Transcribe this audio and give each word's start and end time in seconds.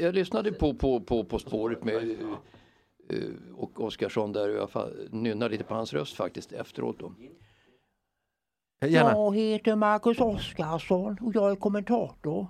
Jag 0.00 0.14
lyssnade 0.14 0.52
på 0.52 0.74
På, 0.74 1.00
på, 1.00 1.24
på 1.24 1.38
spåret 1.38 1.84
med 1.84 2.10
eh, 3.10 3.18
och 3.56 3.80
Oskarsson 3.84 4.32
där 4.32 4.60
och 4.60 4.70
jag 4.74 4.92
nynnade 5.10 5.50
lite 5.52 5.64
på 5.64 5.74
hans 5.74 5.92
röst 5.92 6.16
faktiskt 6.16 6.52
efteråt. 6.52 6.98
Då. 6.98 7.12
Gärna. 8.86 9.10
Jag 9.10 9.36
heter 9.36 9.76
Marcus 9.76 10.20
Oskarsson 10.20 11.16
och 11.20 11.34
jag 11.34 11.50
är 11.50 11.56
kommentator. 11.56 12.46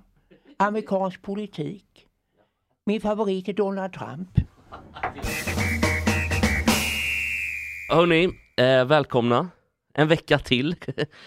Amerikansk 0.56 1.22
politik. 1.22 2.06
Min 2.86 3.00
favorit 3.00 3.48
är 3.48 3.52
Donald 3.52 3.92
Trump. 3.92 4.28
Hörni, 7.90 8.24
eh, 8.56 8.84
välkomna. 8.84 9.48
En 9.94 10.08
vecka 10.08 10.38
till. 10.38 10.76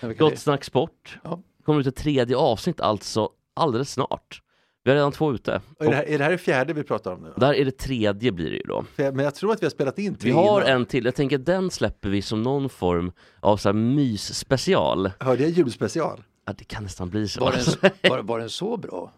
En 0.02 0.10
vecka 0.10 0.20
Gott 0.20 0.32
till. 0.32 0.40
snack 0.41 0.63
sport. 0.63 1.20
Ja. 1.24 1.40
Kommer 1.63 1.80
ut 1.80 1.88
ett 1.88 1.96
tredje 1.96 2.38
avsnitt 2.38 2.82
alltså 2.82 3.30
alldeles 3.54 3.91
snart. 3.91 4.43
Vi 4.84 4.92
har 4.92 4.96
redan 4.96 5.12
två 5.12 5.34
ute. 5.34 5.62
Och 5.80 5.86
är, 5.86 5.90
det 5.90 5.96
här, 5.96 6.04
är 6.04 6.18
det 6.18 6.23
här 6.23 6.32
det 6.32 6.38
fjärde 6.38 6.73
vi 6.73 6.84
pratar 6.84 7.12
om 7.12 7.22
nu? 7.22 7.34
Där 7.38 7.54
är 7.54 7.66
det 7.66 7.77
tredje 7.77 8.32
blir 8.32 8.49
det 8.49 8.55
ju 8.57 8.63
då. 8.63 8.85
Men 8.98 9.20
jag 9.20 9.35
tror 9.35 9.52
att 9.52 9.62
vi 9.62 9.66
har 9.66 9.71
spelat 9.71 9.99
in 9.99 10.16
tre 10.16 10.30
Vi 10.30 10.35
har 10.35 10.62
innan. 10.62 10.74
en 10.74 10.85
till, 10.85 11.05
jag 11.05 11.16
tänker 11.16 11.38
den 11.38 11.71
släpper 11.71 12.10
vi 12.10 12.21
som 12.21 12.44
någon 12.44 12.70
form 12.70 13.12
av 13.40 13.57
så 13.57 13.70
här 13.70 13.74
mys-special. 13.74 15.12
Hörde 15.20 15.44
jag 15.44 15.52
julspecial? 15.52 16.24
Ja, 16.46 16.54
det 16.57 16.63
kan 16.63 16.84
nästan 16.84 17.10
bli 17.10 17.27
så. 17.27 17.40
Var, 17.40 17.52
den, 17.52 17.91
var, 18.12 18.20
var 18.20 18.40
den 18.40 18.49
så 18.49 18.77
bra? 18.77 19.13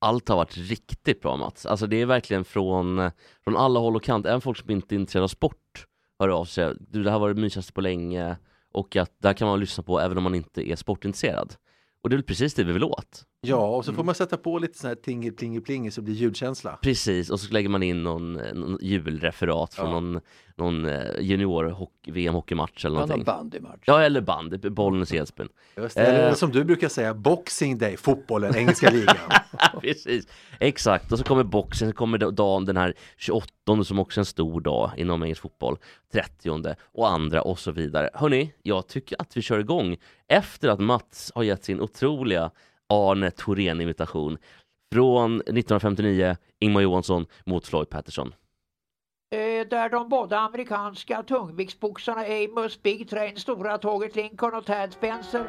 Allt 0.00 0.28
har 0.28 0.36
varit 0.36 0.56
riktigt 0.56 1.20
bra 1.20 1.36
Mats. 1.36 1.66
Alltså 1.66 1.86
det 1.86 2.00
är 2.00 2.06
verkligen 2.06 2.44
från, 2.44 3.10
från 3.44 3.56
alla 3.56 3.80
håll 3.80 3.96
och 3.96 4.02
kant. 4.02 4.26
Även 4.26 4.40
folk 4.40 4.58
som 4.58 4.70
inte 4.70 4.94
är 4.94 4.96
intresserade 4.96 5.24
av 5.24 5.28
sport 5.28 5.86
hör 6.18 6.28
av 6.28 6.44
sig. 6.44 6.74
Du, 6.80 7.02
det 7.02 7.10
här 7.10 7.18
var 7.18 7.28
det 7.28 7.40
mysigaste 7.40 7.72
på 7.72 7.80
länge 7.80 8.36
och 8.72 8.96
att 8.96 9.10
där 9.22 9.32
kan 9.32 9.48
man 9.48 9.60
lyssna 9.60 9.84
på 9.84 10.00
även 10.00 10.16
om 10.16 10.22
man 10.22 10.34
inte 10.34 10.70
är 10.70 10.76
sportintresserad. 10.76 11.54
Och 12.04 12.10
det 12.10 12.14
är 12.14 12.16
väl 12.16 12.24
precis 12.24 12.54
det 12.54 12.64
vi 12.64 12.72
vill 12.72 12.84
åt. 12.84 13.22
Ja, 13.40 13.76
och 13.76 13.84
så 13.84 13.90
Mm. 13.90 13.96
får 13.96 14.04
man 14.04 14.14
sätta 14.14 14.36
på 14.36 14.58
lite 14.58 14.78
sån 14.78 14.88
här 14.88 14.94
tingi 14.94 15.30
plingi 15.30 15.60
plingi 15.60 15.90
så 15.90 16.02
blir 16.02 16.14
ljudkänsla. 16.14 16.78
Precis, 16.82 17.30
och 17.30 17.40
så 17.40 17.52
lägger 17.52 17.68
man 17.68 17.82
in 17.82 18.02
någon, 18.02 18.32
någon 18.32 18.78
julreferat 18.80 19.74
från 19.74 19.86
Ja. 19.86 19.92
någon, 20.00 20.20
någon 20.56 20.84
eh, 20.86 21.20
junior 21.20 21.88
VM-hockeymatch 22.12 22.84
eller 22.84 22.96
Ja, 22.96 23.00
någon 23.00 23.08
någonting. 23.08 23.24
bandymatch. 23.24 23.80
Ja, 23.86 24.02
eller 24.02 24.20
band, 24.20 24.72
Bollnäs 24.72 25.12
Edsbyn. 25.12 25.48
Just 25.76 25.96
det. 25.96 26.02
Eller 26.02 26.28
Eh. 26.28 26.34
som 26.34 26.50
du 26.52 26.64
brukar 26.64 26.88
säga, 26.88 27.14
Boxing 27.14 27.78
Day, 27.78 27.96
fotbollen, 27.96 28.56
engelska 28.56 28.90
ligan. 28.90 29.16
Precis, 29.80 30.26
exakt. 30.60 31.12
Och 31.12 31.18
så 31.18 31.24
kommer 31.24 31.44
boxen, 31.44 31.88
så 31.88 31.94
kommer 31.94 32.18
dagen 32.18 32.64
den 32.64 32.76
här 32.76 32.94
28 33.16 33.48
som 33.84 33.98
också 33.98 34.20
är 34.20 34.22
en 34.22 34.26
stor 34.26 34.60
dag 34.60 34.90
inom 34.96 35.22
engelsk 35.22 35.42
fotboll, 35.42 35.76
30 36.12 36.74
och 36.92 37.10
andra 37.10 37.42
och 37.42 37.58
så 37.58 37.72
vidare. 37.72 38.10
Hörni, 38.14 38.52
jag 38.62 38.86
tycker 38.86 39.16
att 39.22 39.36
vi 39.36 39.42
kör 39.42 39.58
igång 39.58 39.96
efter 40.28 40.68
att 40.68 40.80
Mats 40.80 41.32
har 41.34 41.42
gett 41.42 41.64
sin 41.64 41.80
otroliga 41.80 42.50
Arne 42.88 43.30
Thorén-invitation 43.30 44.38
från 44.92 45.34
1959, 45.36 46.36
Ingmar 46.60 46.80
Johansson 46.80 47.26
mot 47.46 47.66
Floyd 47.66 47.88
Patterson. 47.88 48.34
Eh, 49.34 49.68
där 49.68 49.88
de 49.88 50.08
båda 50.08 50.38
amerikanska 50.38 51.22
tungviktsboxarna 51.22 52.20
Amos 52.20 52.82
Big 52.82 53.10
Train, 53.10 53.36
Stora 53.36 53.78
Tåget 53.78 54.16
Lincoln 54.16 54.54
och 54.54 54.66
Tad 54.66 54.92
Spencer 54.92 55.44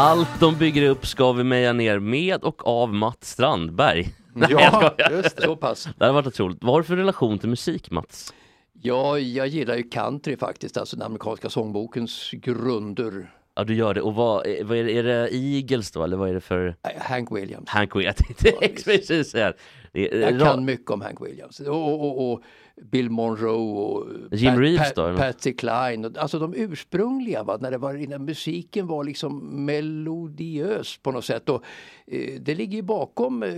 Allt 0.00 0.40
de 0.40 0.56
bygger 0.58 0.90
upp 0.90 1.06
ska 1.06 1.32
vi 1.32 1.44
meja 1.44 1.72
ner 1.72 1.98
med 1.98 2.44
och 2.44 2.66
av 2.66 2.94
Mats 2.94 3.30
Strandberg. 3.30 4.08
Nej, 4.32 4.48
jag 4.50 4.60
Ja, 4.60 4.94
skojar. 4.96 5.10
just 5.22 5.36
det. 5.36 5.42
Så 5.42 5.56
pass. 5.56 5.88
Det 5.98 6.04
hade 6.04 6.12
varit 6.14 6.26
otroligt. 6.26 6.58
Vad 6.60 6.72
har 6.74 6.80
du 6.80 6.86
för 6.86 6.96
relation 6.96 7.38
till 7.38 7.48
musik 7.48 7.90
Mats? 7.90 8.34
Ja, 8.82 9.18
jag 9.18 9.46
gillar 9.48 9.76
ju 9.76 9.82
country 9.82 10.36
faktiskt, 10.36 10.76
alltså 10.76 10.96
den 10.96 11.06
amerikanska 11.06 11.48
sångbokens 11.50 12.30
grunder. 12.32 13.30
Ja 13.54 13.64
du 13.64 13.74
gör 13.74 13.94
det, 13.94 14.00
och 14.00 14.14
vad, 14.14 14.46
är- 14.46 14.64
vad 14.64 14.78
är, 14.78 14.84
det, 14.84 14.92
är 14.92 15.02
det 15.02 15.34
Eagles 15.34 15.90
då 15.90 16.04
eller 16.04 16.16
vad 16.16 16.28
är 16.30 16.34
det 16.34 16.40
för 16.40 16.66
Eh, 16.66 17.02
Hank 17.02 17.32
Williams. 17.36 17.68
Hank 17.68 17.96
Williams? 17.96 18.16
Jag 18.44 18.58
tänkte 18.60 18.82
precis 18.84 19.30
säga 19.30 19.52
är- 19.92 20.20
Jag 20.20 20.40
kan 20.40 20.64
mycket 20.64 20.90
om 20.90 21.00
Hank 21.00 21.20
Williams. 21.26 21.60
Och, 21.60 21.94
och, 22.04 22.32
och 22.32 22.42
Bill 22.82 23.10
Monroe 23.10 23.52
och 23.84 24.06
Jim 24.32 24.52
Pat- 24.54 24.58
Reeves 24.60 24.88
Pat- 24.88 24.94
då, 24.96 25.06
eller? 25.06 25.18
Patsy 25.18 25.52
Cline. 25.52 26.04
Och, 26.04 26.18
alltså 26.18 26.38
de 26.38 26.54
ursprungliga, 26.54 27.42
va? 27.42 27.58
När, 27.60 27.70
det 27.70 27.78
var, 27.78 27.92
när 28.08 28.18
musiken 28.18 28.86
var 28.86 29.04
liksom 29.04 29.64
melodiös 29.64 30.98
på 31.02 31.12
något 31.12 31.24
sätt. 31.24 31.48
Och, 31.48 31.62
eh, 32.06 32.40
det 32.40 32.54
ligger 32.54 32.76
ju 32.76 32.82
bakom 32.82 33.42
eh, 33.42 33.50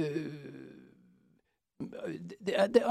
det, 2.38 2.75
det, 2.75 2.84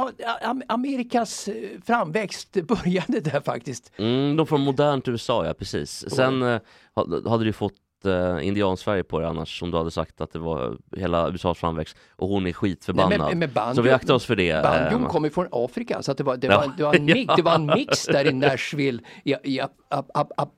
Amerikas 0.68 1.47
eh, 1.47 1.69
framväxt 1.85 2.51
började 2.68 3.19
där 3.19 3.41
faktiskt. 3.41 3.91
Mm, 3.97 4.35
de 4.35 4.47
från 4.47 4.62
modernt 4.62 5.07
USA, 5.07 5.45
ja 5.45 5.53
precis. 5.53 6.09
Sen 6.09 6.41
eh, 6.41 6.59
ha- 6.95 7.29
hade 7.29 7.44
du 7.44 7.53
fått 7.53 7.73
eh, 8.05 8.47
indiansfärg 8.47 9.03
på 9.03 9.19
det 9.19 9.27
annars 9.27 9.63
om 9.63 9.71
du 9.71 9.77
hade 9.77 9.91
sagt 9.91 10.21
att 10.21 10.33
det 10.33 10.39
var 10.39 10.77
hela 10.97 11.29
USAs 11.29 11.57
framväxt 11.57 11.97
och 12.15 12.27
hon 12.27 12.47
är 12.47 12.53
skitförbannad. 12.53 13.09
Nej, 13.19 13.29
men- 13.29 13.39
men 13.39 13.49
banjo- 13.49 13.75
så 13.75 13.81
vi 13.81 13.91
aktar 13.91 14.13
oss 14.13 14.25
för 14.25 14.35
det. 14.35 14.63
Banjon 14.63 15.03
eh, 15.03 15.09
kom 15.09 15.23
ju 15.23 15.29
från 15.29 15.47
Afrika 15.51 16.01
så 16.01 16.11
att 16.11 16.17
det, 16.17 16.23
var, 16.23 16.38
det, 16.38 16.47
Ja. 16.47 16.57
var, 16.57 16.73
det, 16.77 16.83
var 16.83 16.93
en 16.95 17.05
mix, 17.15 17.33
det 17.35 17.41
var 17.41 17.55
en 17.55 17.65
mix 17.65 18.05
där 18.05 18.27
i 18.27 18.33
Nashville 18.33 18.99
i, 19.23 19.35
i 19.43 19.61
ap, 19.61 19.71
ap, 19.89 20.31
ap, 20.38 20.49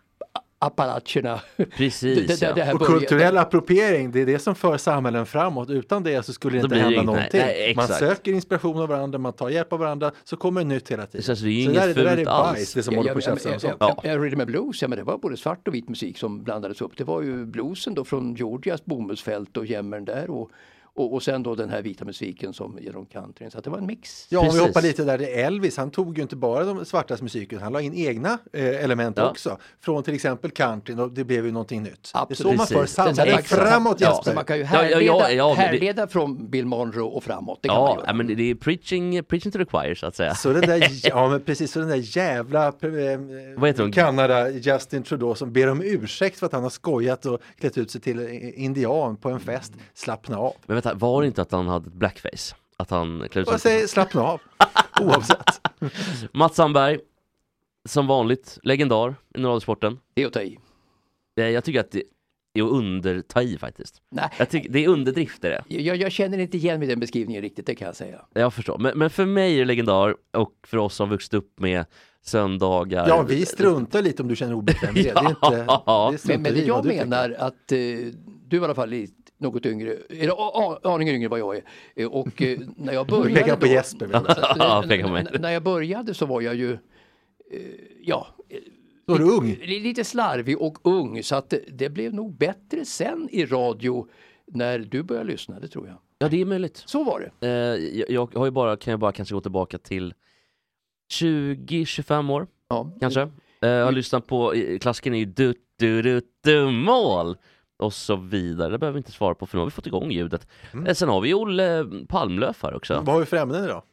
Appalacherna. 0.66 1.40
Precis, 1.78 2.28
det, 2.28 2.40
det, 2.48 2.54
det 2.56 2.64
här 2.64 2.74
Och 2.74 2.80
började- 2.80 3.00
kulturell 3.00 3.38
appropriering, 3.38 4.12
det 4.12 4.22
är 4.22 4.26
det 4.26 4.40
som 4.40 4.56
för 4.56 4.78
samhällen 4.78 5.26
framåt. 5.26 5.70
Utan 5.70 6.04
det 6.04 6.24
så 6.26 6.34
skulle 6.34 6.58
det 6.58 6.64
inte 6.64 6.76
hända 6.76 6.92
inget- 6.94 7.06
någonting. 7.06 7.40
nej, 7.42 7.74
man 7.76 7.88
söker 7.88 8.32
inspiration 8.34 8.82
av 8.82 8.90
varandra, 8.90 9.20
man 9.20 9.34
tar 9.34 9.50
hjälp 9.50 9.74
av 9.74 9.80
varandra, 9.80 10.12
så 10.24 10.38
kommer 10.38 10.62
det 10.62 10.68
nytt 10.68 10.92
hela 10.92 11.06
tiden. 11.06 11.24
Så 11.24 11.32
alltså, 11.32 11.46
det 11.46 11.52
är 11.52 11.54
ju 11.54 11.64
så 11.66 11.72
inget 11.72 11.84
där, 11.84 11.94
det 11.94 12.04
där 12.04 12.12
är 12.12 12.16
fult 12.18 12.28
alls. 12.28 12.54
bajs, 12.58 12.74
det 12.74 12.84
som 12.84 12.94
Ja, 12.94 13.00
håller 13.00 13.10
ja, 13.10 13.14
på 13.14 13.20
att 13.20 13.26
ja, 13.26 13.32
tjafsa 13.32 13.50
om 13.50 13.54
ja, 13.54 13.60
sånt. 13.88 14.00
ja, 14.04 14.10
ja, 14.12 14.18
Rhythm 14.18 14.40
and 14.40 14.48
blues, 14.50 14.82
ja, 14.82 14.88
men 14.88 14.98
det 14.98 15.04
var 15.04 15.18
både 15.18 15.38
svart 15.38 15.68
och 15.68 15.74
vit 15.74 15.90
musik 15.90 16.18
som 16.18 16.44
blandades 16.44 16.82
upp. 16.82 16.92
Det 16.98 17.04
var 17.04 17.22
ju 17.22 17.46
bluesen 17.46 17.94
då 17.94 18.06
från 18.06 18.36
Georgias 18.36 18.86
bomullsfält 18.86 19.58
och 19.58 19.66
jämmern 19.66 20.06
där 20.06 20.30
och, 20.30 20.52
och, 20.96 21.13
och 21.13 21.24
sen 21.24 21.44
då 21.44 21.56
den 21.56 21.69
här 21.69 21.81
vita 21.81 22.06
musiken 22.06 22.53
som 22.53 22.78
genom 22.81 23.06
countryn. 23.06 23.52
Så 23.52 23.57
att 23.57 23.63
det 23.63 23.69
var 23.69 23.78
en 23.78 23.85
mix. 23.85 24.28
Ja, 24.29 24.40
om 24.40 24.46
vi 24.46 24.50
Precis. 24.52 24.68
hoppar 24.68 24.81
lite 24.81 25.03
där, 25.03 25.18
det 25.18 25.40
är 25.41 25.46
Elvis, 25.47 25.78
han 25.78 25.91
tog 25.91 26.18
ju 26.18 26.22
inte 26.22 26.35
bara 26.35 26.63
de 26.63 26.85
svartas 26.85 27.22
musik, 27.22 27.53
utan 27.53 27.63
han 27.63 27.74
la 27.74 27.81
in 27.81 27.94
egna 27.94 28.38
eh, 28.53 28.84
element 28.84 29.18
Ja. 29.18 29.30
också. 29.30 29.57
Från 29.81 30.03
till 30.03 30.13
exempel 30.13 30.51
countryn 30.51 31.00
och 31.00 31.12
det 31.12 31.24
blev 31.24 31.46
ju 31.46 31.51
någonting 31.51 31.84
nytt. 31.84 32.12
det 32.13 32.18
är 32.19 32.22
Absolut. 32.22 32.51
så 32.51 32.57
man 32.57 32.68
för 32.68 32.75
Precis. 32.80 33.50
sen- 33.50 33.57
framåt 33.66 34.01
ja, 34.01 34.07
Jesper. 34.09 34.31
så 34.31 34.35
man 34.35 34.46
kan 34.46 34.57
ju 34.57 34.63
härleda, 34.63 35.01
ja, 35.01 35.30
ja, 35.31 35.47
det- 35.50 35.56
härleda 35.62 36.07
från 36.07 36.50
Bill 36.50 36.66
Monroe 36.66 37.03
och 37.03 37.24
framåt. 37.24 37.59
Det 37.62 37.68
Ja, 37.68 38.13
men 38.13 38.28
det 38.28 38.35
det 38.35 38.50
är 38.51 38.56
preaching, 38.56 39.24
preaching 39.24 39.51
to 39.51 39.57
the 39.57 39.66
choir 39.66 39.96
så 39.96 40.06
att 40.06 40.16
säga. 40.16 40.35
Så 40.35 40.53
den 40.53 40.62
där, 40.62 40.90
ja 41.07 41.30
men 41.30 41.41
precis, 41.41 41.72
så 41.72 41.80
den 41.80 41.89
där 41.89 42.18
jävla 42.18 42.68
eh, 42.68 42.74
Vad 43.57 43.69
heter 43.69 43.83
hon? 43.83 43.92
Kanada 43.92 44.50
Justin 44.50 45.04
Trudeau 45.04 45.36
som 45.36 45.54
ber 45.54 45.69
om 45.69 45.81
ursäkt 45.83 46.39
för 46.39 46.45
att 46.45 46.54
han 46.54 46.63
har 46.63 46.69
skojat 46.69 47.25
och 47.25 47.39
klätt 47.60 47.77
ut 47.77 47.92
sig 47.92 48.01
till 48.01 48.19
indian 48.56 49.18
på 49.18 49.30
en 49.30 49.39
fest. 49.39 49.74
Slappna 49.94 50.38
av. 50.38 50.54
Men 50.66 50.81
vänta, 50.86 50.94
var 51.06 51.22
det 51.22 51.28
inte 51.28 51.42
att 51.42 51.51
han 51.51 51.68
hade 51.68 51.88
ett 51.88 51.94
blackface? 51.94 52.56
Att 52.78 52.89
han 52.89 53.28
klädde 53.31 53.51
jag 53.51 53.62
säger 53.62 53.88
slappna 53.88 54.22
av. 54.24 54.42
Oavsett. 55.01 55.62
Mats 56.33 56.56
Sandberg, 56.56 57.00
som 57.86 58.07
vanligt, 58.07 58.60
legendar 58.63 59.16
i 59.36 59.42
radiosporten. 59.42 60.00
Det 60.13 60.24
är 60.24 60.28
att 60.28 60.33
ta 60.33 60.42
i. 60.42 60.60
Eh, 61.39 61.45
Jag 61.50 61.63
tycker 61.63 61.80
att 61.80 61.92
det 61.92 62.04
är 62.54 62.63
att 62.63 62.72
underta 62.72 63.44
i 63.44 63.57
faktiskt. 63.57 64.01
Nej, 64.12 64.30
Jag 64.39 64.50
tycker, 64.50 64.69
det 64.69 64.83
är 64.83 64.88
underdrift 64.88 65.44
är 65.44 65.50
det. 65.50 65.63
jag, 65.81 65.98
jag 65.98 66.12
känner 66.12 66.38
inte 66.38 66.57
igen 66.57 66.80
mig 66.80 66.88
i 66.88 66.89
den 66.92 67.00
beskrivningen 67.00 67.42
riktigt, 67.42 67.66
det 67.66 67.75
kan 67.75 67.86
jag 67.86 67.95
säga. 67.95 68.22
Jag 68.33 68.54
förstår. 68.54 68.78
Men, 68.78 68.98
men 68.98 69.10
för 69.10 69.25
mig 69.25 69.54
är 69.56 69.60
det 69.60 69.66
legendar 69.66 70.16
och 70.33 70.51
för 70.68 70.78
oss 70.78 70.95
som 70.95 71.10
vuxit 71.10 71.33
upp 71.33 71.60
med 71.60 71.86
söndagar. 72.22 73.07
Ja, 73.07 73.22
vi 73.22 73.45
struntar 73.45 74.01
lite 74.01 74.22
om 74.22 74.28
du 74.28 74.36
känner 74.36 74.54
obekvämlighet. 74.54 75.16
Det 75.16 75.22
är 75.22 75.30
inte, 75.30 75.50
det 75.50 75.66
Ja. 75.68 76.13
struntar 76.18 76.33
Men, 76.33 76.42
men 76.42 76.54
det 76.54 76.68
jag 76.68 76.86
menar 76.86 77.36
att 77.39 77.72
eh, 77.72 77.78
du 78.48 78.57
i 78.57 78.60
alla 78.63 78.75
fall 78.75 78.94
i, 78.94 79.10
något 79.42 79.66
yngre, 79.66 79.98
eller 80.10 80.88
aningen 80.94 81.16
yngre 81.16 81.26
än 81.26 81.30
vad 81.32 81.40
jag 81.40 81.56
är. 81.58 81.64
Eh, 81.96 82.08
Och 82.08 82.42
eh, 82.42 82.60
när 82.78 82.94
jag 82.94 83.08
började 83.08 83.42
pekar 83.42 83.56
på 83.56 83.68
Jesper. 83.68 84.06
vill 84.06 84.14
jag 84.28 84.36
säga. 84.36 84.56
Ja, 84.58 84.84
peka 84.88 85.04
på 85.08 85.12
mig. 85.14 85.26
N- 85.34 85.42
När 85.42 85.52
jag 85.52 85.64
började 85.64 86.14
så 86.14 86.26
var 86.26 86.42
jag 86.42 86.56
ju, 86.56 86.72
eh, 86.72 87.60
ja, 88.04 88.28
eh, 88.50 89.14
är 89.16 89.18
du 89.20 89.24
ung. 89.32 89.56
li- 89.64 89.80
lite 89.80 90.04
slarvig 90.04 90.62
och 90.62 90.78
ung 90.84 91.24
så 91.24 91.36
att 91.36 91.54
det, 91.72 91.90
blev 91.90 92.14
nog 92.14 92.38
bättre 92.38 92.86
sen 92.86 93.30
i 93.32 93.46
radio 93.46 94.08
när 94.46 94.80
du 94.80 95.04
började 95.04 95.28
lyssna, 95.32 95.60
det 95.60 95.68
tror 95.68 95.88
jag. 95.88 95.98
Ja, 96.20 96.28
det 96.30 96.42
är 96.42 96.46
möjligt. 96.46 96.84
Så 96.86 97.04
var 97.04 97.32
det. 97.40 97.48
Eh, 97.48 98.04
jag, 98.14 98.34
har 98.36 98.46
ju 98.46 98.52
bara, 98.52 98.78
kan 98.78 98.92
jag 98.92 99.00
bara 99.00 99.12
kanske 99.12 99.36
gå 99.36 99.42
tillbaka 99.42 99.78
till 99.78 100.14
20-25 101.14 102.32
år 102.32 102.48
Ja. 102.70 102.92
kanske. 103.00 103.22
Eh, 103.62 103.70
jag 103.70 103.86
har 103.86 103.92
lyssnat 103.92 104.28
på, 104.28 104.54
eh, 104.54 104.80
klassiken 104.80 105.14
är 105.14 105.20
ju 105.20 105.26
du, 105.26 105.54
du, 105.78 106.02
du, 106.02 106.22
du, 106.44 106.70
mål 106.72 107.38
och 107.81 107.94
så 107.94 108.16
vidare. 108.16 108.69
Det 108.72 108.78
behöver 108.78 108.94
vi 108.94 108.98
inte 109.00 109.12
svara 109.12 109.36
på 109.36 109.45
för 109.45 109.57
nu 109.57 109.60
har 109.60 109.66
vi 109.66 109.72
fått 109.72 109.88
igång 109.88 110.12
ljudet. 110.12 110.48
Eh, 110.88 110.94
sen 110.94 111.10
har 111.10 111.22
vi 111.22 111.33
Olle 111.33 111.86
Palmlöf 112.10 112.63
här 112.63 112.74
också. 112.75 112.94
Vad 112.94 113.07
har 113.07 113.19
vi 113.19 113.25
för 113.25 113.38
ämnen 113.38 113.63
idag? 113.63 113.83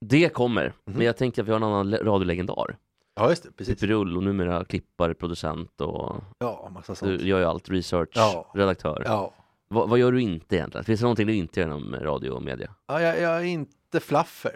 Det 0.00 0.28
kommer, 0.28 0.72
men 0.84 1.06
jag 1.06 1.16
tänkte 1.16 1.40
att 1.42 1.48
vi 1.48 1.52
har 1.52 1.56
en 1.56 1.64
annan 1.64 1.90
le- 1.90 1.98
radiolegendar. 2.02 2.76
Ja, 3.16 3.28
just 3.30 3.42
det. 3.42 3.52
Precis. 3.52 3.74
Pippi 3.74 3.86
Rull 3.92 4.16
och 4.16 4.22
numera 4.22 4.64
klippare, 4.64 5.14
producent 5.14 5.80
och 5.80 6.16
Ja, 6.38 6.70
massa 6.74 6.94
sånt. 6.94 7.18
du 7.18 7.26
gör 7.28 7.38
ju 7.38 7.44
allt, 7.44 7.68
research, 7.68 8.08
Ja. 8.14 8.50
redaktör. 8.54 9.02
Ja. 9.06 9.32
Vad, 9.68 9.88
vad 9.88 9.98
gör 9.98 10.12
du 10.12 10.20
inte 10.20 10.56
egentligen? 10.56 10.84
Finns 10.84 11.00
det 11.00 11.04
någonting 11.04 11.26
du 11.26 11.34
inte 11.34 11.60
gör 11.60 11.66
inom 11.66 11.96
radio 12.00 12.30
och 12.30 12.42
media? 12.42 12.70
Ja, 12.86 13.00
jag, 13.02 13.20
jag 13.20 13.36
är 13.40 13.44
inte 13.44 14.00
flaffer. 14.00 14.52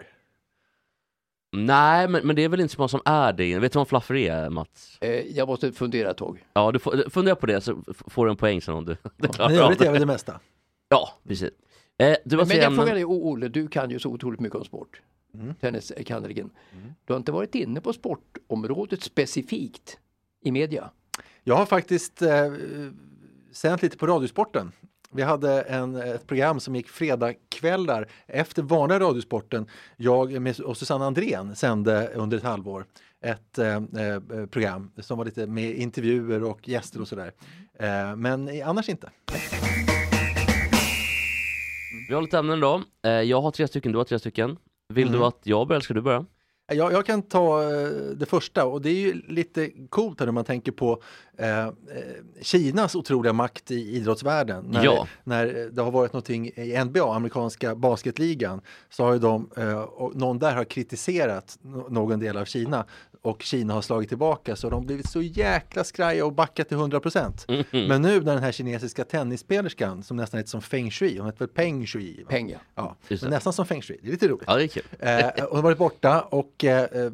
Nej, 1.51 2.07
men, 2.07 2.27
men 2.27 2.35
det 2.35 2.43
är 2.43 2.49
väl 2.49 2.59
inte 2.59 2.73
så 2.73 2.81
många 2.81 2.87
som 2.87 3.01
är 3.05 3.33
det. 3.33 3.59
Vet 3.59 3.71
du 3.71 3.77
vad 3.77 3.85
en 3.85 3.89
fluffer 3.89 4.15
är, 4.15 4.49
Mats? 4.49 4.97
Eh, 5.01 5.09
Jag 5.09 5.47
måste 5.47 5.71
fundera 5.71 6.11
ett 6.11 6.17
tag. 6.17 6.45
Ja, 6.53 6.71
du 6.71 6.79
får, 6.79 7.09
fundera 7.09 7.35
på 7.35 7.45
det 7.45 7.61
så 7.61 7.83
får 7.87 8.25
du 8.25 8.31
en 8.31 8.37
poäng 8.37 8.61
sen 8.61 8.73
om 8.73 8.85
du 8.85 8.97
du 9.17 9.27
klarar 9.27 9.49
Men 9.49 9.57
i 9.57 9.59
av 9.59 9.65
övrigt 9.65 9.81
är 9.81 9.91
väl 9.91 9.99
det 9.99 10.05
mesta. 10.05 10.39
Ja, 10.89 11.09
precis. 11.27 11.49
Eh, 11.97 12.15
du 12.25 12.37
Men 12.37 12.47
jag 12.49 12.75
frågar 12.75 12.93
dig, 12.93 13.05
Olle, 13.05 13.47
du 13.47 13.67
kan 13.67 13.91
ju 13.91 13.99
så 13.99 14.09
otroligt 14.09 14.39
mycket 14.39 14.57
om 14.57 14.65
sport. 14.65 15.01
Mm. 15.33 15.53
Tennis 15.55 15.91
är 15.97 16.03
kannerligen. 16.03 16.49
Du 17.05 17.13
har 17.13 17.17
inte 17.17 17.31
varit 17.31 17.55
inne 17.55 17.81
på 17.81 17.93
sportområdet 17.93 19.03
specifikt 19.03 19.97
i 20.43 20.51
media? 20.51 20.89
Jag 21.43 21.55
har 21.55 21.65
faktiskt 21.65 22.21
eh, 22.21 22.53
sänt 23.51 23.81
lite 23.81 23.97
på 23.97 24.07
Radiosporten. 24.07 24.71
Vi 25.13 25.21
hade 25.21 25.61
en, 25.61 25.95
ett 25.95 26.27
program 26.27 26.59
som 26.59 26.75
gick 26.75 26.89
fredagkvällar 26.89 28.07
efter 28.27 28.61
vanliga 28.63 28.99
Radiosporten. 28.99 29.65
Jag 29.97 30.41
med, 30.41 30.59
och 30.59 30.77
Susanne 30.77 31.05
Andrén 31.05 31.55
sände 31.55 32.07
under 32.15 32.37
ett 32.37 32.43
halvår 32.43 32.85
ett 33.25 33.57
eh, 33.57 33.75
eh, 33.75 34.45
program 34.51 34.91
som 34.97 35.17
var 35.17 35.25
lite 35.25 35.47
med 35.47 35.75
intervjuer 35.75 36.43
och 36.43 36.67
gäster 36.67 37.01
och 37.01 37.07
sådär. 37.07 37.31
Eh, 37.79 38.15
men 38.15 38.61
annars 38.65 38.89
inte. 38.89 39.09
Vi 42.09 42.15
har 42.15 42.21
lite 42.21 42.37
ämnen 42.37 42.59
då. 42.59 42.81
Eh, 43.05 43.11
jag 43.11 43.41
har 43.41 43.51
tre 43.51 43.67
stycken, 43.67 43.91
du 43.91 43.97
har 43.97 44.05
tre 44.05 44.19
stycken. 44.19 44.57
Vill 44.93 45.07
Mm. 45.07 45.19
du 45.19 45.25
att 45.25 45.39
jag 45.43 45.67
börjar 45.67 45.77
eller 45.77 45.83
ska 45.83 45.93
du 45.93 46.01
börja? 46.01 46.25
Jag, 46.73 46.93
jag 46.93 47.05
kan 47.05 47.21
ta 47.21 47.63
eh, 47.63 47.87
det 48.15 48.25
första 48.25 48.65
och 48.65 48.81
det 48.81 48.89
är 48.89 48.93
ju 48.95 49.21
lite 49.27 49.69
coolt 49.89 50.19
här 50.19 50.27
när 50.27 50.33
man 50.33 50.45
tänker 50.45 50.71
på 50.71 51.01
eh, 51.41 51.65
eh, 51.65 51.71
Kinas 52.41 52.95
otroliga 52.95 53.33
makt 53.33 53.71
i 53.71 53.95
idrottsvärlden. 53.95 54.65
När, 54.69 54.83
Ja. 54.83 55.07
när 55.23 55.69
det 55.71 55.81
har 55.81 55.91
varit 55.91 56.13
någonting 56.13 56.47
i 56.55 56.83
NBA, 56.85 57.15
amerikanska 57.15 57.75
basketligan, 57.75 58.61
så 58.89 59.03
har 59.03 59.13
ju 59.13 59.19
de, 59.19 59.49
eh, 59.57 59.85
någon 60.15 60.39
där 60.39 60.55
har 60.55 60.63
kritiserat 60.63 61.57
någon 61.89 62.19
del 62.19 62.37
av 62.37 62.45
Kina 62.45 62.85
och 63.23 63.41
Kina 63.41 63.73
har 63.73 63.81
slagit 63.81 64.09
tillbaka 64.09 64.55
så 64.55 64.69
de 64.69 64.75
har 64.75 64.85
blivit 64.85 65.09
så 65.09 65.21
jäkla 65.21 65.83
skraja 65.83 66.25
och 66.25 66.33
backat 66.33 66.67
till 66.67 66.77
100 66.77 66.99
procent. 66.99 67.45
Mhm. 67.49 67.63
Men 67.87 68.01
nu 68.01 68.19
när 68.21 68.33
den 68.33 68.43
här 68.43 68.51
kinesiska 68.51 69.03
tennisspelerskan 69.03 70.03
som 70.03 70.17
nästan 70.17 70.37
heter 70.37 70.49
som 70.49 70.61
Feng 70.61 70.91
Shui, 70.91 71.17
hon 71.17 71.25
heter 71.25 71.39
väl 71.39 71.47
Peng 71.47 71.85
Shui? 71.87 72.23
va? 72.23 72.29
Pengar. 72.29 72.61
Ja, 72.75 72.95
det. 73.07 73.21
nästan 73.29 73.53
som 73.53 73.65
Feng 73.65 73.81
Shui, 73.81 73.99
det 74.01 74.07
är 74.07 74.11
lite 74.11 74.27
roligt. 74.27 74.43
Ja, 74.47 74.55
det 74.57 74.63
är 74.63 74.67
kul. 74.67 74.83
Eh, 74.99 75.45
och 75.45 75.55
har 75.55 75.63
varit 75.63 75.77
borta 75.77 76.21
och 76.21 76.63
eh, 76.65 76.83
eh, 76.83 77.11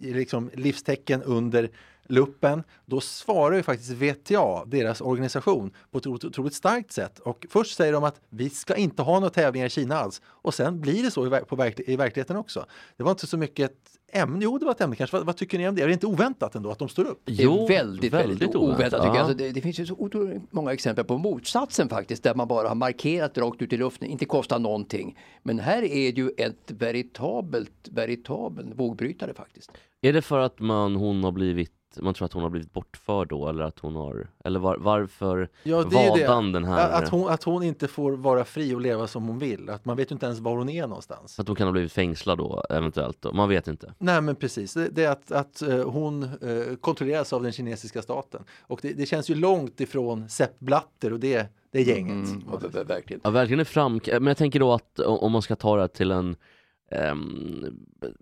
liksom 0.00 0.50
livstecken 0.54 1.22
under 1.22 1.70
luppen. 2.06 2.62
Då 2.86 3.00
svarar 3.00 3.56
ju 3.56 3.62
faktiskt 3.62 3.90
VTA, 3.90 4.64
deras 4.66 5.00
organisation, 5.00 5.70
på 5.90 5.98
ett 5.98 6.06
otro- 6.06 6.26
otroligt 6.26 6.54
starkt 6.54 6.92
sätt. 6.92 7.18
Och 7.18 7.46
först 7.50 7.76
säger 7.76 7.92
de 7.92 8.04
att 8.04 8.20
vi 8.28 8.50
ska 8.50 8.74
inte 8.76 9.02
ha 9.02 9.14
några 9.14 9.30
tävlingar 9.30 9.66
i 9.66 9.70
Kina 9.70 9.96
alls. 9.96 10.22
Och 10.26 10.54
sen 10.54 10.80
blir 10.80 11.02
det 11.02 11.10
så 11.10 11.26
i, 11.36 11.40
på 11.40 11.56
verk- 11.56 11.80
i 11.86 11.96
verkligheten 11.96 12.36
också. 12.36 12.66
Det 12.96 13.02
var 13.02 13.10
inte 13.10 13.26
så 13.26 13.36
mycket 13.36 13.70
ett 13.70 13.78
ämne, 14.12 14.38
jo 14.44 14.58
det 14.58 14.64
var 14.64 14.72
ett 14.72 14.80
ämne 14.80 14.96
kanske. 14.96 15.16
Vad, 15.16 15.26
vad 15.26 15.36
tycker 15.36 15.58
ni 15.58 15.68
om 15.68 15.74
det? 15.74 15.82
Är 15.82 15.86
det 15.86 15.92
inte 15.92 16.06
oväntat 16.06 16.54
ändå 16.54 16.70
att 16.70 16.78
de 16.78 16.88
står 16.88 17.04
upp? 17.04 17.22
Det 17.24 17.42
är 17.42 17.68
väldigt, 17.68 18.12
väldigt, 18.12 18.54
oväntat 18.54 18.90
tycker 19.02 19.06
jag. 19.06 19.16
Ja. 19.16 19.20
Alltså 19.20 19.34
det, 19.34 19.50
det 19.50 19.60
finns 19.60 19.78
ju 19.78 19.86
så 19.86 19.94
otroligt 19.98 20.52
många 20.52 20.72
exempel 20.72 21.04
på 21.04 21.18
motsatsen 21.18 21.88
faktiskt, 21.88 22.22
där 22.22 22.34
man 22.34 22.48
bara 22.48 22.68
har 22.68 22.74
markerat 22.74 23.38
rakt 23.38 23.62
ut 23.62 23.72
i 23.72 23.76
luften, 23.76 24.08
inte 24.08 24.24
kostar 24.24 24.58
någonting. 24.58 25.18
Men 25.42 25.58
här 25.58 25.82
är 25.82 26.12
det 26.12 26.20
ju 26.20 26.30
ett 26.36 26.70
veritabelt, 26.70 27.88
veritabel 27.90 28.74
vågbrytare 28.74 29.34
faktiskt. 29.34 29.70
Är 30.02 30.12
det 30.12 30.22
för 30.22 30.38
att 30.38 30.58
man, 30.60 30.96
hon 30.96 31.24
har 31.24 31.32
blivit, 31.32 31.72
man 32.02 32.14
tror 32.14 32.26
att 32.26 32.32
hon 32.32 32.42
har 32.42 32.50
blivit 32.50 32.72
bortförd 32.72 33.28
då 33.28 33.48
eller 33.48 33.64
att 33.64 33.78
hon 33.78 33.96
har, 33.96 34.28
eller 34.44 34.60
var, 34.60 34.76
varför 34.76 35.48
Ja, 35.62 35.82
vadan 35.82 36.52
den 36.52 36.64
här, 36.64 37.02
Att 37.02 37.08
hon, 37.08 37.28
att 37.28 37.42
hon 37.44 37.62
inte 37.62 37.88
får 37.88 38.12
vara 38.12 38.44
fri 38.44 38.74
och 38.74 38.80
leva 38.80 39.06
som 39.06 39.24
hon 39.28 39.38
vill. 39.38 39.70
Att 39.70 39.84
man 39.84 39.96
vet 39.96 40.10
ju 40.10 40.14
inte 40.14 40.26
ens 40.26 40.38
var 40.38 40.56
hon 40.56 40.68
är 40.68 40.86
någonstans. 40.86 41.38
att 41.40 41.46
hon 41.48 41.56
kan 41.56 41.66
ha 41.66 41.72
blivit 41.72 41.92
fängslad 41.92 42.38
då 42.38 42.64
eventuellt 42.70 43.22
då? 43.22 43.32
Man 43.32 43.48
vet 43.48 43.68
inte. 43.68 43.94
Nej 43.98 44.20
men 44.20 44.36
precis, 44.36 44.74
det, 44.74 44.88
det 44.88 45.04
är 45.04 45.10
att, 45.10 45.32
att 45.32 45.62
eh, 45.62 45.90
hon 45.90 46.22
eh, 46.22 46.76
kontrolleras 46.80 47.32
av 47.32 47.42
den 47.42 47.52
kinesiska 47.52 48.02
staten. 48.02 48.44
Och 48.60 48.78
det, 48.82 48.92
det 48.92 49.06
känns 49.06 49.30
ju 49.30 49.34
långt 49.34 49.80
ifrån 49.80 50.28
Sepp 50.28 50.58
Blatter 50.60 51.12
och 51.12 51.20
det, 51.20 51.46
det 51.70 51.82
gänget. 51.82 52.28
Mm, 52.28 52.44
ja, 52.52 52.58
ver- 52.58 52.70
ver- 52.70 52.84
verkligen. 52.84 53.20
Ja, 53.24 53.30
verkligen 53.30 53.60
är 53.60 53.64
fram... 53.64 54.00
Men 54.06 54.26
jag 54.26 54.36
tänker 54.36 54.60
då 54.60 54.72
att 54.72 55.00
om 55.00 55.32
man 55.32 55.42
ska 55.42 55.56
ta 55.56 55.74
det 55.74 55.80
här 55.80 55.88
till 55.88 56.10
en 56.10 56.36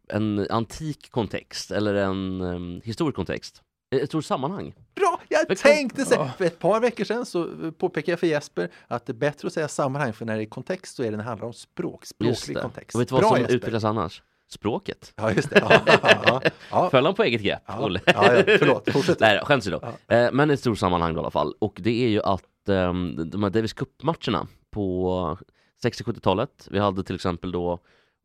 en 0.09 0.47
antik 0.51 1.11
kontext 1.11 1.71
eller 1.71 1.95
en 1.95 2.41
um, 2.41 2.81
historisk 2.85 3.17
kontext. 3.17 3.63
Ett 3.95 4.09
stort 4.09 4.25
sammanhang. 4.25 4.75
Bra! 4.95 5.21
Jag 5.29 5.45
Men- 5.49 5.57
tänkte 5.57 6.05
säga, 6.05 6.33
för 6.39 6.45
ett 6.45 6.59
par 6.59 6.81
veckor 6.81 7.05
sedan 7.05 7.27
så 7.27 7.73
påpekade 7.79 8.13
jag 8.13 8.21
för 8.21 8.27
Jesper 8.27 8.69
att 8.89 9.07
det 9.07 9.13
är 9.13 9.15
bättre 9.15 9.47
att 9.47 9.53
säga 9.53 9.69
sammanhang 9.69 10.13
för 10.13 10.25
när 10.25 10.37
det 10.37 10.43
är 10.43 10.47
kontext 10.47 10.97
så 10.97 11.03
är 11.03 11.05
det 11.11 11.11
när 11.17 11.25
det 11.25 11.29
handlar 11.29 11.47
om 11.47 11.53
språk, 11.53 12.07
språklig 12.07 12.57
kontext. 12.59 12.95
Och 12.95 13.01
vet 13.01 13.09
du 13.09 13.13
vad 13.13 13.21
Bra 13.23 13.31
som 13.31 13.39
Jesper! 13.39 13.55
utvecklas 13.57 13.85
annars? 13.85 14.23
Språket. 14.49 15.13
Ja 15.17 15.33
just 15.33 15.51
det. 15.51 15.59
Ja, 15.61 15.81
ja, 16.03 16.41
ja. 16.71 16.91
Föll 16.91 17.07
han 17.07 17.15
på 17.15 17.23
eget 17.23 17.41
grepp? 17.43 17.63
Ja, 17.67 17.85
Olle? 17.85 18.01
ja, 18.07 18.13
ja, 18.35 18.43
förlåt, 18.59 18.93
fortsätt. 18.93 19.21
Nej, 19.21 19.39
då, 19.39 19.45
skämt 19.45 19.61
åsido. 19.63 19.81
Eh, 20.09 20.29
Men 20.33 20.51
ett 20.51 20.61
stort 20.61 20.79
sammanhang 20.79 21.15
då, 21.15 21.19
i 21.19 21.21
alla 21.21 21.31
fall. 21.31 21.55
Och 21.59 21.79
det 21.83 22.05
är 22.05 22.09
ju 22.09 22.23
att 22.23 22.69
ehm, 22.69 23.31
de 23.31 23.43
här 23.43 23.51
Davis 23.51 23.73
Cup-matcherna 23.73 24.47
på 24.71 25.39
60-70-talet, 25.85 26.69
vi 26.71 26.79
hade 26.79 27.05
till 27.05 27.15
exempel 27.15 27.53
då, 27.53 27.79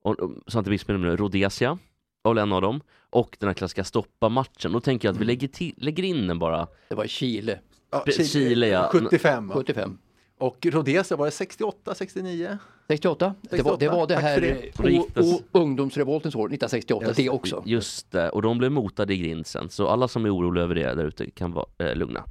och- 0.08 0.20
och- 0.56 0.68
visste 0.68 0.94
nu, 0.94 1.16
Rhodesia 1.18 1.78
var 2.22 2.36
en 2.36 2.54
av 2.54 2.62
dem, 2.62 2.82
och 3.10 3.38
den 3.40 3.48
här 3.50 3.54
klassiska 3.54 3.84
stoppa-matchen. 3.84 4.72
Då 4.72 4.80
tänker 4.80 5.08
jag 5.08 5.14
att 5.16 5.22
vi 5.22 5.26
lägger, 5.26 5.48
till, 5.48 5.74
lägger 5.78 6.04
in 6.04 6.28
den 6.28 6.40
bara. 6.40 6.68
Det 6.90 6.96
var 6.96 7.08
Chile, 7.08 7.60
Ja, 7.92 8.04
Chile, 8.08 8.24
Chile, 8.28 8.68
ja. 8.68 8.90
75. 8.92 9.48
va? 9.48 9.54
75. 9.56 9.98
Och 10.40 10.66
Rhodesia 10.66 11.18
var 11.18 11.26
det 11.26 11.32
68, 11.32 11.96
69? 11.96 12.58
68, 12.88 13.34
det 13.42 13.62
var 13.62 13.78
det, 13.78 13.88
var 13.90 14.08
det 14.08 14.16
här 14.16 14.42
det. 14.42 14.78
Och 14.78 14.84
det 14.84 14.92
gick 14.92 15.14
det- 15.14 15.22
o- 15.22 15.34
o- 15.34 15.42
ungdomsrevoltens 15.52 16.36
år, 16.36 16.40
1968, 16.50 17.06
Just 17.06 17.18
det 17.18 17.24
det. 17.24 17.30
också. 17.30 17.64
Just 17.66 18.12
det, 18.12 18.30
och 18.30 18.42
de 18.42 18.58
blev 18.58 18.72
motade 18.72 19.14
i 19.14 19.18
grind 19.18 19.48
sen. 19.48 19.70
Så 19.70 19.88
alla 19.88 20.08
som 20.08 20.26
är 20.26 20.36
oroliga 20.36 20.64
över 20.64 20.76
det 20.76 20.94
där 20.96 21.06
ute 21.06 21.30
kan 21.32 21.52
vara 21.54 21.66
eh, 21.78 21.96
lugna. 21.96 22.24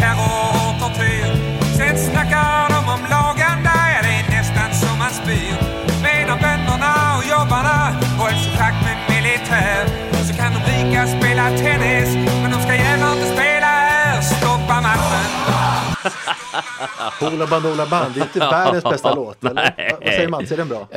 Terror 0.00 0.50
och 0.68 0.74
tortyr. 0.80 1.28
Sen 1.78 1.96
snackar 1.98 2.68
de 2.74 2.78
om 2.94 3.02
lagen 3.14 3.56
där 3.68 3.96
det 4.06 4.14
är 4.20 4.24
nästan 4.36 4.70
som 4.82 4.98
man 4.98 5.10
spyr. 5.20 5.54
Medan 6.06 6.38
bönderna 6.44 6.92
och 7.18 7.24
jobbarna 7.34 7.76
hålls 8.20 8.42
i 8.46 8.50
schack 8.56 8.74
med 8.86 8.96
militär. 9.14 9.82
Så 10.28 10.32
kan 10.40 10.50
de 10.56 10.60
rika 10.72 11.00
spela 11.06 11.44
tennis, 11.62 12.10
men 12.42 12.50
de 12.54 12.58
ska 12.64 12.74
gärna 12.74 13.06
inte 13.12 13.26
spela 13.34 13.66
här. 13.66 14.20
Stoppa 14.20 14.76
matchen. 14.80 15.30
Hoola 17.20 17.46
Bandoola 17.46 17.86
Band, 17.86 18.14
det 18.14 18.20
är 18.20 18.24
inte 18.24 18.38
världens 18.38 18.84
bästa 18.84 19.14
låt. 19.14 19.44
Eller? 19.44 19.74
Vad- 19.90 20.00
Vad 20.04 20.12
säger 20.14 20.28
Mats, 20.28 20.52
är 20.52 20.56
den 20.56 20.68
bra? 20.68 20.88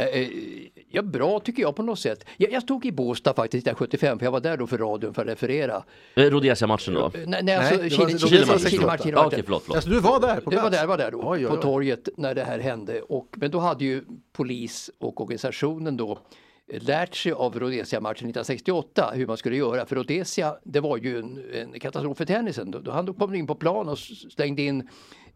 Eh, 0.93 0.99
eh, 0.99 1.05
Ja, 1.05 1.11
bra 1.11 1.39
tycker 1.39 1.61
jag 1.61 1.75
på 1.75 1.83
något 1.83 1.99
sätt. 1.99 2.25
Jag, 2.37 2.51
jag 2.51 2.63
stod 2.63 2.85
i 2.85 2.91
Båstad 2.91 3.33
faktiskt 3.33 3.67
1975, 3.67 4.19
för 4.19 4.25
jag 4.25 4.31
var 4.31 4.39
där 4.39 4.57
då 4.57 4.67
för 4.67 4.77
radion 4.77 5.13
för 5.13 5.21
att 5.21 5.27
referera. 5.27 5.83
Eh, 6.15 6.23
Rhodesia-matchen 6.23 6.93
då? 6.93 7.05
Eh, 7.05 7.11
Nej, 7.27 7.43
nej 7.43 7.55
alltså 7.55 7.89
Chile-matchen, 7.89 9.11
Ja, 9.11 9.25
okej, 9.25 9.41
förlåt, 9.43 9.63
förlåt. 9.63 9.75
Alltså, 9.75 9.89
du 9.89 9.99
var 9.99 10.19
där 10.19 10.41
på 10.41 10.49
plats? 10.49 10.63
var 10.63 10.71
där, 10.71 10.87
var 10.87 10.97
där 10.97 11.11
då, 11.11 11.17
Oj, 11.17 11.29
oj, 11.29 11.45
på 11.45 11.53
oj. 11.53 11.61
torget 11.61 12.09
när 12.17 12.35
det 12.35 12.43
här 12.43 12.59
hände. 12.59 13.01
Och, 13.01 13.27
men 13.37 13.51
då 13.51 13.59
hade 13.59 13.85
ju 13.85 14.03
polis 14.33 14.89
och 14.99 15.21
organisationen 15.21 15.97
då 15.97 16.19
lärt 16.67 17.15
sig 17.15 17.31
av 17.31 17.59
Rhodesia-matchen 17.59 18.29
1968 18.29 19.11
hur 19.15 19.27
man 19.27 19.37
skulle 19.37 19.55
göra. 19.55 19.85
För 19.85 19.95
Rhodesia, 19.95 20.55
det 20.63 20.79
var 20.79 20.97
ju 20.97 21.19
en, 21.19 21.43
en 21.53 21.79
katastrof 21.79 22.17
för 22.17 22.25
tennisen. 22.25 22.71
Då, 22.71 22.79
då 22.79 22.91
han 22.91 23.13
kom 23.13 23.35
in 23.35 23.47
på 23.47 23.55
plan 23.55 23.89
och 23.89 23.99
slängde 23.99 24.61
in 24.61 24.89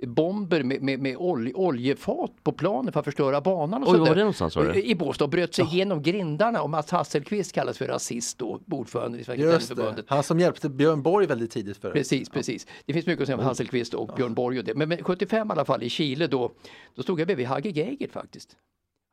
bomber 0.06 0.64
med, 0.64 0.82
med, 0.82 1.00
med 1.00 1.18
olj, 1.18 1.52
oljefat 1.56 2.32
på 2.44 2.52
planen 2.52 2.94
för 2.94 3.00
att 3.00 3.06
förstöra 3.06 3.42
banan. 3.42 3.84
Och 3.84 3.90
Oj, 3.90 3.92
sånt 3.92 4.00
var 4.00 4.08
var 4.08 4.16
det 4.16 4.22
någonstans, 4.22 4.54
sa 4.54 4.64
du? 4.64 4.84
I 4.84 4.96
Båstad 4.96 5.24
och 5.24 5.30
bröt 5.30 5.56
sig 5.56 5.66
igenom 5.66 6.02
grindarna 6.02 6.62
och 6.62 6.70
Mats 6.70 6.92
Hasselqvist 6.92 7.54
kallas 7.54 7.78
för 7.78 7.88
rasist 7.88 8.38
då, 8.38 8.60
ordförande 8.72 9.20
i 9.20 9.24
Svenska 9.24 9.46
det. 9.46 9.52
Tennisförbundet. 9.52 10.06
Han 10.08 10.24
som 10.24 10.40
hjälpte 10.40 10.70
Björn 10.70 11.02
Borg 11.02 11.28
väldigt 11.28 11.52
tidigt 11.52 11.78
för 11.78 11.92
Precis, 11.92 12.30
precis. 12.30 12.68
Det 12.86 12.94
finns 12.94 13.06
mycket 13.06 13.22
att 13.22 13.28
säga 13.28 13.38
om 13.38 13.44
Hasselqvist 13.44 13.94
och 13.94 14.16
Björn 14.16 14.34
Borg 14.34 14.60
och 14.60 14.66
det. 14.66 14.76
Men, 14.76 14.90
men 14.90 15.04
75 15.04 15.48
i 15.48 15.52
alla 15.52 15.66
fall 15.66 15.84
i 15.84 15.90
Chile 15.90 16.28
då, 16.28 16.52
då 16.96 17.04
stod 17.04 17.20
jag 17.20 17.28
bredvid 17.28 17.48
Hagge 17.48 17.70
Geigert 17.70 18.12
faktiskt. 18.12 18.56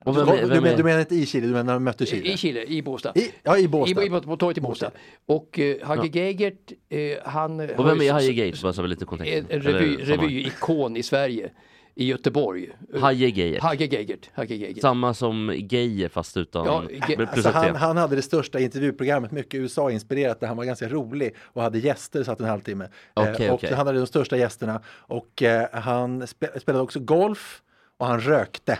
Och 0.04 0.14
Du, 0.14 0.24
vem, 0.24 0.36
du, 0.36 0.46
vem 0.46 0.62
men, 0.62 0.76
du 0.76 0.82
menar 0.82 1.00
inte 1.00 1.14
i 1.14 1.26
Chile, 1.26 1.46
du 1.46 1.52
menar 1.52 1.64
när 1.64 1.72
de 1.72 1.84
mötte 1.84 2.06
Chile? 2.06 2.32
I 2.32 2.36
Chile, 2.36 2.64
i 2.64 2.82
Båstad. 2.82 3.12
I, 3.14 3.30
ja, 3.42 3.58
i 3.58 3.68
Båstad. 3.68 4.02
I, 4.02 4.06
i, 4.06 4.10
på 4.10 4.36
torget 4.36 4.58
i 4.58 4.60
Båstad. 4.60 4.90
Och 5.26 5.58
eh, 5.58 5.76
Hagge 5.82 6.18
Geigert, 6.18 6.72
eh, 6.88 6.98
han... 7.24 7.60
och 7.60 7.86
vem 7.86 8.00
är 8.00 8.12
Haje 8.12 8.32
Gage? 8.32 8.62
Bara 8.62 8.72
så 8.72 8.82
vi 8.82 8.88
lite 8.88 9.04
kontext. 9.04 9.50
En, 9.50 9.60
revy, 9.60 9.96
revyikon 9.96 10.96
i 10.96 11.02
Sverige, 11.02 11.50
i 11.94 12.06
Göteborg. 12.06 12.70
Haje 13.00 13.28
Geijer. 13.28 13.60
Hagge 13.60 13.86
Geigert. 13.86 14.30
Hagge 14.34 14.54
Geigert. 14.54 14.80
Samma 14.80 15.14
som 15.14 15.54
Geijer 15.70 16.08
fast 16.08 16.36
utan 16.36 16.66
Ja, 16.66 16.84
Ge- 17.08 17.28
Alltså 17.32 17.50
han, 17.50 17.76
han 17.76 17.96
hade 17.96 18.16
det 18.16 18.22
största 18.22 18.60
intervjuprogrammet, 18.60 19.30
mycket 19.32 19.60
USA-inspirerat, 19.60 20.40
där 20.40 20.46
han 20.46 20.56
var 20.56 20.64
ganska 20.64 20.88
rolig 20.88 21.34
och 21.42 21.62
hade 21.62 21.78
gäster, 21.78 22.24
satt 22.24 22.40
en 22.40 22.46
halvtimme. 22.46 22.88
Okej, 23.14 23.46
eh, 23.46 23.52
och 23.52 23.58
okej. 23.58 23.74
han 23.74 23.86
hade 23.86 23.98
de 23.98 24.06
största 24.06 24.36
gästerna 24.36 24.80
och 24.88 25.42
eh, 25.42 25.68
han 25.72 26.26
spe, 26.26 26.60
spelade 26.60 26.84
också 26.84 27.00
golf 27.00 27.62
och 27.98 28.06
han 28.06 28.20
rökte. 28.20 28.78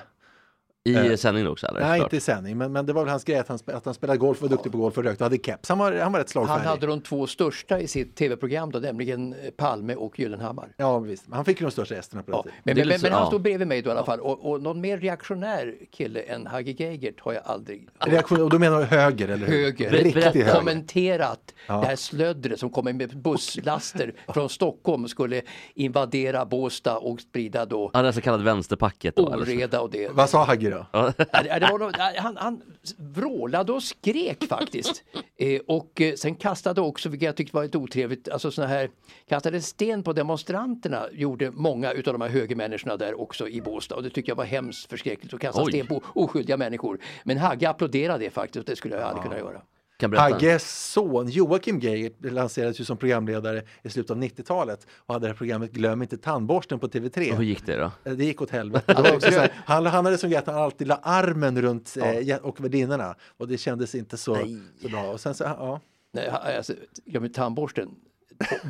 I 0.87 0.95
Eh, 0.97 1.17
sändningen 1.17 1.51
också 1.51 1.67
eller? 1.67 1.81
Nej, 1.81 2.01
inte 2.03 2.17
i 2.17 2.21
sändning, 2.21 2.59
men, 2.59 2.73
men 2.73 2.87
det 2.87 2.93
var 2.93 3.03
väl 3.03 3.11
hans 3.11 3.25
grej 3.25 3.39
att 3.39 3.49
han, 3.49 3.59
spe- 3.59 3.73
att 3.77 3.85
han 3.85 3.95
spelade 3.95 4.19
golf, 4.19 4.43
var 4.43 4.49
duktig 4.49 4.73
på 4.73 4.79
golf 4.79 4.99
och 4.99 5.05
rökte 5.05 5.25
och 5.25 5.31
hade 5.31 5.43
keps. 5.43 5.69
Han 5.69 5.79
var, 5.79 5.93
han 5.93 6.13
var 6.13 6.19
rätt 6.21 6.33
Han 6.35 6.47
slagfärdig. 6.47 6.69
hade 6.69 6.87
de 6.87 7.01
två 7.01 7.27
största 7.27 7.81
i 7.81 7.89
sitt 7.89 8.17
tv-program 8.17 8.71
då, 8.71 8.79
nämligen 8.79 9.33
eh, 9.33 9.51
Palme 9.51 9.95
och 9.95 10.19
Gyllenhammar. 10.19 10.69
Ja, 10.77 10.99
visst. 10.99 11.25
Han 11.31 11.45
fick 11.45 11.61
ju 11.61 11.67
de 11.67 11.71
största 11.71 11.95
gästerna 11.95 12.23
på 12.23 12.31
den 12.31 12.37
Ja, 12.39 12.43
tiden. 12.43 12.57
men, 12.65 12.77
men, 12.77 12.89
men 12.89 12.99
så- 12.99 13.09
han 13.09 13.21
ja. 13.21 13.27
stod 13.27 13.43
bredvid 13.43 13.69
mig 13.69 13.83
då 13.83 13.89
i 13.89 13.93
alla 13.93 14.05
fall 14.05 14.21
och, 14.21 14.51
och 14.51 14.63
någon 14.63 14.81
mer 14.81 14.99
reaktionär 14.99 15.75
kille 15.91 16.21
än 16.21 16.47
Hagge 16.47 16.73
Geigert 16.73 17.21
har 17.21 17.33
jag 17.33 17.43
aldrig 17.47 17.89
Reaktion, 17.99 18.41
och 18.43 18.51
då 18.51 18.59
menar 18.59 18.79
du 18.79 18.85
höger, 18.85 19.29
eller 19.29 19.47
hur? 19.47 19.63
höger, 19.65 19.91
Riktig 19.91 20.15
Berätta. 20.15 20.39
höger. 20.39 20.55
kommenterat 20.55 21.55
det 21.67 21.73
här 21.73 21.97
slöddret 21.97 22.61
som 22.61 22.71
kommer 22.71 22.93
med 22.93 23.19
busslaster 23.23 24.15
från 24.35 24.49
Stockholm 24.49 25.05
och 25.05 25.11
skulle 25.11 25.43
invadera 25.75 26.45
Båstad 26.45 26.97
och 26.99 27.21
sprida 27.21 27.67
då 27.67 27.91
Ja, 27.95 28.03
det 28.03 28.13
så 28.13 28.21
kallat 28.21 28.41
vänsterpacket 28.41 29.17
då 29.17 29.23
oreda 29.27 29.81
och 29.81 29.91
det. 29.91 30.09
Vad 30.13 30.31
sa 30.31 30.45
Hagge 30.45 30.71
då? 30.75 30.87
Ja, 30.93 31.13
det- 31.43 31.69
var 31.71 31.79
nog- 31.79 31.97
han, 32.17 32.37
han 32.37 32.63
vrålade 32.97 33.73
och 33.73 33.83
skrek 33.83 34.45
faktiskt. 34.49 35.03
Eh, 35.37 35.61
och 35.67 36.01
eh, 36.01 36.15
sen 36.15 36.35
kastade 36.35 36.81
också, 36.81 37.09
vilket 37.09 37.27
jag 37.27 37.37
tyckte 37.37 37.57
var 37.57 37.63
lite 37.65 37.79
otrevligt, 37.79 38.29
alltså 38.29 38.51
såna 38.51 38.67
här, 38.67 38.91
kastade 39.29 39.61
sten 39.61 40.03
på 40.03 40.13
demonstranterna 40.13 41.07
gjorde 41.13 41.51
många 41.51 41.93
utav 41.93 42.15
de 42.15 42.21
här 42.21 42.29
högermänniskorna 42.29 42.97
där 42.97 43.21
också 43.21 43.49
i 43.49 43.61
Båstad. 43.61 43.95
Och 43.97 44.03
det 44.03 44.11
tycker 44.11 44.31
jag 44.31 44.37
var 44.37 44.45
hemskt 44.45 44.91
förskräckligt 44.91 45.35
att 45.35 45.41
kasta 45.41 45.63
Oj. 45.63 45.73
sten 45.73 45.87
på 45.87 46.03
oskyldiga 46.15 46.57
människor. 46.57 46.99
Men 47.25 47.39
Hagge 47.39 47.69
applåderade 47.69 48.25
det 48.25 48.31
faktiskt 48.31 48.57
och 48.57 48.65
det 48.65 48.77
skulle 48.77 48.95
jag 48.95 49.05
aldrig 49.05 49.23
kunna 49.23 49.39
göra. 49.39 49.61
Kan 50.05 50.11
berätta. 50.11 50.35
Hagges 50.35 50.93
son 50.93 51.29
Joakim 51.29 51.81
Geigert 51.81 52.13
lanserades 52.21 52.81
ju 52.81 52.85
som 52.85 52.97
programledare 52.97 53.63
i 53.83 53.91
slutet 53.91 54.11
av 54.11 54.23
90-talet 54.23 54.87
och 54.97 55.15
hade 55.15 55.27
det 55.27 55.31
här 55.31 55.37
programmet 55.37 55.73
Glöm 55.73 56.03
inte 56.03 56.17
tandborsten 56.17 56.79
på 56.79 56.89
TV3. 56.89 57.31
Och 57.31 57.37
hur 57.37 57.45
gick 57.45 57.67
det 57.67 57.77
då? 57.77 57.91
Eh, 58.05 58.17
Det 58.17 58.25
gick 58.25 58.43
åt 58.43 58.51
helvete. 58.51 58.95
Här, 58.97 59.53
han, 59.67 59.87
han 59.87 60.05
hade 60.05 60.19
som 60.19 60.31
grej 60.31 60.39
att 60.39 60.47
han 60.47 60.57
alltid 60.57 60.87
la 60.87 61.01
armen 61.03 61.63
runt 61.63 61.97
eh, 61.97 62.19
ja. 62.19 62.39
och 62.43 62.61
värdinnorna 62.61 63.15
och 63.37 63.49
det 63.49 63.59
kändes 63.59 63.95
inte 63.95 64.17
så, 64.17 64.35
så 64.83 64.89
bra. 64.89 65.03
Och 65.03 65.21
sen 65.21 65.35
så, 65.35 65.45
ja, 65.45 65.81
Nej, 66.15 66.29
alltså, 66.29 66.73
jag 67.05 67.23
med 67.23 67.35
tandborsten, 67.35 67.89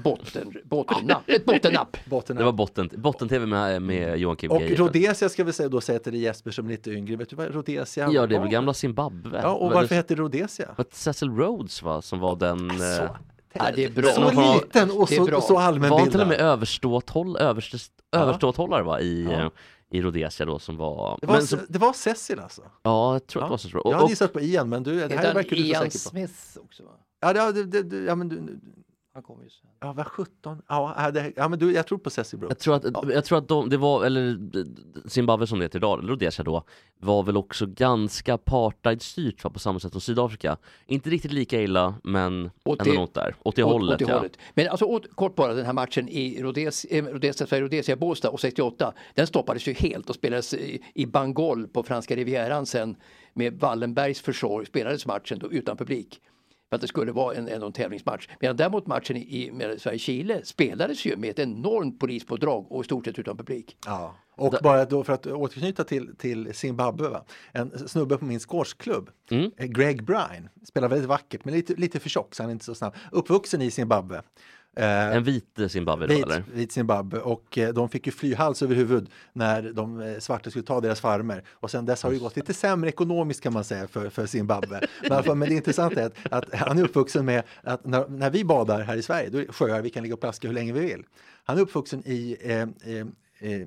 botten, 0.04 0.54
bottennapp, 0.64 1.22
ett 1.30 1.44
bottennapp. 1.44 1.96
botten 2.04 2.36
Det 2.36 2.44
var 2.44 2.52
botten, 2.52 2.90
botten-tv 2.96 3.46
med, 3.46 3.82
med 3.82 4.18
Joakim 4.18 4.50
Och 4.50 4.60
Geijer. 4.60 4.76
Rhodesia 4.76 5.28
ska 5.28 5.44
vi 5.44 5.52
säga, 5.52 5.68
då 5.68 5.80
säga 5.80 5.98
till 5.98 6.12
dig 6.12 6.20
Jesper 6.20 6.50
som 6.50 6.66
är 6.66 6.70
lite 6.70 6.90
yngre. 6.90 7.16
Vet 7.16 7.30
du 7.30 7.36
vad 7.36 7.54
Rhodesia 7.54 8.10
Ja, 8.12 8.26
det 8.26 8.34
är 8.34 8.38
var? 8.38 8.44
väl 8.44 8.52
gamla 8.52 8.74
Zimbabwe? 8.74 9.40
Ja, 9.42 9.52
och 9.52 9.70
varför 9.72 9.88
det, 9.88 9.94
hette 9.94 10.14
det 10.14 10.20
Rhodesia? 10.22 10.74
var 10.76 10.84
det 10.84 10.94
Cecil 10.96 11.30
Rhodes 11.30 11.82
va, 11.82 12.02
som 12.02 12.18
var 12.18 12.36
den... 12.36 12.70
eh, 12.70 13.10
Ja, 13.56 13.70
det 13.74 13.84
är 13.84 13.90
bra. 13.90 14.10
Så 14.12 14.54
liten 14.54 14.90
och 14.90 15.08
så, 15.08 15.36
och 15.36 15.42
så 15.42 15.54
var 15.54 15.60
han 15.60 15.74
till 15.74 15.84
och 15.84 15.90
allmänbildad. 15.90 16.28
med 16.28 16.40
överståthåll, 16.40 17.36
överste, 17.36 17.78
överståthållare 18.16 18.82
va, 18.82 19.00
i, 19.00 19.24
eh, 19.24 19.48
i 19.90 20.02
Rhodesia 20.02 20.46
då 20.46 20.58
som 20.58 20.76
var... 20.76 21.18
Det 21.20 21.26
var, 21.26 21.34
men 21.34 21.46
som, 21.46 21.58
det 21.68 21.78
var 21.78 21.92
Cecil 21.92 22.40
alltså? 22.40 22.62
ja, 22.82 23.12
jag 23.12 23.26
tror 23.26 23.42
att 23.42 23.46
det 23.46 23.46
Ja. 23.46 23.50
var 23.50 23.56
Cecil 23.58 23.80
Jag 23.84 23.90
hade 23.92 24.04
Och, 24.04 24.10
gissat 24.10 24.32
på 24.32 24.40
Ian, 24.40 24.68
men 24.68 24.82
du, 24.82 25.08
det 25.08 25.16
här 25.16 25.34
verkar 25.34 25.50
du 25.56 25.62
så 25.62 25.62
Ian 25.68 25.82
säker 25.82 25.92
på. 25.92 25.98
Smith 25.98 26.58
också? 26.64 26.82
Va? 26.82 26.90
Ja, 27.20 27.32
det, 27.32 27.52
det, 27.52 27.64
det, 27.64 27.82
det, 27.82 28.04
ja 28.04 28.14
men 28.14 28.28
du, 28.28 28.58
Han 29.14 29.22
kom 29.22 29.42
ju 29.42 29.48
sen. 29.50 29.70
ja, 29.80 29.92
vad 29.92 30.06
17? 30.06 30.62
Ja, 30.68 30.94
ja, 30.98 31.10
det, 31.10 31.32
ja 31.36 31.48
men 31.48 31.58
du, 31.58 31.72
jag 31.72 31.86
tror 31.86 31.98
på 31.98 32.10
Cecil 32.10 32.38
Brooks. 32.38 32.50
jag 32.66 32.82
tror 32.82 33.00
att, 33.04 33.12
jag 33.14 33.24
tror 33.24 33.38
att 33.38 33.48
de, 33.48 33.68
det 33.68 33.76
var, 33.76 34.04
eller 34.04 34.38
Zimbabwe 35.08 35.46
som 35.46 35.58
det 35.58 35.64
heter 35.64 35.78
idag, 35.78 35.98
eller 35.98 36.08
Rhodesia 36.08 36.44
då, 36.44 36.64
var 37.00 37.22
väl 37.22 37.36
också 37.36 37.66
ganska 37.66 38.34
apartheid-styrt 38.34 39.44
va, 39.44 39.50
på 39.50 39.58
samma 39.58 39.80
sätt 39.80 39.92
som 39.92 40.00
Sydafrika. 40.00 40.56
Inte 40.86 41.10
riktigt 41.10 41.32
lika 41.32 41.62
illa, 41.62 41.94
men 42.04 42.50
Åt 42.64 42.80
ändå 42.80 42.92
det- 42.92 42.98
något 42.98 43.14
där. 43.14 43.34
Åt 43.42 43.56
det 43.56 43.64
Åt- 43.64 43.72
hållet, 43.72 43.92
åt 44.02 44.06
det 44.06 44.12
ja. 44.12 44.16
hållet. 44.18 44.38
Men 44.54 44.68
alltså 44.68 44.84
åt, 44.84 45.14
kort 45.16 45.34
bara 45.34 45.54
den 45.54 45.66
här 45.66 45.72
matchen 45.72 46.08
i 46.08 46.42
Rhodesia, 46.42 46.98
eh, 46.98 47.04
Rhodesia, 47.04 47.46
Sverige, 47.46 47.62
Rhodesia, 47.64 47.96
Båstad 47.96 48.30
och 48.30 48.40
68. 48.40 48.92
Den 49.14 49.26
stoppades 49.26 49.68
ju 49.68 49.72
helt 49.72 50.08
och 50.08 50.14
spelades 50.14 50.54
i, 50.54 50.82
i 50.94 51.06
Bangol 51.06 51.66
på 51.68 51.82
franska 51.82 52.16
rivieran 52.16 52.66
sen 52.66 52.96
med 53.34 53.60
Wallenbergs 53.60 54.20
försorg 54.20 54.66
spelades 54.66 55.06
matchen 55.06 55.38
då 55.38 55.52
utan 55.52 55.76
publik. 55.76 56.20
För 56.74 56.76
att 56.76 56.80
det 56.80 56.88
skulle 56.88 57.12
vara 57.12 57.34
en, 57.34 57.48
en, 57.48 57.72
tävlingsmatch. 57.72 58.28
Medan 58.40 58.56
däremot 58.56 58.86
matchen 58.86 59.16
i, 59.16 59.50
med 59.52 59.80
Sverige-Chile 59.80 60.40
spelades 60.44 61.04
ju 61.04 61.16
med 61.16 61.30
ett 61.30 61.38
enormt 61.38 62.00
polispådrag 62.00 62.72
och 62.72 62.80
i 62.80 62.84
stort 62.84 63.04
sett 63.04 63.18
utan 63.18 63.36
publik. 63.36 63.76
Ja. 63.86 64.14
Och 64.36 64.54
bara 64.62 64.84
då 64.84 65.04
för 65.04 65.12
att 65.12 65.26
återknyta 65.26 65.84
till, 65.84 66.16
till 66.16 66.54
Zimbabwe, 66.54 67.08
va? 67.08 67.24
en 67.52 67.88
snubbe 67.88 68.16
på 68.16 68.24
min 68.24 68.40
squashklubb, 68.40 69.10
Mm. 69.30 69.50
Greg 69.58 70.04
Brine, 70.04 70.48
spelar 70.64 70.88
väldigt 70.88 71.08
vackert 71.08 71.44
men 71.44 71.54
lite, 71.54 71.74
lite 71.74 72.00
för 72.00 72.08
tjock 72.08 72.34
så 72.34 72.42
han 72.42 72.50
är 72.50 72.52
inte 72.52 72.64
så 72.64 72.74
snabb. 72.74 72.94
Uppvuxen 73.12 73.62
i 73.62 73.70
Zimbabwe. 73.70 74.22
Eh, 74.76 75.16
En 75.16 75.24
vit 75.24 75.58
Zimbabwe 75.68 76.06
då 76.06 76.14
Vit, 76.14 76.24
eller? 76.24 76.44
vit 76.52 76.72
Zimbabwe 76.72 77.18
och 77.18 77.58
eh, 77.58 77.74
de 77.74 77.88
fick 77.88 78.06
ju 78.06 78.12
fly 78.12 78.34
hals 78.34 78.62
över 78.62 78.74
huvud 78.74 79.08
när 79.32 79.62
de 79.72 80.00
eh, 80.00 80.18
svarta 80.18 80.50
skulle 80.50 80.64
ta 80.64 80.80
deras 80.80 81.00
farmer. 81.00 81.44
Och 81.50 81.70
sen 81.70 81.86
dess 81.86 82.02
har 82.02 82.10
det 82.10 82.18
gått 82.18 82.36
lite 82.36 82.54
sämre 82.54 82.88
ekonomiskt 82.90 83.40
kan 83.40 83.52
man 83.52 83.64
säga 83.64 83.88
för, 83.88 84.10
för 84.10 84.26
Zimbabwe. 84.26 84.80
Men, 85.24 85.40
det 85.40 85.54
intressanta 85.54 86.00
är 86.00 86.06
att, 86.06 86.32
att 86.32 86.54
han 86.54 86.78
är 86.78 86.82
uppvuxen 86.82 87.24
med 87.24 87.42
att 87.62 87.86
när, 87.86 88.08
när 88.08 88.30
vi 88.30 88.44
badar 88.44 88.80
här 88.80 88.96
i 88.96 89.02
Sverige, 89.02 89.28
då 89.28 89.38
är 89.38 89.46
det 89.46 89.52
sjöar, 89.52 89.82
vi 89.82 89.90
kan 89.90 90.02
ligga 90.02 90.14
och 90.14 90.20
plaska 90.20 90.48
hur 90.48 90.54
länge 90.54 90.72
vi 90.72 90.80
vill. 90.80 91.04
Han 91.44 91.58
är 91.58 91.62
uppvuxen 91.62 92.02
i 92.06 92.36
eh, 92.40 92.60
eh, 92.60 93.06
eh, 93.38 93.66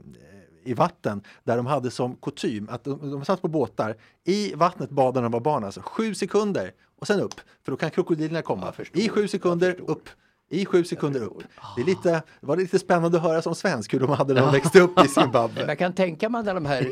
i 0.63 0.73
vatten 0.73 1.21
där 1.43 1.57
de 1.57 1.65
hade 1.65 1.91
som 1.91 2.15
kutym 2.15 2.69
att 2.69 2.83
de, 2.83 3.11
de 3.11 3.25
satt 3.25 3.41
på 3.41 3.47
båtar 3.47 3.95
i 4.23 4.53
vattnet 4.55 4.89
badade 4.89 5.19
när 5.19 5.23
de 5.23 5.31
var 5.31 5.39
barn, 5.39 5.63
alltså 5.63 5.81
sju 5.81 6.15
sekunder 6.15 6.71
och 6.99 7.07
sen 7.07 7.19
upp, 7.19 7.33
för 7.63 7.71
då 7.71 7.77
kan 7.77 7.91
krokodilerna 7.91 8.41
komma. 8.41 8.73
I 8.93 9.09
sju 9.09 9.27
sekunder 9.27 9.75
upp. 9.87 10.09
I 10.49 10.65
sju 10.65 10.83
sekunder 10.83 11.23
upp. 11.23 11.43
Det, 11.75 11.81
är 11.81 11.85
lite, 11.85 12.11
det 12.11 12.47
var 12.47 12.57
lite 12.57 12.79
spännande 12.79 13.17
att 13.17 13.23
höra 13.23 13.41
som 13.41 13.55
svensk 13.55 13.93
hur 13.93 13.99
de 13.99 14.09
hade 14.09 14.33
när 14.33 14.41
de 14.41 14.51
växte 14.51 14.81
upp 14.81 14.91
i 14.91 14.93
Men 14.95 15.07
Zimbabwe. 15.07 15.65
jag 15.67 15.77
kan 15.77 15.93
tänka 15.93 16.29
mig 16.29 16.43
när 16.43 16.53
de 16.53 16.65
här, 16.65 16.87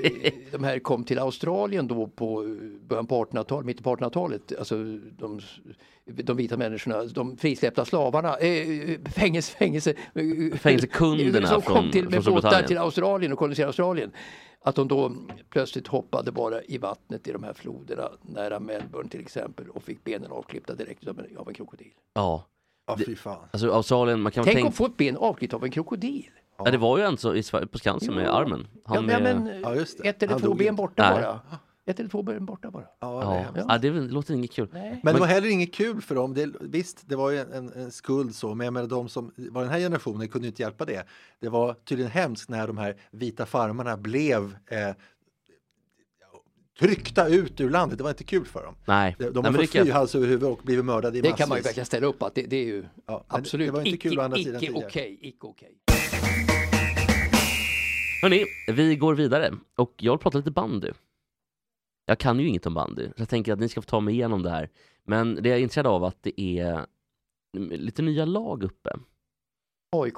de 0.52 0.64
här 0.64 0.80
kom 0.80 1.04
till 1.04 1.20
Australien 1.20 1.88
då 1.88 2.08
på 2.08 2.58
början 2.88 3.08
på 3.08 3.26
1800-talet, 3.26 3.66
mitten 3.66 3.84
på 3.84 3.96
1800-talet, 3.96 4.54
alltså 4.60 4.76
de, 5.18 5.42
de 6.06 6.38
vita 6.38 6.58
människorna, 6.58 7.04
de 7.04 7.38
frisläppta 7.38 7.86
slavarna, 7.86 8.38
eh, 8.38 9.00
fängelse, 9.16 9.58
fängelse, 9.58 9.94
Fängelsekunderna 10.58 11.48
som 11.48 11.62
kom 11.62 11.92
till 11.92 12.10
med 12.10 12.24
båtar 12.24 12.64
till 12.64 12.78
Australien 12.78 13.32
och 13.32 13.40
koloniserade 13.40 13.70
Australien. 13.70 14.12
Att 14.62 14.76
de 14.76 14.88
då 14.88 15.16
plötsligt 15.50 15.88
hoppade 15.88 16.32
bara 16.32 16.62
i 16.64 16.78
vattnet 16.78 17.28
i 17.28 17.32
de 17.32 17.44
här 17.44 17.54
floderna 17.54 18.10
nära 18.22 18.60
Melbourne 18.60 19.10
till 19.10 19.20
exempel 19.20 19.70
och 19.70 19.84
fick 19.84 20.04
benen 20.04 20.32
avklippta 20.32 20.76
direkt 20.76 21.08
av 21.08 21.20
en, 21.20 21.38
av 21.38 21.48
en 21.48 21.54
krokodil. 21.54 21.92
Ja. 22.14 22.46
Ja, 22.88 22.98
fy 23.06 23.16
fan. 23.16 23.48
Alltså 23.52 23.72
Australien, 23.72 24.22
man 24.22 24.32
kan 24.32 24.44
Tänk 24.44 24.56
tänka... 24.56 24.70
att 24.70 24.76
få 24.76 24.86
ett 24.86 24.98
ben 24.98 25.18
avklippt 25.18 25.54
av 25.54 25.64
en 25.64 25.72
krokodil. 25.72 26.30
Ja, 26.58 26.72
det 26.72 26.78
var 26.78 26.98
ju 26.98 27.04
en 27.04 27.18
så 27.18 27.36
i 27.36 27.44
Sverige, 27.44 27.68
på 27.68 27.78
Skansen 27.78 28.16
med 28.16 28.36
armen. 28.36 28.68
Han 28.86 28.96
ja, 29.10 29.20
med... 29.20 29.24
men, 29.24 29.62
Ja, 29.64 29.76
just 29.76 29.98
det. 29.98 30.10
ett 30.10 30.24
eller 30.24 30.40
två 30.40 30.54
ben 30.54 30.76
borta 30.76 31.10
Nej. 31.14 31.22
bara. 31.22 31.40
Ett 31.88 32.00
eller 32.00 32.10
två 32.10 32.24
ben 32.24 32.46
borta 32.46 32.72
bara. 32.72 32.86
Ja, 33.00 33.44
det 33.54 33.60
Ja. 33.60 33.66
Ja, 33.70 33.78
det, 33.78 33.90
låter 33.92 34.34
inget 34.34 34.52
kul. 34.52 34.70
Nej. 34.74 35.00
Men 35.04 35.14
det 35.14 35.20
var 35.20 35.28
heller 35.28 35.50
inget 35.50 35.74
kul 35.74 36.02
för 36.02 36.16
dem. 36.16 36.34
Det, 36.34 36.50
visst, 36.62 37.10
det 37.10 37.16
var 37.16 37.32
ju 37.32 37.40
en, 37.40 37.52
en, 37.54 37.74
en 37.74 37.92
skuld 37.92 38.36
så, 38.36 38.56
men 38.56 38.66
jag 38.66 38.74
menar, 38.74 38.88
de 38.88 39.10
som 39.10 39.32
var 39.36 39.62
den 39.62 39.72
här 39.72 39.80
generationen 39.80 40.28
kunde 40.28 40.46
ju 40.48 40.50
inte 40.50 40.62
hjälpa 40.62 40.86
det. 40.86 41.08
Det 41.40 41.50
var 41.50 41.74
tydligen 41.74 42.12
hemskt 42.12 42.50
när 42.50 42.68
de 42.68 42.78
här 42.78 42.96
vita 43.12 43.46
farmarna 43.46 43.98
blev 43.98 44.58
eh, 44.66 44.96
tryckta 46.80 47.28
ut 47.28 47.62
ur 47.62 47.70
landet. 47.70 47.98
Det 47.98 48.04
var 48.04 48.12
inte 48.12 48.24
kul 48.24 48.46
för 48.46 48.64
dem. 48.64 48.76
Nej. 48.86 49.16
De, 49.20 49.24
de 49.24 49.34
Nej, 49.34 49.52
har 49.52 49.52
fått 49.52 49.72
det 49.72 49.82
fly 49.84 49.92
hals 49.92 50.16
över 50.16 50.28
huvud 50.28 50.50
och 50.50 50.60
blivit 50.64 50.86
mördade 50.86 51.18
i 51.18 51.22
Det 51.22 51.30
massvis. 51.30 51.38
kan 51.44 51.50
man 51.50 51.58
ju 51.58 51.62
verkligen 51.64 51.86
ställa 51.86 52.08
upp 52.08 52.24
att 52.24 52.36
det, 52.36 52.42
det 52.42 52.56
är 52.56 52.66
ju 52.66 52.86
Ja, 53.06 53.24
absolut 53.28 53.68
det 53.68 53.72
var 53.72 53.80
inte 53.80 53.90
icke, 53.90 54.10
kul 54.10 54.20
å 54.20 54.22
andra 54.22 54.38
sidan 54.38 54.64
icke 54.64 54.74
okej, 54.86 55.18
icke 55.22 55.48
okej. 55.48 55.78
Hörni, 58.22 58.46
vi 58.68 58.96
går 58.96 59.16
vidare 59.16 59.54
och 59.76 59.94
jag 59.98 60.14
vill 60.14 60.20
prata 60.20 60.38
lite 60.38 60.52
bandy. 60.52 60.92
Jag 62.06 62.20
kan 62.20 62.40
ju 62.40 62.48
inget 62.48 62.66
om 62.66 62.74
bandy, 62.74 63.06
så 63.08 63.14
jag 63.22 63.30
tänker 63.30 63.54
att 63.54 63.60
ni 63.60 63.70
ska 63.70 63.82
få 63.82 63.86
ta 63.90 64.00
mig 64.00 64.14
igenom 64.14 64.44
det 64.44 64.50
här. 64.50 64.70
Men 65.08 65.36
det 65.36 65.50
jag 65.50 65.58
är 65.58 65.62
intresserad 65.62 65.88
av 65.88 66.04
att 66.04 66.24
det 66.24 66.42
är 66.42 66.86
lite 67.54 68.02
nya 68.02 68.26
lag 68.26 68.64
uppe. 68.64 68.90
AIK. 69.92 70.16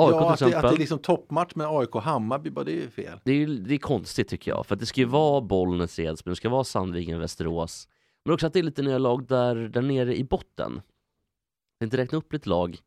AIK 0.00 0.14
ja, 0.14 0.36
till 0.36 0.46
att 0.46 0.52
det, 0.52 0.56
att 0.58 0.62
det 0.62 0.68
exempel. 0.68 0.74
är 0.74 0.78
liksom 0.78 0.98
toppmatch 0.98 1.54
med 1.54 1.66
AIK-Hammarby, 1.66 2.50
bara 2.50 2.64
det 2.64 2.72
är 2.72 2.76
ju 2.76 2.90
fel. 2.90 3.20
Det 3.24 3.32
är, 3.32 3.46
det 3.46 3.74
är 3.74 3.78
konstigt 3.78 4.28
tycker 4.28 4.50
jag, 4.50 4.66
för 4.66 4.74
att 4.74 4.80
det 4.80 4.86
ska 4.86 5.00
ju 5.00 5.06
vara 5.06 5.40
Bollnäs, 5.40 5.98
Edsbyn, 5.98 6.32
det 6.32 6.36
ska 6.36 6.48
vara 6.48 6.64
Sandviken, 6.64 7.20
Västerås. 7.20 7.88
Men 8.24 8.34
också 8.34 8.46
att 8.46 8.52
det 8.52 8.58
är 8.58 8.62
lite 8.62 8.82
nya 8.82 8.98
lag 8.98 9.26
där, 9.26 9.54
där 9.54 9.82
nere 9.82 10.16
i 10.16 10.24
botten. 10.24 10.72
Jag 11.78 11.80
tänkte 11.80 11.96
räkna 11.96 12.18
upp 12.18 12.32
lite 12.32 12.48
lag. 12.48 12.78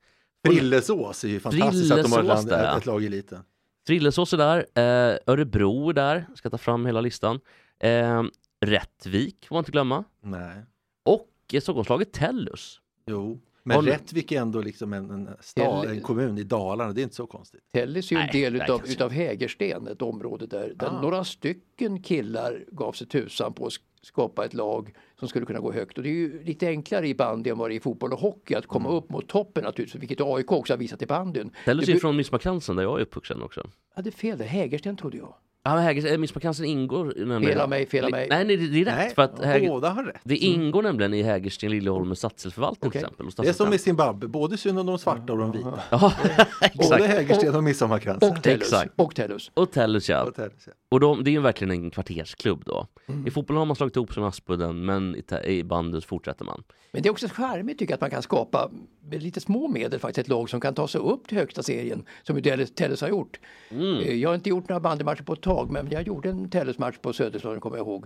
Frillesås 0.47 1.23
är 1.23 1.27
ju 1.27 1.39
fantastiskt 1.39 1.91
att 1.91 2.03
de 2.03 2.11
har 2.11 2.23
land, 2.23 2.47
där, 2.47 2.71
ett, 2.71 2.77
ett 2.77 2.85
lag 2.85 3.03
i 3.03 3.05
eliten. 3.05 3.43
Frillesås 3.87 4.33
är 4.33 4.37
där, 4.37 4.57
eh, 4.57 5.17
Örebro 5.27 5.89
är 5.89 5.93
där, 5.93 6.27
ska 6.35 6.49
ta 6.49 6.57
fram 6.57 6.85
hela 6.85 7.01
listan. 7.01 7.39
Eh, 7.79 8.23
Rättvik 8.65 9.45
får 9.47 9.55
man 9.55 9.61
inte 9.61 9.71
glömma. 9.71 10.03
Nej, 10.21 10.55
Och 11.03 11.29
Stockholmslaget 11.61 12.13
Tellus. 12.13 12.81
jo. 13.05 13.39
Men 13.65 13.75
Håller- 13.75 13.91
Rättvik 13.91 14.31
är 14.31 14.41
ändå 14.41 14.61
liksom 14.61 14.93
en, 14.93 15.09
en 15.11 15.29
stad, 15.39 15.85
en 15.89 16.01
kommun 16.01 16.37
i 16.37 16.43
Dalarna, 16.43 16.93
det 16.93 17.01
är 17.01 17.03
inte 17.03 17.15
så 17.15 17.27
konstigt. 17.27 17.61
Tellis 17.73 18.11
är 18.11 18.15
ju 18.15 18.21
en 18.21 18.31
del 18.31 18.55
utav, 18.55 18.81
utav 18.87 19.11
Hägersten, 19.11 19.87
ett 19.87 20.01
område 20.01 20.45
där, 20.47 20.73
där 20.75 20.87
Ah. 20.87 21.01
några 21.01 21.23
stycken 21.23 22.01
killar 22.01 22.63
gav 22.71 22.91
sig 22.91 23.07
tusan 23.07 23.53
på 23.53 23.65
att 23.65 23.71
sk- 23.71 23.81
skapa 24.01 24.45
ett 24.45 24.53
lag 24.53 24.93
som 25.19 25.27
skulle 25.27 25.45
kunna 25.45 25.59
gå 25.59 25.71
högt. 25.71 25.97
Och 25.97 26.03
det 26.03 26.09
är 26.09 26.13
ju 26.13 26.43
lite 26.43 26.67
enklare 26.67 27.07
i 27.07 27.15
bandy 27.15 27.49
än 27.49 27.57
vad 27.57 27.69
det 27.69 27.73
är 27.73 27.77
i 27.77 27.79
fotboll 27.79 28.13
och 28.13 28.19
hockey 28.19 28.55
att 28.55 28.67
komma 28.67 28.89
upp 28.89 29.09
mot 29.09 29.27
toppen 29.27 29.63
naturligtvis, 29.63 30.01
vilket 30.01 30.21
AIK 30.21 30.51
också 30.51 30.73
har 30.73 30.77
visat 30.77 31.01
i 31.01 31.05
bandyn. 31.05 31.51
Tellus 31.65 31.85
Det 31.85 31.91
är 31.91 31.93
ju 31.93 31.99
från 31.99 32.15
Midsommarkransen 32.15 32.75
där 32.75 32.83
jag 32.83 32.97
är 32.99 33.01
uppvuxen 33.03 33.41
också. 33.41 33.61
Jag 33.89 33.95
hade 33.95 34.11
fel 34.11 34.37
där, 34.37 34.45
Hägersten 34.45 34.97
trodde 34.97 35.17
jag. 35.17 35.33
Ja, 35.65 35.75
men 35.75 35.83
Hägers- 35.83 36.05
eh, 36.11 36.17
Midsommarkransen 36.17 36.65
ingår 36.65 37.13
nämligen... 37.17 37.43
Fel 37.43 37.61
av 37.61 37.69
mig, 37.69 37.85
fel 37.85 38.05
av 38.05 38.11
mig. 38.11 38.27
Nej, 38.29 38.45
nej, 38.45 38.57
det 38.57 38.81
är 38.81 38.85
rätt. 38.85 38.95
Nej, 38.95 39.11
för 39.15 39.21
att 39.21 39.43
Häger... 39.43 39.69
båda 39.69 39.89
har 39.89 40.03
rätt. 40.03 40.21
Det 40.23 40.37
ingår 40.37 40.83
nämligen 40.83 41.13
i 41.13 41.21
Hägersten, 41.23 41.71
Liljeholmens 41.71 42.19
stadsdelsförvaltning 42.19 42.87
Okej. 42.87 43.01
till 43.01 43.05
exempel. 43.05 43.25
och 43.27 43.43
Det 43.43 43.49
är 43.49 43.53
som 43.53 43.73
i. 43.73 43.77
Zimbabwe, 43.77 44.27
både 44.27 44.57
synd 44.57 44.79
om 44.79 44.85
de 44.85 44.97
svarta 44.99 45.33
och 45.33 45.39
de 45.39 45.51
vita. 45.51 45.79
Ja, 45.89 45.99
Både 46.59 46.95
exakt. 46.95 47.05
Hägersten 47.05 47.55
och 47.55 47.63
Midsommarkransen. 47.63 48.31
Och 48.31 48.43
Tellus. 48.43 48.73
Och 48.95 49.71
Tellus 49.71 50.09
ja. 50.09 50.23
Och 50.23 50.35
Tellus, 50.35 50.67
ja. 50.67 50.73
Och 50.93 50.99
de, 50.99 51.23
det 51.23 51.29
är 51.29 51.31
ju 51.31 51.41
verkligen 51.41 51.71
en 51.71 51.91
kvartersklubb 51.91 52.63
då. 52.65 52.87
Mm. 53.05 53.27
I 53.27 53.31
fotbollen 53.31 53.57
har 53.59 53.65
man 53.65 53.75
slagit 53.75 53.95
ihop 53.95 54.13
som 54.13 54.23
Aspudden, 54.23 54.85
men 54.85 55.15
i, 55.15 55.23
i 55.47 55.63
bandet 55.63 56.05
fortsätter 56.05 56.45
man. 56.45 56.63
Men 56.91 57.01
det 57.01 57.09
är 57.09 57.11
också 57.11 57.27
charmigt 57.27 57.79
tycker 57.79 57.91
jag 57.91 57.97
att 57.97 58.01
man 58.01 58.09
kan 58.09 58.21
skapa 58.21 58.71
med 59.09 59.23
lite 59.23 59.39
små 59.39 59.67
medel 59.67 59.99
faktiskt 59.99 60.25
ett 60.25 60.29
lag 60.29 60.49
som 60.49 60.61
kan 60.61 60.73
ta 60.73 60.87
sig 60.87 61.01
upp 61.01 61.27
till 61.27 61.37
högsta 61.37 61.63
serien 61.63 62.05
som 62.23 62.37
ju 62.37 62.65
Tellus 62.65 63.01
har 63.01 63.09
gjort. 63.09 63.39
Mm. 63.69 63.97
Eh, 63.97 64.15
Jag 64.15 64.29
har 64.29 64.35
inte 64.35 64.49
gjort 64.49 64.69
några 64.69 64.79
bandymatcher 64.79 65.23
på 65.23 65.33
ett 65.33 65.41
tag 65.41 65.71
men 65.71 65.87
jag 65.91 66.07
gjorde 66.07 66.29
en 66.29 66.49
Tellus-match 66.49 66.95
på 67.01 67.13
Söderslagen 67.13 67.59
kommer 67.59 67.77
jag 67.77 67.87
ihåg. 67.87 68.05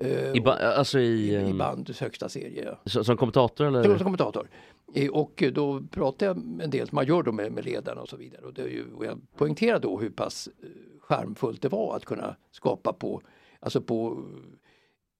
Eh, 0.00 0.32
I, 0.36 0.40
ba- 0.40 0.52
alltså 0.76 0.98
i, 0.98 1.30
i, 1.30 1.34
ehm, 1.34 1.58
bandys 1.58 2.00
högsta 2.00 2.28
serie. 2.28 2.76
Ja. 2.84 3.02
som 3.04 3.16
kommentator 3.16 3.66
eller? 3.66 3.82
Som, 3.84 3.92
som 3.98 4.04
kommentator. 4.04 4.48
Eh, 4.94 5.10
Och 5.10 5.42
då 5.54 5.80
pratade 5.90 6.24
jag 6.24 6.36
en 6.64 6.70
del 6.70 6.88
som 6.88 6.96
man 6.96 7.06
gör 7.06 7.22
då 7.22 7.32
med, 7.32 7.52
med 7.52 7.64
ledarna 7.64 8.00
och 8.00 8.08
så 8.08 8.16
vidare. 8.16 8.42
Och, 8.46 8.54
det 8.54 8.62
är 8.62 8.68
ju, 8.68 8.84
och 8.94 9.04
jag 9.06 9.20
poängterade 9.36 9.80
då 9.88 9.98
hur 10.00 10.10
pass 10.10 10.48
eh, 10.62 10.68
charmfullt 11.00 11.62
det 11.62 11.68
var 11.68 11.96
att 11.96 12.04
kunna 12.04 12.36
skapa 12.50 12.92
på, 12.92 13.22
alltså 13.60 13.80
på 13.80 14.24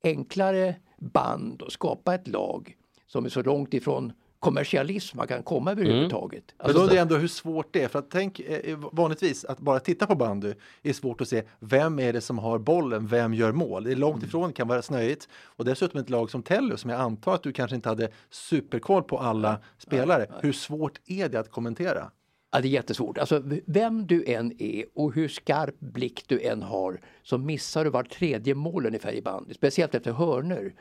enklare 0.04 0.74
band 0.98 1.62
och 1.62 1.72
skapa 1.72 2.14
ett 2.14 2.28
lag 2.28 2.76
som 3.06 3.24
är 3.24 3.28
så 3.28 3.42
långt 3.42 3.74
ifrån 3.74 4.12
kommersialism 4.42 5.16
man 5.16 5.26
kan 5.26 5.42
komma 5.42 5.70
överhuvudtaget. 5.70 6.44
Men 6.58 6.66
Alltså, 6.66 6.82
då 6.82 6.86
är 6.88 6.94
det 6.94 7.00
ändå 7.00 7.16
hur 7.16 7.28
svårt 7.28 7.68
det 7.70 7.82
är. 7.82 7.88
För 7.88 7.98
att 7.98 8.10
tänk 8.10 8.40
eh, 8.40 8.78
vanligtvis 8.92 9.44
att 9.44 9.58
bara 9.58 9.80
titta 9.80 10.06
på 10.06 10.14
bandy 10.14 10.54
är 10.82 10.92
svårt 10.92 11.20
att 11.20 11.28
se 11.28 11.42
vem 11.60 11.98
är 11.98 12.12
det 12.12 12.20
som 12.20 12.38
har 12.38 12.58
bollen, 12.58 13.06
vem 13.06 13.34
gör 13.34 13.52
mål. 13.52 13.84
Det 13.84 13.90
är 13.90 13.92
Mm. 13.92 14.00
långt 14.00 14.22
ifrån, 14.24 14.48
det 14.48 14.54
kan 14.54 14.68
vara 14.68 14.82
snöigt. 14.82 15.28
Och 15.44 15.64
dessutom 15.64 16.00
ett 16.00 16.10
lag 16.10 16.30
som 16.30 16.42
Tellus 16.42 16.80
som 16.80 16.90
jag 16.90 17.00
antar 17.00 17.34
att 17.34 17.42
du 17.42 17.52
kanske 17.52 17.76
inte 17.76 17.88
hade 17.88 18.08
superkoll 18.30 19.02
på 19.02 19.18
alla 19.18 19.58
spelare. 19.78 20.26
Hur 20.40 20.52
svårt 20.52 21.00
är 21.06 21.28
det 21.28 21.40
att 21.40 21.50
kommentera? 21.50 22.10
Ja, 22.52 22.60
det 22.60 22.68
är 22.68 22.70
jättesvårt. 22.70 23.18
Alltså, 23.18 23.42
vem 23.66 24.06
du 24.06 24.24
än 24.26 24.62
är 24.62 24.84
och 24.94 25.14
hur 25.14 25.28
skarp 25.28 25.80
blick 25.80 26.24
du 26.26 26.40
än 26.40 26.62
har 26.62 27.00
så 27.22 27.38
missar 27.38 27.84
du 27.84 27.90
var 27.90 28.02
tredje 28.02 28.54
mål 28.54 28.86
ungefär 28.86 29.12
i 29.12 29.22
bandy, 29.22 29.54
speciellt 29.54 29.94
efter 29.94 30.12
hörnor. 30.12 30.72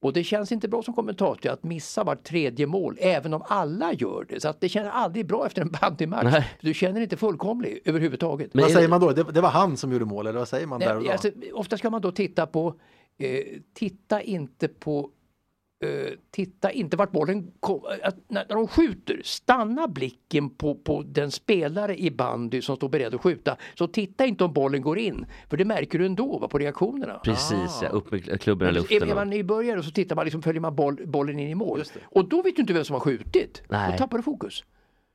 Och 0.00 0.12
det 0.12 0.24
känns 0.24 0.52
inte 0.52 0.68
bra 0.68 0.82
som 0.82 0.94
kommentator 0.94 1.50
att 1.50 1.62
missa 1.62 2.04
var 2.04 2.14
tredje 2.16 2.66
mål, 2.66 2.96
även 3.00 3.34
om 3.34 3.42
alla 3.48 3.92
gör 3.92 4.26
det. 4.28 4.40
Så 4.40 4.48
att 4.48 4.60
det 4.60 4.68
känns 4.68 4.88
aldrig 4.92 5.26
bra 5.26 5.46
efter 5.46 5.62
en 5.62 5.70
bandymatch. 5.80 6.24
Nej. 6.32 6.44
Du 6.60 6.74
känner 6.74 7.00
inte 7.00 7.16
fullkomlig 7.16 7.80
överhuvudtaget. 7.84 8.54
Men 8.54 8.62
vad 8.62 8.70
säger 8.70 8.86
det- 8.86 8.90
man 8.90 9.00
då? 9.00 9.12
Det, 9.12 9.22
det 9.22 9.40
var 9.40 9.48
han 9.50 9.76
som 9.76 9.92
gjorde 9.92 10.04
mål, 10.04 10.26
eller 10.26 10.38
vad 10.38 10.48
säger 10.48 10.66
man 10.66 10.80
där 10.80 10.88
och 10.88 10.94
då? 10.94 11.00
Nej, 11.00 11.12
alltså, 11.12 11.30
ofta 11.52 11.78
ska 11.78 11.90
man 11.90 12.00
då 12.00 12.12
titta 12.12 12.46
på, 12.46 12.74
eh, 13.18 13.40
titta 13.74 14.22
inte 14.22 14.68
på 14.68 15.10
eh, 15.84 16.12
titta 16.30 16.70
inte 16.70 16.96
vart 16.96 17.12
bollen 17.12 17.50
kom, 17.60 17.80
att 18.02 18.16
när, 18.28 18.44
när 18.48 18.56
de 18.56 18.68
skjuter, 18.68 19.20
stanna 19.24 19.88
blicken 19.88 20.50
på, 20.50 20.74
på 20.74 21.02
den 21.06 21.30
spelare 21.30 21.98
i 22.00 22.10
bandy 22.10 22.62
som 22.62 22.76
står 22.76 22.88
beredd 22.88 23.14
att 23.14 23.20
skjuta. 23.22 23.56
Så 23.74 23.86
titta 23.88 24.26
inte 24.26 24.44
om 24.44 24.52
bollen 24.52 24.82
går 24.82 24.98
in, 24.98 25.26
för 25.50 25.56
det 25.56 25.64
märker 25.64 25.98
du 25.98 26.06
ändå 26.06 26.38
va, 26.38 26.48
på 26.48 26.58
reaktionerna. 26.58 27.18
Precis, 27.24 27.80
ja, 27.82 27.88
upp 27.88 28.10
med 28.10 28.40
klubben 28.40 28.66
i 28.66 28.70
Är, 28.70 28.74
luften. 28.74 29.02
är 29.02 29.10
och- 29.10 29.14
man 29.16 29.30
nybörjare 29.30 29.82
så 29.82 29.90
tittar 29.90 30.16
man 30.16 30.24
liksom, 30.24 30.42
följer 30.42 30.60
man 30.60 30.76
boll, 30.76 31.06
bollen 31.06 31.38
in 31.38 31.48
i 31.48 31.54
mål. 31.54 31.82
Och 32.04 32.28
då 32.28 32.42
vet 32.42 32.56
du 32.56 32.60
inte 32.60 32.72
vem 32.72 32.84
som 32.84 32.94
har 32.94 33.00
skjutit. 33.00 33.62
Nej. 33.68 33.92
Då 33.92 33.98
tappar 33.98 34.16
du 34.16 34.22
fokus. 34.22 34.64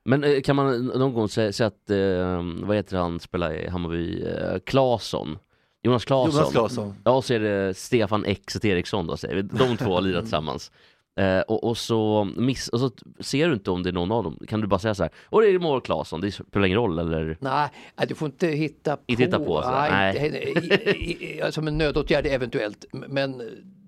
Men 0.06 0.24
eh, 0.24 0.42
kan 0.42 0.56
man 0.56 0.86
någon 0.86 1.14
gång 1.14 1.30
säga, 1.30 1.52
säga 1.54 1.68
att, 1.68 1.90
eh, 1.90 2.66
vad 2.68 2.76
heter 2.76 2.98
han, 2.98 3.20
spelar 3.20 3.54
i 3.54 3.68
Hammarby, 3.70 4.24
eh, 4.24 4.60
Claesson? 4.66 5.38
Jonas 5.84 6.06
Claesson. 6.06 6.36
Jonas 6.40 6.52
Claesson. 6.52 6.94
Ja, 7.04 7.12
och 7.12 7.26
så 7.26 7.34
är 7.34 7.40
det 7.40 7.74
Stefan 7.78 8.26
Exet 8.26 8.66
Eriksson 8.66 9.08
då 9.08 9.18
säger 9.18 9.36
vi. 9.36 9.42
De 9.42 9.78
två 9.78 10.00
lirar 10.00 10.22
tillsammans. 10.22 10.72
Eh, 11.20 11.40
och, 11.40 11.64
och, 11.64 11.78
så 11.78 12.28
miss, 12.38 12.68
och 12.68 12.80
så 12.80 12.92
ser 13.20 13.48
du 13.48 13.54
inte 13.54 13.72
om 13.72 13.84
det 13.84 13.90
är 13.90 13.94
någon 13.94 14.12
av 14.12 14.24
dem. 14.24 14.40
Kan 14.48 14.62
du 14.62 14.68
bara 14.68 14.80
säga 14.80 14.96
så 14.96 15.04
här, 15.04 15.12
och 15.26 15.42
det 15.42 15.48
är 15.50 15.60
mål 15.60 15.82
Claesson, 15.82 16.22
det 16.22 16.32
spelar 16.32 16.66
ingen 16.66 16.78
roll 16.80 17.00
eller? 17.00 17.38
Nej, 17.40 17.70
nej, 17.98 18.08
du 18.08 18.16
får 18.16 18.26
inte 18.26 18.48
hitta 18.48 18.96
på. 18.98 19.04
Inte 19.08 19.24
hitta 19.24 19.40
på, 19.40 19.58
alltså. 19.58 19.72
nej, 19.72 20.26
inte- 20.26 20.90
i- 20.90 21.42
Som 21.52 21.68
en 21.68 21.78
nödåtgärd 21.78 22.26
eventuellt. 22.26 22.86
Men 22.92 23.42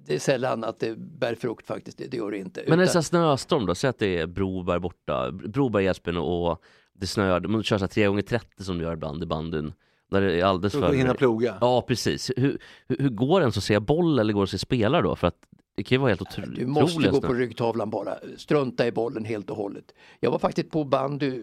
det 0.08 0.16
är 0.16 0.20
sällan 0.20 0.64
att 0.64 0.80
det 0.80 0.98
bär 0.98 1.36
frukt 1.36 1.68
faktiskt. 1.68 1.98
Det, 1.98 2.08
det 2.08 2.18
gör 2.18 2.32
det 2.32 2.38
inte. 2.38 2.64
Men 2.68 2.80
en 2.80 2.84
Utan- 2.84 3.04
sån 3.04 3.20
här 3.20 3.28
snöstorm 3.28 3.66
då, 3.66 3.76
säg 3.76 3.90
att 3.90 4.00
det 4.00 4.18
är 4.20 4.28
Broberg 4.28 4.80
borta, 4.80 5.32
Broberg, 5.32 5.88
Esbjörn 5.88 6.18
och 6.18 6.62
det 6.94 7.08
snöar, 7.08 7.40
man 7.42 7.64
kör 7.64 7.78
så 7.78 7.84
här 7.84 7.88
3 7.90 8.06
gånger 8.08 8.22
30 8.22 8.64
som 8.64 8.78
du 8.78 8.84
gör 8.84 8.94
ibland 8.94 9.24
i 9.24 9.26
bandyn. 9.26 9.74
Där 10.22 10.28
det 10.28 10.40
är 10.40 10.46
alldeles 10.46 10.74
för... 10.74 10.94
hinna 10.94 11.14
ploga. 11.14 11.58
Ja, 11.62 11.82
precis. 11.82 12.32
Hur, 12.38 12.58
hur, 12.88 12.98
hur 13.00 13.10
går 13.10 13.40
det 13.40 13.44
ens 13.44 13.58
att 13.58 13.64
se 13.64 13.80
boll 13.80 14.20
eller 14.20 14.34
går 14.34 14.42
det 14.42 14.44
att 14.44 14.50
se 14.50 14.58
spelare 14.58 15.02
då? 15.02 15.16
För 15.16 15.28
att 15.28 15.38
det 15.76 15.84
kan 15.84 15.96
ju 15.96 16.00
vara 16.00 16.10
helt 16.10 16.22
otroligt. 16.22 16.60
Du 16.60 16.66
måste 16.66 17.10
gå 17.10 17.22
på 17.22 17.34
ryggtavlan 17.34 17.90
bara. 17.90 18.16
Strunta 18.38 18.88
i 18.88 18.92
bollen 18.92 19.26
helt 19.26 19.50
och 19.50 19.58
hållet. 19.58 19.94
Jag 20.20 20.32
var 20.32 20.40
faktiskt 20.40 20.72
på 20.72 20.84
bandy 20.84 21.42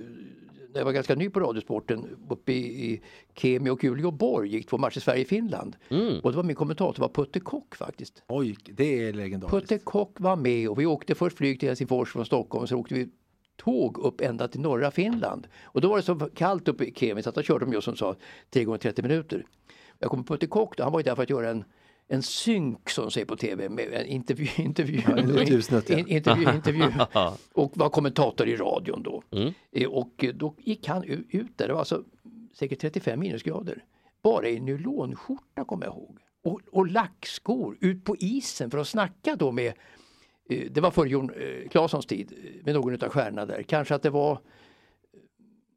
när 0.73 0.81
jag 0.81 0.85
var 0.85 0.93
ganska 0.93 1.15
ny 1.15 1.31
på 1.31 1.41
Radiosporten 1.41 2.07
uppe 2.29 2.53
i, 2.53 2.93
i 2.93 3.03
Kemi 3.35 3.71
och 3.71 3.85
Uleåborg 3.85 4.49
gick 4.49 4.69
två 4.69 4.79
matcher 4.79 5.01
Sverige-Finland. 5.01 5.77
Mm. 5.89 6.19
Och 6.19 6.31
det 6.31 6.37
var 6.37 6.45
min 6.45 6.57
kommentator 6.57 7.01
var 7.01 7.09
Putte 7.09 7.41
Kock 7.41 7.77
faktiskt. 7.77 8.23
Oj, 8.29 8.57
det 8.65 9.09
är 9.09 9.13
legendariskt. 9.13 9.69
Putte 9.69 9.79
Kock 9.85 10.21
var 10.21 10.37
med 10.37 10.69
och 10.69 10.81
vi 10.81 10.87
åkte 10.87 11.15
först 11.15 11.37
flyg 11.37 11.61
till 11.61 11.69
Helsingfors 11.69 12.13
från 12.13 12.27
Stockholm 12.27 12.63
och 12.63 12.69
så 12.69 12.77
åkte 12.77 12.95
vi 12.95 13.09
tåg 13.64 13.98
upp 13.98 14.20
ända 14.20 14.48
till 14.48 14.61
norra 14.61 14.90
Finland. 14.90 15.46
Och 15.64 15.81
då 15.81 15.88
var 15.88 15.96
det 15.96 16.03
så 16.03 16.14
kallt 16.35 16.68
uppe 16.68 16.85
i 16.85 16.92
Kemi 16.96 17.22
så 17.22 17.29
att 17.29 17.35
då 17.35 17.42
körde 17.42 17.64
de 17.64 17.72
just 17.72 17.85
som 17.85 17.96
sa 17.96 18.16
3 18.51 18.64
gånger 18.64 18.79
30 18.79 19.03
minuter. 19.03 19.46
Jag 19.98 20.11
kommer 20.11 20.22
på 20.22 20.35
Putte 20.35 20.46
Kock 20.46 20.77
då, 20.77 20.83
han 20.83 20.92
var 20.92 21.01
ju 21.01 21.05
där 21.05 21.14
för 21.14 21.22
att 21.22 21.31
göra 21.31 21.51
en 21.51 21.64
en 22.09 22.22
synk 22.22 22.90
som 22.90 23.11
säger 23.11 23.27
på 23.27 23.37
tv 23.37 23.68
med 23.68 23.92
en 23.94 24.07
intervju, 24.07 24.48
intervju, 24.57 25.03
Ja, 25.09 25.16
en 25.98 26.09
intervju, 26.09 26.55
intervju 26.55 26.85
och 27.53 27.72
var 27.77 27.88
kommentator 27.88 28.48
i 28.48 28.57
radion 28.57 29.03
då. 29.03 29.22
Mm. 29.31 29.53
Eh, 29.72 29.88
Och 29.88 30.25
då 30.35 30.55
gick 30.59 30.88
han 30.88 31.05
ut 31.05 31.59
där, 31.59 31.66
det 31.66 31.72
var 31.72 31.81
alltså 31.81 32.05
säkert 32.55 32.81
35 32.81 33.20
minusgrader. 33.20 33.85
Bara 34.22 34.48
i 34.48 34.61
nylonskjorta 34.61 35.64
kommer 35.64 35.87
jag 35.87 35.94
ihåg. 35.94 36.18
Och, 36.44 36.61
och 36.72 36.87
lackskor 36.87 37.77
ut 37.81 38.05
på 38.05 38.16
isen 38.16 38.70
för 38.70 38.79
att 38.79 38.88
snacka 38.88 39.37
då 39.37 39.53
med 39.53 39.72
det 40.71 40.81
var 40.81 40.91
före 40.91 41.09
Jon 41.09 41.31
eh, 41.31 41.69
Claessons 41.71 42.07
tid 42.07 42.33
eh, 42.45 42.65
med 42.65 42.75
någon 42.75 42.95
utav 42.95 43.09
stjärnorna 43.09 43.47
där. 43.47 43.63
Kanske 43.63 43.95
att 43.95 44.03
det 44.03 44.11
var 44.11 44.39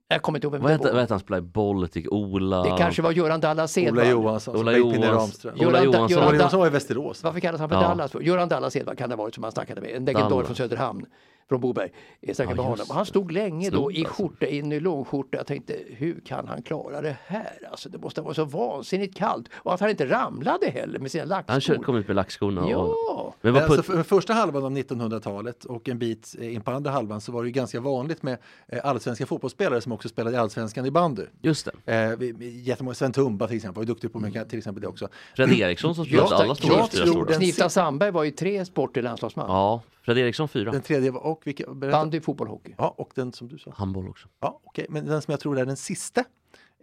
jag 0.07 0.21
kommer 0.21 0.37
inte 0.39 0.45
ihåg 0.47 0.51
vem 0.53 0.61
Vad 0.61 0.71
det 0.71 0.73
heter, 0.73 0.85
vad 0.85 0.93
var. 0.93 1.01
heter 1.01 1.13
han 1.13 1.19
spelar 1.19 1.37
i 1.37 1.41
Baltic? 1.41 2.05
Ola? 2.11 2.63
Det 2.63 2.77
kanske 2.77 3.01
var 3.01 3.11
Göran 3.11 3.39
Dallas 3.41 3.77
Ola 3.77 3.87
Edvard. 3.87 4.07
Johansson, 4.07 4.55
Ola 4.55 4.71
Ola 4.81 4.91
Pinne 4.93 5.07
Johans- 5.07 5.11
Ramström. 5.13 5.53
Ola 5.67 5.83
Johansson. 5.83 6.23
Ola 6.23 6.35
Johansson 6.35 6.59
var 6.59 6.67
i 6.67 6.69
Västerås. 6.69 7.23
va? 7.23 7.27
Varför 7.29 7.39
kallas 7.39 7.59
han 7.59 7.69
för 7.69 7.75
Ja. 7.75 7.81
Dallas? 7.81 8.15
Göran 8.21 8.49
Dallas 8.49 8.75
Edvard 8.75 8.97
kan 8.97 9.09
det 9.09 9.15
ha 9.15 9.23
varit 9.23 9.35
som 9.35 9.43
han 9.43 9.51
snackade 9.51 9.81
med. 9.81 9.89
En 9.91 10.05
legendar 10.05 10.43
från 10.43 10.55
Söderhamn. 10.55 11.05
Från 11.49 11.61
Boberg. 11.61 11.91
Jag 12.19 12.35
snackade 12.35 12.55
Ja, 12.55 12.61
med 12.61 12.69
honom. 12.71 12.85
Han 12.89 13.05
stod 13.05 13.31
länge 13.31 13.69
då 13.69 13.77
Snobb, 13.77 13.91
i 13.91 13.99
alltså. 14.05 14.13
skjorta, 14.23 14.47
i 14.47 14.61
nylonskjorta. 14.61 15.37
Jag 15.37 15.47
tänkte, 15.47 15.73
hur 15.87 16.19
kan 16.25 16.47
han 16.47 16.61
klara 16.61 17.01
det 17.01 17.17
här? 17.25 17.59
Alltså, 17.71 17.89
det 17.89 17.97
måste 17.97 18.21
vara 18.21 18.33
så 18.33 18.45
vansinnigt 18.45 19.17
kallt. 19.17 19.49
Och 19.53 19.73
att 19.73 19.79
han 19.79 19.89
inte 19.89 20.05
ramlade 20.09 20.69
heller 20.69 20.99
med 20.99 21.11
sina 21.11 21.35
Han 21.47 21.61
kör, 21.61 21.73
lackskor. 21.73 21.85
kom 21.85 21.95
ut 21.95 22.07
med 22.07 22.15
lackskorna. 22.15 22.61
Och, 22.61 22.69
Ja, 22.71 23.33
men 23.41 23.53
Men 23.53 23.63
alltså 23.63 23.83
för 23.83 24.03
första 24.03 24.33
halvan 24.33 24.63
av 24.65 24.71
1900-talet 24.77 25.65
och 25.65 25.89
en 25.89 25.99
bit 25.99 26.35
eh, 26.39 26.53
in 26.53 26.61
på 26.61 26.71
andra 26.71 26.91
halvan 26.91 27.21
så 27.21 27.31
var 27.31 27.43
det 27.43 27.47
ju 27.47 27.53
ganska 27.53 27.79
vanligt 27.79 28.23
med 28.23 28.37
eh, 28.67 28.79
allsvenska 28.83 29.25
fotbollsspelare 29.25 29.81
som 29.81 29.91
också 29.91 30.09
spelade 30.09 30.35
i 30.35 30.39
allsvenskan 30.39 30.85
i 30.85 30.91
bandy. 30.91 31.23
just 31.41 31.67
det. 31.85 31.93
Eh, 31.93 32.47
jättemånga, 32.67 32.93
Sven 32.95 33.11
Tumba 33.11 33.47
till 33.47 33.55
exempel 33.57 33.75
var 33.75 33.83
ju 33.83 33.87
duktig 33.87 34.13
på 34.13 34.19
mycket, 34.19 34.49
till 34.49 34.57
exempel 34.57 34.81
det 34.81 34.87
också. 34.87 35.07
Fred 35.35 35.51
Eriksson 35.51 35.95
som 35.95 36.05
spelade 36.05 36.29
Ja, 36.31 36.43
alla 36.43 36.55
stora 36.89 37.25
Knifta 37.25 37.69
Sandberg 37.69 38.11
var 38.11 38.23
ju 38.23 38.31
tre 38.31 38.65
sporter 38.65 39.01
landslagsman. 39.01 39.45
Ja, 39.49 39.81
Fred 40.05 40.17
Eriksson 40.17 40.47
fyra. 40.47 40.71
Den 40.71 40.81
tredje 40.81 41.11
var, 41.11 41.21
och 41.21 41.47
vilka, 41.47 41.73
berätta. 41.73 41.97
Bandy, 41.97 42.21
fotboll, 42.21 42.47
hockey. 42.47 42.75
Ja, 42.77 42.95
och 42.97 43.11
den 43.15 43.33
som 43.33 43.47
du 43.47 43.57
sa. 43.57 43.71
Handboll 43.71 44.09
också. 44.09 44.27
Ja, 44.39 44.61
okej, 44.63 44.85
men 44.89 45.05
den 45.05 45.21
som 45.21 45.31
jag 45.31 45.39
tror 45.39 45.59
är 45.59 45.65
den 45.65 45.77
sista, 45.77 46.23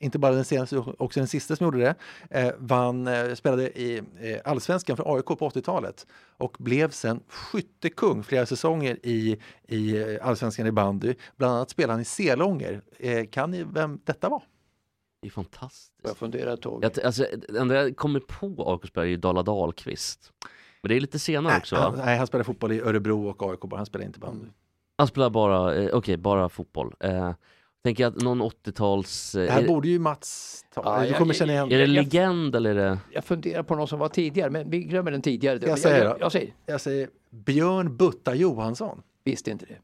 inte 0.01 0.19
bara 0.19 0.35
den 0.35 0.45
senaste, 0.45 0.77
också 0.79 1.21
den 1.21 1.27
sista 1.27 1.57
som 1.57 1.65
gjorde 1.65 1.79
det, 1.79 1.95
eh, 2.31 2.53
vann, 2.59 3.07
eh, 3.07 3.35
spelade 3.35 3.81
i 3.81 4.03
eh, 4.21 4.41
allsvenskan 4.45 4.97
för 4.97 5.17
AIK 5.17 5.27
på 5.27 5.51
80-talet 5.51 6.07
och 6.37 6.57
blev 6.59 6.91
sen 6.91 7.21
skyttekung 7.29 8.23
flera 8.23 8.47
säsonger 8.47 8.99
i, 9.03 9.39
i 9.69 9.97
eh, 9.97 10.27
allsvenskan 10.27 10.67
i 10.67 10.73
bandy. 10.73 11.15
Bland 11.37 11.55
annat 11.55 11.71
spelade 11.71 11.93
han 11.93 12.01
i 12.01 12.05
Selånger. 12.05 12.83
Eh, 12.99 13.27
kan 13.27 13.51
ni 13.51 13.65
vem 13.65 14.01
detta 14.05 14.29
var? 14.29 14.43
Det 15.23 15.29
är 15.29 15.31
fantastiskt. 15.31 15.93
Jag 16.03 16.17
funderar 16.17 16.55
ett 16.55 16.63
tag. 16.63 16.85
Jag, 16.85 17.05
alltså, 17.05 17.27
det 17.49 17.59
enda 17.59 17.75
jag 17.75 17.97
kommer 17.97 18.21
på 18.21 18.73
AIK-spelare 18.73 19.07
är 19.07 19.11
ju 19.11 19.17
Dala 19.17 19.43
Dahlqvist. 19.43 20.33
Men 20.83 20.89
det 20.89 20.97
är 20.97 21.01
lite 21.01 21.19
senare 21.19 21.57
också 21.59 21.77
han, 21.77 21.93
va? 21.97 22.03
nej, 22.05 22.19
han 22.19 22.27
spelade 22.27 22.45
fotboll 22.45 22.73
i 22.73 22.81
Örebro 22.81 23.29
och 23.29 23.51
AIK 23.53 23.61
bara, 23.61 23.77
han 23.77 23.87
spelade 23.87 24.07
inte 24.07 24.19
bandy. 24.19 24.47
Han 24.99 25.07
spelar 25.07 25.31
bara, 25.31 25.75
eh, 25.75 25.91
okej, 25.93 26.17
bara 26.17 26.49
fotboll. 26.49 26.95
Eh, 27.01 27.33
tänker 27.85 28.07
att 28.07 28.17
någon 28.23 28.43
80-tals... 28.43 29.35
Eh, 29.35 29.45
Det 29.47 29.51
här 29.53 29.63
är, 29.63 29.67
borde 29.69 29.89
ju 29.89 29.99
Mats 29.99 30.65
ta. 30.75 30.83
Ja, 30.85 31.01
du 31.03 31.09
jag- 31.09 31.19
kommer 31.19 31.35
känna 31.35 31.53
igen 31.53 31.73
är 31.73 31.79
det 31.79 31.87
legend 31.87 32.55
eller 32.57 32.71
är 32.71 32.75
det... 32.91 32.99
Jag 33.11 33.25
funderar 33.25 33.63
på 33.63 33.75
någon 33.75 33.89
som 33.89 33.99
var 33.99 34.09
tidigare, 34.09 34.51
men 34.51 34.71
vi 34.71 34.79
glömmer 34.83 35.11
den 35.11 35.23
tidigare. 35.23 35.59
jag 35.63 35.79
säga 35.79 36.05
jag, 36.05 36.13
då? 36.13 36.17
jag 36.21 36.33
säger, 36.33 36.55
Jag 36.67 36.81
säger 36.81 37.09
Björn 37.31 37.97
Butta 37.97 38.35
Johansson. 38.35 39.03
visste 39.25 39.51
inte 39.51 39.65
det. 39.67 39.77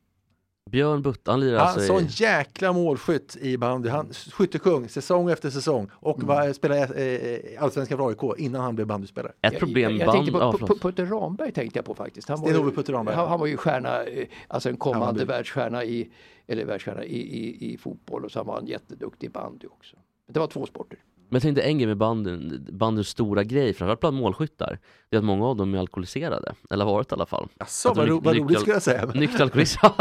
Björn 0.70 1.02
Butt, 1.02 1.20
han 1.26 1.40
lirar 1.40 1.58
Han 1.58 1.68
alltså 1.68 1.86
sån 1.86 2.02
i... 2.02 2.06
jäkla 2.10 2.72
målskytt 2.72 3.36
i 3.36 3.56
bandy. 3.56 3.88
Han 3.88 4.12
skyttekung 4.32 4.88
säsong 4.88 5.30
efter 5.30 5.50
säsong 5.50 5.90
och 5.92 6.16
Mm. 6.16 6.26
var, 6.28 6.52
spelade 6.52 6.80
eh, 6.84 7.62
allsvenskan 7.62 7.98
för 7.98 8.08
AIK 8.08 8.38
innan 8.40 8.60
han 8.60 8.74
blev 8.74 8.86
bandyspelare. 8.86 9.32
Ett 9.42 9.58
problem 9.58 9.90
jag, 9.90 10.00
jag 10.00 10.06
band... 10.06 10.16
tänkte 10.16 10.32
på, 10.32 10.66
på 10.66 10.78
Putte 10.78 11.04
Ramberg 11.04 11.52
tänkte 11.52 11.78
jag 11.78 11.84
på 11.86 11.94
faktiskt. 11.94 12.28
Han 12.28 12.40
var, 12.40 12.48
ju, 12.48 12.70
Putte 12.70 12.92
Ramberg. 12.92 13.16
han, 13.16 13.28
han 13.28 13.40
var 13.40 13.46
ju 13.46 13.56
stjärna, 13.56 14.02
eh, 14.04 14.26
alltså 14.48 14.68
en 14.68 14.76
kommande 14.76 15.24
världsstjärna 15.24 15.84
i, 15.84 16.10
eller 16.46 16.64
världsstjärna 16.64 17.04
i, 17.04 17.18
i, 17.18 17.72
i 17.72 17.78
fotboll 17.78 18.24
och 18.24 18.30
så 18.32 18.42
var 18.42 18.54
han 18.54 18.66
jätteduktig 18.66 19.26
i 19.26 19.30
bandy 19.30 19.66
också. 19.66 19.96
Det 20.32 20.40
var 20.40 20.46
två 20.46 20.66
sporter. 20.66 20.98
Men 21.30 21.34
jag 21.36 21.42
tänkte 21.42 21.62
en 21.62 21.78
grej 21.78 21.86
med 21.86 21.96
bandyn, 21.96 22.66
bandyns 22.72 23.08
stora 23.08 23.44
grej, 23.44 23.74
framförallt 23.74 24.00
bland 24.00 24.16
målskyttar, 24.16 24.78
det 25.08 25.16
är 25.16 25.18
att 25.18 25.24
många 25.24 25.46
av 25.46 25.56
dem 25.56 25.74
är 25.74 25.78
alkoholiserade. 25.78 26.54
Eller 26.70 26.84
har 26.84 26.92
varit 26.92 27.12
i 27.12 27.14
alla 27.14 27.26
fall. 27.26 27.48
Jaså, 27.58 27.92
vad, 27.94 28.08
ro, 28.08 28.20
roligt 28.24 28.60
skulle 28.60 28.74
jag 28.74 28.82
säga. 28.82 29.06
Nykter 29.14 29.42
alkoholist. 29.42 29.78
Ja, 29.82 29.94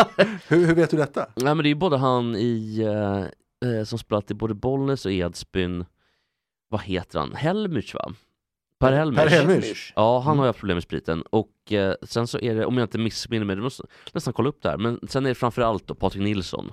Hur, 0.47 0.65
hur 0.67 0.75
vet 0.75 0.91
du 0.91 0.97
detta? 0.97 1.27
Nej 1.35 1.45
men 1.55 1.57
det 1.57 1.67
är 1.67 1.69
ju 1.69 1.75
både 1.75 1.97
han 1.97 2.35
i, 2.35 2.79
eh, 3.61 3.69
eh, 3.71 3.83
som 3.83 3.99
spelat 3.99 4.31
i 4.31 4.33
både 4.33 4.53
Bollnäs 4.53 5.05
och 5.05 5.11
Edsbyn, 5.11 5.85
vad 6.69 6.81
heter 6.81 7.19
han, 7.19 7.33
Helmich 7.35 7.93
va? 7.95 8.13
Per 8.79 8.91
Helmich. 8.91 9.19
Per 9.19 9.27
Helmich. 9.27 9.93
Ja, 9.95 10.19
han 10.19 10.27
Mm. 10.31 10.39
har 10.39 10.45
ju 10.45 10.49
haft 10.49 10.59
problem 10.59 10.75
med 10.75 10.83
spriten. 10.83 11.21
Och 11.21 11.71
eh, 11.73 11.93
sen 12.01 12.27
så 12.27 12.39
är 12.39 12.55
det, 12.55 12.65
om 12.65 12.77
jag 12.77 12.85
inte 12.85 12.97
missminner 12.97 13.45
mig, 13.45 13.55
du 13.55 13.61
måste 13.61 13.83
nästan 14.13 14.33
kolla 14.33 14.49
upp 14.49 14.61
det 14.61 14.69
här, 14.69 14.77
men 14.77 14.99
sen 15.07 15.25
är 15.25 15.29
det 15.29 15.35
framförallt 15.35 15.87
då 15.87 15.95
Patrik 15.95 16.23
Nilsson. 16.23 16.71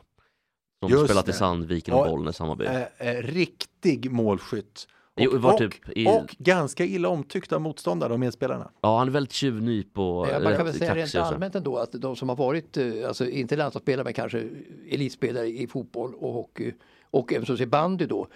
Som 0.89 0.99
Just 0.99 1.05
spelat 1.05 1.29
i 1.29 1.31
det. 1.31 1.37
Sandviken 1.37 1.95
och 1.95 2.07
Bollnäs, 2.07 2.39
Hammarby. 2.39 2.65
Eh, 2.65 2.83
eh, 2.99 3.23
riktig 3.23 4.11
målskytt. 4.13 4.89
Och, 5.17 5.23
Jo, 5.23 5.39
var 5.39 5.53
och, 5.53 5.59
typ 5.59 5.73
i- 5.99 6.07
och 6.07 6.37
ganska 6.39 6.85
illa 6.85 7.09
omtyckt 7.09 7.53
av 7.53 7.61
motståndare 7.61 8.13
och 8.13 8.21
medspelarna. 8.21 8.71
Ja, 8.81 8.99
han 8.99 9.09
är 9.09 9.13
väldigt 9.13 9.33
tjuvnyp 9.33 9.99
och 9.99 10.29
Ja, 10.29 10.41
man 10.45 10.57
kan 10.57 10.65
väl 10.67 10.75
säga 10.75 10.95
rent 10.95 11.05
och 11.05 11.11
så. 11.11 11.21
allmänt 11.21 11.55
ändå 11.55 11.77
att 11.77 11.93
de 11.93 12.17
som 12.17 12.29
har 12.29 12.37
varit, 12.37 12.77
eh, 12.77 12.87
alltså 13.09 13.29
inte 13.29 13.57
landslagsspelare 13.57 14.05
men 14.05 14.13
kanske 14.13 14.49
elitspelare 14.91 15.47
i 15.47 15.67
fotboll 15.67 16.15
och 16.15 16.33
hockey 16.33 16.73
och 17.11 17.33
även 17.33 17.47
så 17.47 17.57
i 17.63 17.67
bandy 17.67 18.07
då. 18.07 18.27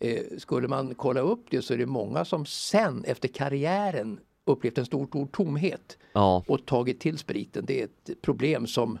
Eh, 0.00 0.20
skulle 0.38 0.68
man 0.68 0.94
kolla 0.94 1.20
upp 1.20 1.46
det 1.50 1.62
så 1.62 1.74
är 1.74 1.78
det 1.78 1.86
många 1.86 2.24
som 2.24 2.46
sen 2.46 3.04
efter 3.04 3.28
karriären 3.28 4.20
upplevt 4.46 4.78
en 4.78 4.86
stor, 4.86 5.06
stor 5.06 5.26
tomhet 5.26 5.98
Ja, 6.12 6.44
och 6.48 6.66
tagit 6.66 7.00
till 7.00 7.18
spriten. 7.18 7.64
Det 7.66 7.80
är 7.80 7.84
ett 7.84 8.22
problem 8.22 8.66
som 8.66 8.98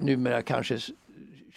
numera 0.00 0.42
kanske 0.42 0.78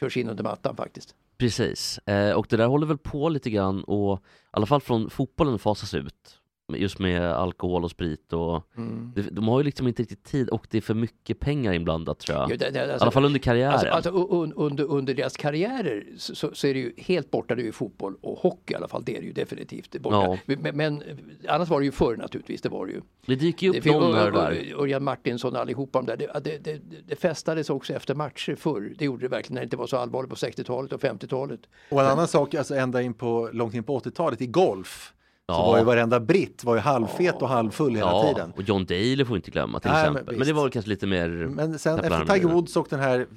körs 0.02 0.18
in 0.18 0.30
under 0.30 0.44
mattan 0.44 0.76
faktiskt. 0.76 1.16
precis. 1.38 1.98
Eh, 1.98 2.32
och 2.32 2.48
det 2.50 2.58
där 2.58 2.68
håller 2.68 2.88
väl 2.88 2.98
på 2.98 3.30
lite 3.30 3.50
grann 3.50 3.84
och 3.84 4.20
i 4.20 4.22
alla 4.52 4.66
fall 4.66 4.82
från 4.82 5.10
fotbollen 5.10 5.60
fasas 5.60 5.94
ut. 5.94 6.41
Just 6.76 7.00
med 7.00 7.22
alkohol 7.32 7.84
och 7.84 7.92
sprit 7.92 8.34
och 8.34 8.68
det, 9.16 9.22
de 9.22 9.48
har 9.48 9.60
ju 9.60 9.64
liksom 9.64 9.88
inte 9.88 10.02
riktigt 10.02 10.24
tid 10.24 10.50
och 10.50 10.68
det 10.70 10.78
är 10.78 10.82
för 10.82 10.94
mycket 10.94 11.40
pengar 11.40 11.74
inblandat 11.74 12.20
tror 12.20 12.38
jag. 12.38 12.52
Ja, 12.52 12.56
det- 12.58 12.70
det- 12.70 12.80
I 12.80 12.82
alltså- 12.92 13.04
alla 13.04 13.12
fall 13.12 13.26
under 13.26 13.40
karriären. 13.40 13.74
Alltså, 13.74 13.90
alltså 14.12 14.28
un, 14.44 14.54
under, 14.54 14.84
under 14.84 15.14
deras 15.14 15.38
karriärer 15.38 16.06
så, 16.18 16.50
så, 16.54 16.68
är 16.68 16.74
det 16.74 16.80
ju 16.80 16.94
helt 16.98 17.32
borta 17.32 17.56
det 17.56 17.62
är 17.62 17.66
ju 17.66 17.72
fotboll 17.72 18.16
och 18.22 18.38
hockey 18.40 18.74
i 18.74 18.76
alla 18.76 18.88
fall. 18.88 19.04
Det 19.06 19.16
är 19.18 19.22
det 19.22 19.28
ju 19.28 19.34
definitivt 19.34 20.00
borta. 20.00 20.38
Ja. 20.46 20.56
Men, 20.62 20.76
men 20.78 21.04
annars 21.48 21.70
var 21.70 21.80
det 21.80 21.86
ju 21.86 21.92
förr 21.92 22.16
naturligtvis. 22.18 22.62
Det 22.62 22.70
var 22.70 22.86
det 22.86 22.92
ju. 22.92 23.02
det 23.26 23.36
dyker 23.36 23.68
ju 23.68 23.72
Det 23.72 23.78
upp 23.78 23.84
fick- 23.84 23.94
någon 23.94 24.16
här 24.16 24.32
där. 24.32 24.74
Örjan 24.80 25.04
Martinsson 25.04 25.54
och 25.56 25.62
allihopa 25.62 26.02
de 26.02 26.06
där. 26.06 26.18
Det, 26.18 26.40
det, 26.44 26.58
det, 26.64 26.82
det 27.08 27.16
festades 27.16 27.70
också 27.70 27.94
efter 27.94 28.16
matcher 28.16 28.56
förr. 28.56 28.94
Det 28.98 29.06
gjorde 29.06 29.22
det 29.26 29.28
verkligen 29.30 29.54
när 29.54 29.62
det 29.62 29.66
inte 29.66 29.78
var 29.78 29.88
så 29.88 29.98
allvarligt 29.98 30.30
på 30.30 30.36
60-talet 30.36 30.94
och 30.94 31.02
50-talet. 31.02 31.60
Och 31.90 32.02
en 32.02 32.08
annan 32.08 32.28
sak, 32.28 32.54
alltså 32.54 32.76
ända 32.76 33.02
in 33.02 33.14
på, 33.14 33.50
långt 33.54 33.74
in 33.74 33.84
på 33.84 34.00
80-talet 34.00 34.42
i 34.42 34.48
golf. 34.48 35.14
Så 35.56 35.62
Ja. 35.62 35.68
var 35.72 35.78
ju 35.78 35.84
varenda 35.84 36.20
britt 36.20 36.64
var 36.64 36.76
ju 36.76 36.82
halvfet 36.82 37.42
och 37.42 37.50
halvfull 37.50 37.96
hela 37.96 38.08
Ja, 38.12 38.28
tiden. 38.34 38.52
och 38.56 38.62
John 38.64 38.86
Daly 38.86 39.26
får 39.26 39.36
inte 39.36 39.52
glömma 39.52 39.80
till 39.80 39.92
Nej, 39.92 40.04
men 40.04 40.12
exempel. 40.12 40.26
Men, 40.36 40.40
det 40.40 40.46
visst. 40.46 40.56
var 40.56 40.64
väl 40.64 40.72
kanske 40.72 40.90
lite 40.90 41.08
mer... 41.08 41.30
Men 41.30 41.80
sen 41.80 42.00
efter 42.00 42.26
Tiger. 42.26 42.48
Woods 42.48 42.78
och 42.78 42.88
den 42.90 43.00
här 43.00 43.28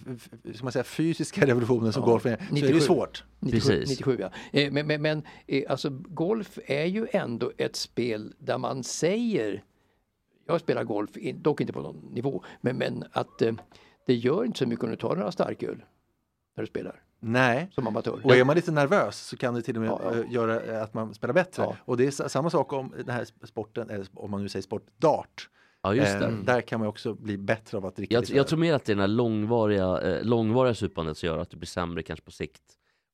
ska 0.54 0.62
man 0.64 0.72
säga, 0.72 0.84
fysiska 0.84 1.46
revolutionen 1.46 1.92
som 1.92 2.02
Ja, 2.02 2.06
golfen 2.06 2.32
är, 2.32 2.36
så 2.36 2.42
är 2.42 2.48
det 2.48 2.54
97. 2.54 2.74
ju 2.74 2.80
svårt. 2.80 3.24
97, 3.40 3.68
Precis. 3.72 3.88
97 3.90 4.16
ja. 4.20 4.60
Eh, 4.60 4.72
Men, 4.72 4.86
men, 4.86 5.02
men 5.02 5.22
eh, 5.46 5.62
alltså 5.68 5.90
golf 6.08 6.58
är 6.66 6.84
ju 6.84 7.06
ändå 7.12 7.52
ett 7.58 7.76
spel 7.76 8.34
där 8.38 8.58
man 8.58 8.84
säger, 8.84 9.62
jag 10.46 10.60
spelar 10.60 10.84
golf, 10.84 11.10
dock 11.34 11.60
inte 11.60 11.72
på 11.72 11.80
någon 11.82 11.96
nivå, 12.12 12.42
men, 12.60 12.76
men 12.76 13.04
att 13.12 13.42
eh, 13.42 13.52
det 14.06 14.14
gör 14.14 14.44
inte 14.44 14.58
så 14.58 14.66
mycket 14.66 14.84
om 14.84 14.90
du 14.90 14.96
tar 14.96 15.16
några 15.16 15.32
starköl 15.32 15.82
när 16.56 16.62
du 16.62 16.66
spelar 16.66 17.00
Nej. 17.24 17.68
som 17.74 17.86
amatör. 17.86 18.20
Och 18.24 18.36
är 18.36 18.44
man 18.44 18.56
lite 18.56 18.70
nervös 18.72 19.18
så 19.26 19.36
kan 19.36 19.54
det 19.54 19.62
till 19.62 19.76
och 19.76 19.82
med 19.82 19.90
Ja, 19.90 20.00
ja. 20.04 20.14
eh, 20.24 20.32
göra 20.32 20.60
eh, 20.60 20.82
att 20.82 20.94
man 20.94 21.14
spelar 21.14 21.34
bättre. 21.34 21.62
Ja. 21.62 21.76
Och 21.84 21.96
det 21.96 22.06
är 22.06 22.10
sa- 22.10 22.28
samma 22.28 22.50
sak 22.50 22.72
om 22.72 22.92
den 22.96 23.08
här 23.14 23.26
sporten, 23.46 23.90
eller 23.90 24.06
om 24.14 24.30
man 24.30 24.42
nu 24.42 24.48
säger 24.48 24.62
sport, 24.62 24.86
dart. 24.96 25.48
Ja, 25.82 25.94
just 25.94 26.18
det. 26.18 26.26
Eh, 26.26 26.32
Där 26.32 26.60
kan 26.60 26.80
man 26.80 26.88
också 26.88 27.14
bli 27.14 27.38
bättre 27.38 27.78
av 27.78 27.86
att 27.86 27.96
dricka 27.96 28.14
Jag, 28.14 28.20
lite 28.20 28.36
jag 28.36 28.46
tror 28.46 28.58
mer 28.58 28.74
att 28.74 28.84
det 28.84 28.92
är 28.92 28.94
den 28.94 29.00
här 29.00 29.08
långvariga, 29.08 30.00
eh, 30.00 30.24
långvariga 30.24 30.74
supandet 30.74 31.18
som 31.18 31.26
gör 31.26 31.38
att 31.38 31.50
du 31.50 31.56
blir 31.56 31.66
sämre 31.66 32.02
kanske 32.02 32.24
på 32.24 32.30
sikt. 32.30 32.62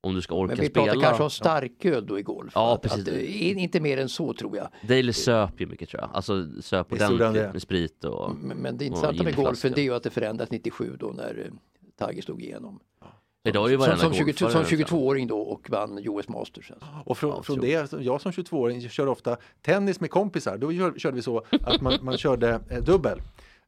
Om 0.03 0.13
du 0.15 0.21
ska 0.21 0.35
orka 0.35 0.55
men 0.55 0.61
vi 0.63 0.69
spela. 0.69 0.85
pratar 0.85 1.01
kanske 1.01 1.23
om 1.23 1.29
starköl 1.29 2.05
då 2.07 2.19
i 2.19 2.21
golf. 2.21 2.51
Ja, 2.55 2.73
Att- 2.75 2.81
precis. 2.81 3.07
Att, 3.07 3.13
in- 3.17 3.59
inte 3.59 3.79
mer 3.79 3.97
än 3.97 4.09
så 4.09 4.33
tror 4.33 4.57
jag. 4.57 4.67
Daily 4.87 5.13
söp 5.13 5.61
ju 5.61 5.65
mycket 5.67 5.89
tror 5.89 6.01
jag. 6.01 6.09
Alltså 6.13 6.61
söp 6.61 6.91
ordentligt 6.93 7.33
det? 7.33 7.49
med 7.53 7.61
sprit 7.61 8.03
och... 8.03 8.35
Men, 8.35 8.57
men 8.57 8.77
det 8.77 8.85
intressanta 8.85 9.23
med 9.23 9.35
golfen 9.35 9.71
det 9.75 9.81
är 9.81 9.83
ju 9.83 9.93
att 9.93 10.03
det 10.03 10.09
förändrades 10.09 10.51
97 10.51 10.95
då 10.99 11.07
när 11.07 11.45
eh, 11.99 12.07
Tiger 12.07 12.21
slog 12.21 12.41
igenom. 12.43 12.79
Idag 13.43 13.67
är 13.67 13.71
ju 13.71 13.77
Som, 13.77 13.97
som, 13.97 14.13
20, 14.13 14.23
golfare 14.23 14.51
som 14.51 14.61
nästan. 14.61 14.97
22-åring 14.99 15.27
då 15.27 15.39
och 15.39 15.69
vann 15.69 15.97
US 15.97 16.27
Masters. 16.27 16.71
Alltså. 16.71 16.87
Och 17.05 17.17
från, 17.17 17.29
Ja, 17.29 17.43
från 17.43 17.59
det, 17.59 17.91
jag 17.99 18.21
som 18.21 18.31
22-åring 18.31 18.89
kör 18.89 19.07
ofta 19.07 19.37
tennis 19.61 19.99
med 19.99 20.11
kompisar. 20.11 20.57
Då 20.57 20.71
gör, 20.71 20.93
körde 20.97 21.15
vi 21.15 21.21
så 21.21 21.43
att 21.61 21.81
man, 21.81 21.93
man 22.01 22.17
körde 22.17 22.59
eh, 22.69 22.83
dubbel 22.83 23.21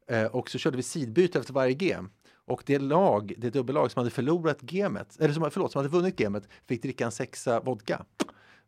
eh, 0.09 0.25
och 0.25 0.49
så 0.49 0.57
körde 0.57 0.77
vi 0.77 0.83
sidbyte 0.83 1.39
efter 1.39 1.53
varje 1.53 1.73
game. 1.73 2.09
Och 2.45 2.63
det 2.65 2.79
lag, 2.79 3.33
det 3.37 3.49
dubbellag 3.49 3.91
som 3.91 3.99
hade 3.99 4.09
förlorat 4.09 4.61
gamet, 4.61 5.17
eller 5.19 5.33
som, 5.33 5.51
förlåt, 5.51 5.71
som 5.71 5.79
hade 5.79 5.89
vunnit 5.89 6.15
gamet 6.15 6.47
fick 6.67 6.81
dricka 6.81 7.05
en 7.05 7.11
sexa 7.11 7.59
vodka. 7.59 8.05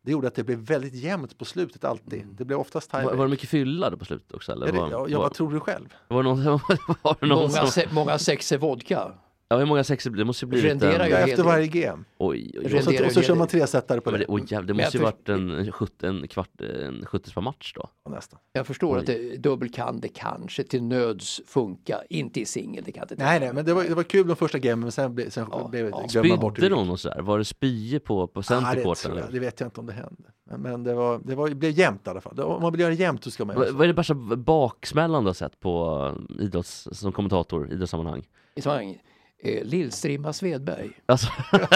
Det 0.02 0.12
gjorde 0.12 0.28
att 0.28 0.34
det 0.34 0.44
blev 0.44 0.58
väldigt 0.58 0.94
jämnt 0.94 1.38
på 1.38 1.44
slutet 1.44 1.84
alltid. 1.84 2.26
Det 2.26 2.44
blev 2.44 2.58
oftast 2.58 2.92
Var, 2.92 3.00
tiebreak. 3.00 3.18
var 3.18 3.24
det 3.24 3.30
mycket 3.30 3.48
fylla 3.48 3.96
på 3.96 4.04
slutet 4.04 4.32
också 4.32 4.52
eller? 4.52 4.72
Var, 4.72 4.90
ja, 4.90 5.06
ja, 5.08 5.18
var, 5.18 5.24
vad 5.24 5.34
tror 5.34 5.52
du 5.52 5.60
själv? 5.60 5.94
var 6.08 6.22
det 6.22 6.28
någon, 6.28 6.42
var 7.02 7.26
någon 7.26 7.38
Många, 7.38 7.48
som... 7.50 7.66
se, 7.66 7.88
många 7.92 8.18
sexer 8.18 8.58
vodka. 8.58 9.12
Ja, 9.48 9.58
hur 9.58 9.66
många 9.66 9.84
sexor 9.84 10.10
blir 10.10 10.18
det? 10.18 10.22
Det 10.22 10.26
måste 10.26 10.44
ju 10.44 10.48
bli 10.48 10.60
Renderar 10.60 11.00
en... 11.00 11.06
ju 11.06 11.12
Ja, 11.12 11.16
helt- 11.18 11.30
efter 11.30 11.44
varje 11.44 11.66
game. 11.66 12.04
Oj, 12.18 12.50
oj, 12.54 12.60
oj. 12.64 12.76
Och 12.78 12.82
så, 12.84 13.04
och 13.06 13.12
så 13.12 13.22
kör 13.22 13.34
man 13.34 13.48
tresetare 13.48 14.00
på 14.00 14.10
Men 14.10 14.20
det. 14.20 14.26
det, 14.26 14.32
oj, 14.32 14.42
jävlar, 14.48 14.66
det 14.68 14.74
Men 14.74 14.84
måste 14.84 14.98
ju 14.98 15.04
jag 15.04 15.10
varit 15.10 15.28
en, 15.28 15.50
en, 15.50 15.72
sjut- 15.72 16.04
en 16.04 16.28
kvart, 16.28 16.60
en 16.60 17.06
70 17.06 17.32
per 17.34 17.40
match 17.40 17.72
då. 17.74 18.10
Nästan. 18.10 18.38
Jag 18.52 18.66
förstår 18.66 18.94
Oj. 18.94 19.00
att 19.00 19.06
det, 19.06 19.36
dubbel 19.36 19.68
kan 19.72 20.00
det 20.00 20.08
kanske 20.08 20.62
till 20.62 20.82
nöds 20.82 21.40
funka, 21.46 22.00
inte 22.10 22.40
i 22.40 22.44
singel. 22.44 22.84
Det 22.86 22.92
kan 22.92 23.02
inte 23.02 23.14
Nej, 23.24 23.40
nej, 23.40 23.52
men 23.52 23.64
det 23.64 23.74
var, 23.74 23.84
det 23.84 23.94
var 23.94 24.02
kul 24.02 24.26
de 24.28 24.36
första 24.36 24.58
gamen 24.58 24.80
men 24.80 24.92
sen, 24.92 25.14
ble, 25.14 25.30
sen 25.30 25.46
Ja, 25.50 25.68
blev 25.68 25.88
ja. 25.88 26.00
det, 26.02 26.12
glömde 26.12 26.28
man 26.28 26.38
bort 26.40 26.52
Spydde 26.56 26.68
det 26.68 26.74
någon 26.74 26.90
och 26.90 27.00
sådär? 27.00 27.20
Var 27.22 27.38
det 27.38 27.44
spyor 27.44 27.98
på, 27.98 28.26
på 28.26 28.38
Ah, 28.38 28.40
det, 28.40 28.44
centercourten? 28.46 29.10
jag, 29.10 29.18
eller? 29.20 29.32
det 29.32 29.38
vet 29.40 29.60
jag 29.60 29.66
inte 29.66 29.80
om 29.80 29.86
det 29.86 29.92
hände. 29.92 30.22
Men, 30.50 30.60
men 30.60 30.84
det, 30.84 30.94
var, 30.94 31.20
det, 31.24 31.34
var, 31.34 31.48
det 31.48 31.54
blev 31.54 31.72
jämnt 31.72 32.06
i 32.06 32.10
alla 32.10 32.20
fall. 32.20 32.36
Det- 32.36 32.42
Om 32.44 32.62
man 32.62 32.72
vill 32.72 32.80
göra 32.80 32.90
det 32.90 32.96
jämnt 33.00 33.24
så 33.24 33.30
ska 33.30 33.44
man 33.44 33.56
Vad 33.56 33.66
göra 33.66 33.74
vad 33.76 33.84
är 33.84 33.88
det 33.88 33.94
värsta 33.94 34.14
baksmällan 34.36 35.24
du 35.24 35.28
har 35.28 35.34
sett 35.34 35.60
på 35.60 36.12
idrotts, 36.40 36.88
som 36.92 37.12
kommentator 37.12 37.68
i 37.70 37.72
idrottssammanhang? 37.74 38.24
i 38.54 38.62
sammanhanget. 38.62 39.00
Eh, 39.46 39.64
Lillstrimma 39.64 40.32
Svedberg. 40.32 40.90
Alltså. 41.06 41.28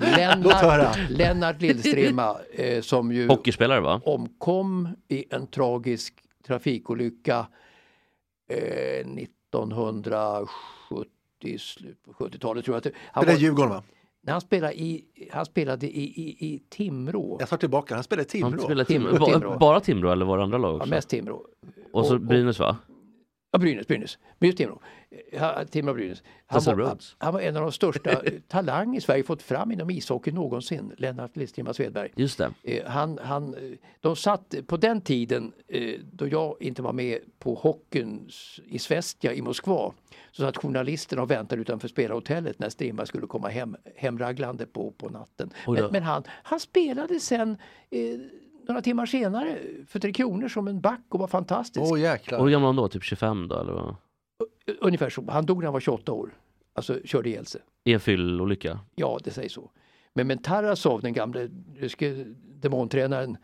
Lennart, 0.00 0.98
Lennart 1.10 1.60
Lillstrimma 1.62 2.36
eh, 2.54 2.80
som 2.80 3.12
ju 3.12 3.28
hockeyspelare 3.28 3.80
va? 3.80 4.00
omkom 4.04 4.88
i 5.08 5.24
en 5.30 5.46
tragisk 5.46 6.14
trafikolycka 6.46 7.46
eh, 8.50 9.06
1970, 9.06 10.48
i 11.44 11.58
slutet 11.58 12.02
på 12.02 12.12
70-talet 12.12 12.64
tror 12.64 12.76
jag. 12.76 12.82
det- 12.82 12.92
Han, 13.12 13.24
Det 13.26 13.32
var, 13.32 13.38
Djurgården 13.38 13.70
va? 13.70 13.82
han, 14.28 14.40
spelade 14.40 14.80
i, 14.80 15.04
han 15.32 15.46
spelade 15.46 15.86
i, 15.86 16.00
i, 16.02 16.46
i 16.46 16.62
Timrå. 16.70 17.36
Jag 17.40 17.48
tar 17.48 17.56
tillbaka, 17.56 17.94
han 17.94 18.04
spelade 18.04 18.38
i 18.38 18.42
Han 18.42 18.50
Timrå. 18.52 18.64
spelade 18.64 18.84
Timrå, 18.88 19.10
Timrå. 19.10 19.26
Ba- 19.26 19.32
Timrå. 19.32 19.58
Bara 19.58 19.80
Timrå 19.80 20.10
eller 20.12 20.24
var 20.26 20.38
det 20.38 20.44
andra 20.44 20.58
lag 20.58 20.72
Ja, 20.72 20.76
också? 20.76 20.88
mest 20.90 21.08
Timrå. 21.08 21.46
och 21.92 22.06
så 22.06 22.14
och- 22.14 22.20
Brynäs 22.20 22.58
va? 22.58 22.76
Ja, 23.50 23.58
Brynäs, 23.58 23.86
Brynäs. 23.86 24.18
Brynäs 24.40 24.56
Timrå. 24.56 24.80
Eh, 25.32 25.64
Timrå 25.70 25.94
Brynäs. 25.94 26.22
Han 26.46 26.62
var, 26.64 26.98
han, 27.18 27.32
var 27.32 27.40
en 27.40 27.56
av 27.56 27.62
de 27.62 27.72
största 27.72 28.10
eh, 28.10 28.32
talang 28.48 28.96
i 28.96 29.00
Sverige 29.00 29.22
fått 29.22 29.42
fram 29.42 29.72
inom 29.72 29.90
ishockey 29.90 30.32
någonsin, 30.32 30.92
Lennart 30.98 31.36
Lillstrimma 31.36 31.74
Svedberg. 31.74 32.12
Just 32.16 32.38
det. 32.38 32.52
Eh, 32.62 32.86
han, 32.86 33.18
han, 33.22 33.54
de 34.00 34.16
satt 34.16 34.54
på 34.66 34.76
den 34.76 35.00
tiden 35.00 35.52
då 36.12 36.28
jag 36.28 36.56
inte 36.60 36.82
var 36.82 36.92
med 36.92 37.18
på 37.38 37.54
hockeyn 37.54 38.28
i 38.66 38.78
Svestia 38.78 39.32
i 39.32 39.42
Moskva 39.42 39.92
så 40.32 40.42
satt 40.42 40.56
journalisterna 40.56 41.22
och 41.22 41.30
väntade 41.30 41.60
utanför 41.60 41.88
spelarhotellet 41.88 42.58
när 42.58 42.68
Strimma 42.68 43.06
skulle 43.06 43.26
komma 43.26 43.48
hem, 43.48 43.76
hemraglande 43.96 44.66
på, 44.66 44.90
på 44.90 45.08
natten. 45.08 45.50
Men, 45.66 45.84
men 45.90 46.02
han, 46.02 46.22
han 46.28 46.60
spelade 46.60 47.20
sen 47.20 47.56
eh, 47.90 48.18
några 48.68 48.82
timmar 48.82 49.06
senare 49.06 49.58
för 49.88 50.00
Tre 50.00 50.12
Kronor 50.12 50.48
som 50.48 50.68
en 50.68 50.80
back 50.80 51.04
och 51.08 51.20
var 51.20 51.26
fantastisk. 51.26 51.86
Åh 51.86 51.98
hur 52.44 52.50
gammal 52.50 52.60
var 52.60 52.66
han 52.66 52.76
då? 52.76 52.88
Typ 52.88 53.02
25 53.02 53.48
då 53.48 53.60
eller 53.60 53.72
vad? 53.72 53.96
Ungefär 54.80 55.10
så. 55.10 55.24
Han 55.30 55.46
dog 55.46 55.58
när 55.58 55.64
han 55.64 55.72
var 55.72 55.80
28 55.80 56.12
år. 56.12 56.34
Alltså 56.74 57.00
körde 57.04 57.28
ihjäl 57.28 57.46
sig. 57.46 57.60
I 57.84 57.92
en 57.92 58.00
fyllolycka? 58.00 58.80
Ja, 58.94 59.18
det 59.24 59.30
sägs 59.30 59.52
så. 59.52 59.70
Men, 60.14 60.26
men 60.26 60.38
Tarasov, 60.38 61.02
den 61.02 61.12
gamle 61.12 61.48
ryske 61.76 62.24
demontränaren, 62.60 63.36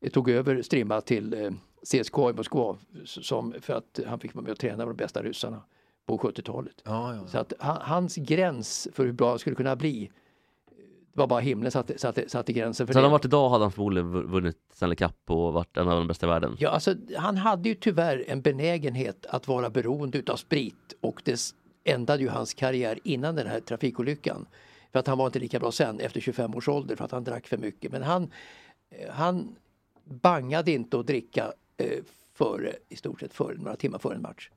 eh, 0.00 0.10
tog 0.10 0.30
över 0.30 0.62
Strimma 0.62 1.00
till 1.00 1.34
eh, 1.34 1.50
CSKA 1.82 2.30
i 2.30 2.32
Moskva 2.32 2.76
som, 3.04 3.54
för 3.60 3.74
att 3.74 4.00
han 4.06 4.20
fick 4.20 4.34
vara 4.34 4.42
med 4.42 4.52
och 4.52 4.58
träna 4.58 4.76
med 4.76 4.86
de 4.86 4.96
bästa 4.96 5.22
ryssarna 5.22 5.62
på 6.06 6.18
70-talet. 6.18 6.82
Ja, 6.84 7.14
ja. 7.14 7.26
Så 7.26 7.38
att 7.38 7.52
han, 7.58 7.78
hans 7.80 8.16
gräns 8.16 8.88
för 8.92 9.04
hur 9.04 9.12
bra 9.12 9.28
han 9.28 9.38
skulle 9.38 9.56
kunna 9.56 9.76
bli 9.76 10.10
var 11.18 11.26
bara 11.26 11.40
himlen 11.40 11.70
satte, 11.72 11.98
satte, 11.98 12.28
satte 12.28 12.52
gränsen 12.52 12.86
för 12.86 12.94
Så 12.94 12.98
hade 12.98 13.06
han 13.06 13.10
det. 13.10 13.12
varit 13.12 13.24
idag 13.24 13.48
hade 13.50 13.64
han 13.64 13.72
förmodligen 13.72 14.12
vu- 14.12 14.22
vunnit 14.26 14.56
Stanley 14.74 14.96
Cup 14.96 15.14
och 15.30 15.52
varit 15.52 15.76
en 15.76 15.88
av 15.88 15.98
de 15.98 16.06
bästa 16.08 16.26
i 16.26 16.28
världen. 16.28 16.56
Ja, 16.58 16.68
alltså, 16.70 16.94
han 17.16 17.36
hade 17.36 17.68
ju 17.68 17.74
tyvärr 17.74 18.24
en 18.28 18.40
benägenhet 18.42 19.26
att 19.26 19.48
vara 19.48 19.70
beroende 19.70 20.18
utav 20.18 20.36
sprit 20.36 20.94
och 21.00 21.22
det 21.24 21.54
ändade 21.84 22.22
ju 22.22 22.28
hans 22.28 22.54
karriär 22.54 22.98
innan 23.04 23.34
den 23.34 23.46
här 23.46 23.60
trafikolyckan. 23.60 24.46
För 24.92 24.98
att 24.98 25.06
han 25.06 25.18
var 25.18 25.26
inte 25.26 25.38
lika 25.38 25.58
bra 25.58 25.72
sen 25.72 26.00
efter 26.00 26.20
25 26.20 26.54
års 26.54 26.68
ålder 26.68 26.96
för 26.96 27.04
att 27.04 27.12
han 27.12 27.24
drack 27.24 27.46
för 27.46 27.56
mycket. 27.58 27.92
Men 27.92 28.02
han, 28.02 28.22
eh, 28.90 29.10
han 29.14 29.56
bangade 30.04 30.70
inte 30.72 30.98
att 30.98 31.06
dricka 31.06 31.52
eh, 31.76 31.98
före, 32.34 32.72
i 32.88 32.96
stort 32.96 33.20
sett 33.20 33.34
före, 33.34 33.54
några 33.56 33.76
timmar 33.76 33.98
före 33.98 34.14
en 34.14 34.22
match. 34.22 34.50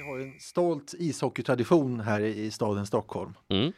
Vi 0.00 0.06
har 0.06 0.18
en 0.18 0.40
stolt 0.40 0.94
ishockeytradition 0.98 2.00
här 2.00 2.20
i 2.20 2.50
staden 2.50 2.86
Stockholm. 2.86 3.34
Mm. 3.48 3.72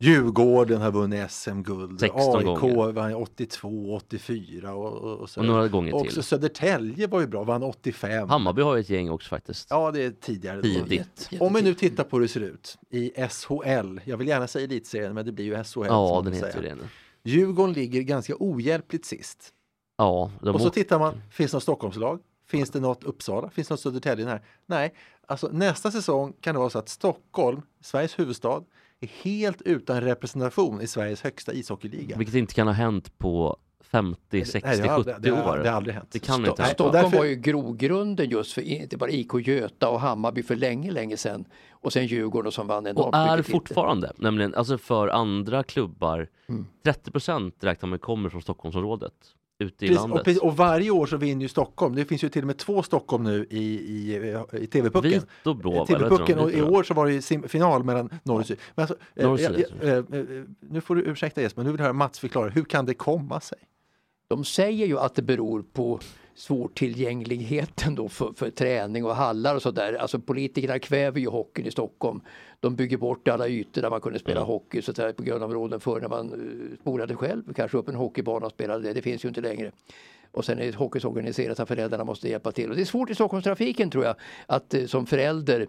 Djurgården 0.00 0.80
har 0.80 0.92
vunnit 0.92 1.30
SM-guld. 1.30 2.00
16 2.00 2.36
AIK 2.36 2.44
gånger. 2.44 2.92
vann 2.92 3.14
82, 3.14 3.94
84 3.94 4.74
och, 4.74 4.92
och, 4.92 5.18
och, 5.18 5.30
så. 5.30 5.40
Och 5.40 5.46
några 5.46 5.68
gånger 5.68 5.92
till. 5.92 6.00
också 6.00 6.22
Södertälje 6.22 7.06
var 7.06 7.20
ju 7.20 7.26
bra, 7.26 7.44
vann 7.44 7.62
85. 7.62 8.28
Hammarby 8.28 8.62
har 8.62 8.76
ju 8.76 8.80
ett 8.80 8.90
gäng 8.90 9.10
också 9.10 9.28
faktiskt. 9.28 9.66
Ja, 9.70 9.90
det 9.90 10.02
är 10.02 10.10
tidigare. 10.10 10.62
Tidigt. 10.62 11.30
Om 11.40 11.54
vi 11.54 11.62
nu 11.62 11.74
tittar 11.74 12.04
på 12.04 12.16
hur 12.16 12.22
det 12.22 12.28
ser 12.28 12.40
ut 12.40 12.78
i 12.90 13.10
SHL. 13.28 14.00
Jag 14.04 14.16
vill 14.16 14.28
gärna 14.28 14.46
säga 14.46 14.64
elitserien, 14.64 15.14
men 15.14 15.26
det 15.26 15.32
blir 15.32 15.44
ju 15.44 15.64
SHL. 15.64 15.86
Ja, 15.86 16.22
den 16.24 16.32
heter 16.32 16.62
det 16.62 16.74
nu. 16.74 16.88
Djurgården 17.24 17.72
ligger 17.72 18.02
ganska 18.02 18.34
ohjälpligt 18.38 19.04
sist. 19.04 19.52
Ja, 19.98 20.30
de 20.40 20.54
Och 20.54 20.60
så 20.60 20.66
åkte- 20.66 20.80
tittar 20.80 20.98
man, 20.98 21.22
finns 21.30 21.50
det 21.50 21.56
något 21.56 21.62
Stockholmslag? 21.62 22.20
Finns 22.48 22.70
det 22.70 22.80
något 22.80 23.04
Uppsala? 23.04 23.50
Finns 23.50 23.68
det 23.68 23.72
något 23.72 23.80
Södertälje 23.80 24.26
här? 24.26 24.42
Nej, 24.66 24.94
alltså 25.26 25.48
nästa 25.52 25.90
säsong 25.90 26.32
kan 26.40 26.54
det 26.54 26.58
vara 26.58 26.70
så 26.70 26.78
att 26.78 26.88
Stockholm, 26.88 27.62
Sveriges 27.80 28.18
huvudstad, 28.18 28.62
är 29.00 29.08
helt 29.22 29.62
utan 29.62 30.00
representation 30.00 30.80
i 30.80 30.86
Sveriges 30.86 31.22
högsta 31.22 31.52
ishockeyliga. 31.52 32.16
vilket 32.16 32.34
inte 32.34 32.54
kan 32.54 32.66
ha 32.66 32.74
hänt 32.74 33.18
på 33.18 33.56
50, 33.80 34.44
60, 34.44 34.68
Nej, 34.68 34.76
det 34.76 34.88
har 34.88 34.94
aldrig- 34.94 35.14
70 35.16 35.22
det 35.30 35.36
har- 35.36 35.58
år. 35.58 35.62
det 35.62 35.68
har 35.68 35.76
aldrig 35.76 35.94
hänt. 35.94 36.08
Det 36.12 36.18
kan 36.18 36.40
Sto- 36.44 36.48
inte 36.50 36.62
hända. 36.62 36.74
Stockholm 36.74 37.02
Därför- 37.04 37.18
var 37.18 37.24
ju 37.24 37.34
grogrunden 37.34 38.30
just 38.30 38.52
för 38.52 38.62
inte 38.62 38.96
bara 38.96 39.10
IK 39.10 39.34
Göta 39.40 39.88
och 39.88 40.00
Hammarby 40.00 40.42
för 40.42 40.56
länge, 40.56 40.90
länge 40.90 41.16
sedan. 41.16 41.44
Och 41.70 41.92
sen 41.92 42.06
Djurgården 42.06 42.52
som 42.52 42.66
vann 42.66 42.86
enormt 42.86 43.08
Och 43.08 43.14
är 43.16 43.42
fortfarande, 43.42 44.12
nämligen 44.16 44.54
alltså 44.54 44.78
för 44.78 45.08
andra 45.08 45.62
klubbar, 45.62 46.28
Mm. 46.48 46.66
30% 46.84 47.54
räknar 47.64 47.88
man 47.88 47.98
kommer 47.98 48.28
från 48.28 48.42
Stockholmsområdet, 48.42 49.14
ute 49.58 49.84
i 49.84 49.88
Precis, 49.88 49.96
landet. 50.02 50.18
och, 50.18 50.24
precis, 50.24 50.42
och 50.42 50.56
varje 50.56 50.90
år 50.90 51.06
så 51.06 51.16
vinner 51.16 51.42
ju 51.42 51.48
Stockholm. 51.48 51.94
Det 51.94 52.04
finns 52.04 52.24
ju 52.24 52.28
till 52.28 52.42
och 52.42 52.46
med 52.46 52.56
två 52.58 52.82
Stockholm 52.82 53.24
nu 53.24 53.46
i, 53.50 53.58
i, 53.58 54.16
i 54.52 54.66
TV-pucken. 54.66 55.10
Vit 55.10 55.26
och 55.44 55.56
blå, 55.56 55.72
heter 55.72 55.94
TV-pucken 55.98 56.38
och 56.38 56.52
i 56.52 56.62
år 56.62 56.82
så 56.82 56.94
var 56.94 57.06
det 57.06 57.12
ju 57.12 57.48
final 57.48 57.84
mellan 57.84 58.10
norr 58.22 58.40
och 58.40 58.46
syd. 58.46 58.58
Men 58.74 58.82
alltså, 58.82 58.96
eh, 59.14 59.26
Norr 59.28 59.36
syd, 59.36 59.64
jag- 59.80 59.88
eh, 59.88 60.20
eh, 60.20 60.44
nu 60.60 60.80
får 60.80 60.94
du 60.94 61.02
ursäkta 61.02 61.42
Jesper, 61.42 61.62
nu 61.62 61.70
vill 61.70 61.78
jag 61.78 61.84
höra 61.84 61.92
Mats 61.92 62.18
förklara. 62.18 62.50
Hur 62.50 62.64
kan 62.64 62.86
det 62.86 62.94
komma 62.94 63.40
sig? 63.40 63.58
De 64.28 64.44
säger 64.44 64.86
ju 64.86 64.98
att 64.98 65.14
det 65.14 65.22
beror 65.22 65.62
på 65.72 66.00
svårtillgängligheten 66.38 67.94
då 67.94 68.08
för, 68.08 68.32
för 68.36 68.50
träning 68.50 69.04
och 69.04 69.16
hallar 69.16 69.54
och 69.54 69.62
sådär. 69.62 69.92
Alltså 69.92 70.18
politikerna 70.18 70.78
kväver 70.78 71.20
ju 71.20 71.28
hockeyn 71.28 71.66
i 71.66 71.70
Stockholm. 71.70 72.20
De 72.60 72.76
bygger 72.76 72.96
bort 72.96 73.28
alla 73.28 73.48
ytor 73.48 73.82
där 73.82 73.90
man 73.90 74.00
kunde 74.00 74.18
spela 74.18 74.40
hockey 74.40 74.82
så 74.82 74.94
säga, 74.94 75.12
på 75.12 75.22
grönområden 75.22 75.80
förr 75.80 76.00
när 76.00 76.08
man 76.08 76.32
uh, 76.32 76.76
spolade 76.80 77.16
själv, 77.16 77.54
kanske 77.54 77.78
upp 77.78 77.88
en 77.88 77.94
hockeybana 77.94 78.46
och 78.46 78.52
spelade 78.52 78.82
det. 78.82 78.92
Det 78.92 79.02
finns 79.02 79.24
ju 79.24 79.28
inte 79.28 79.40
längre. 79.40 79.72
Och 80.32 80.44
sen 80.44 80.58
är 80.58 80.72
hockey 80.72 81.00
så 81.00 81.08
organiserat 81.08 81.60
att 81.60 81.68
föräldrarna 81.68 82.04
måste 82.04 82.28
hjälpa 82.28 82.52
till. 82.52 82.70
Och 82.70 82.76
det 82.76 82.82
är 82.82 82.86
svårt 82.86 83.10
i 83.10 83.14
Stockholmstrafiken 83.14 83.90
tror 83.90 84.04
jag 84.04 84.16
att 84.46 84.74
eh, 84.74 84.86
som 84.86 85.06
förälder 85.06 85.66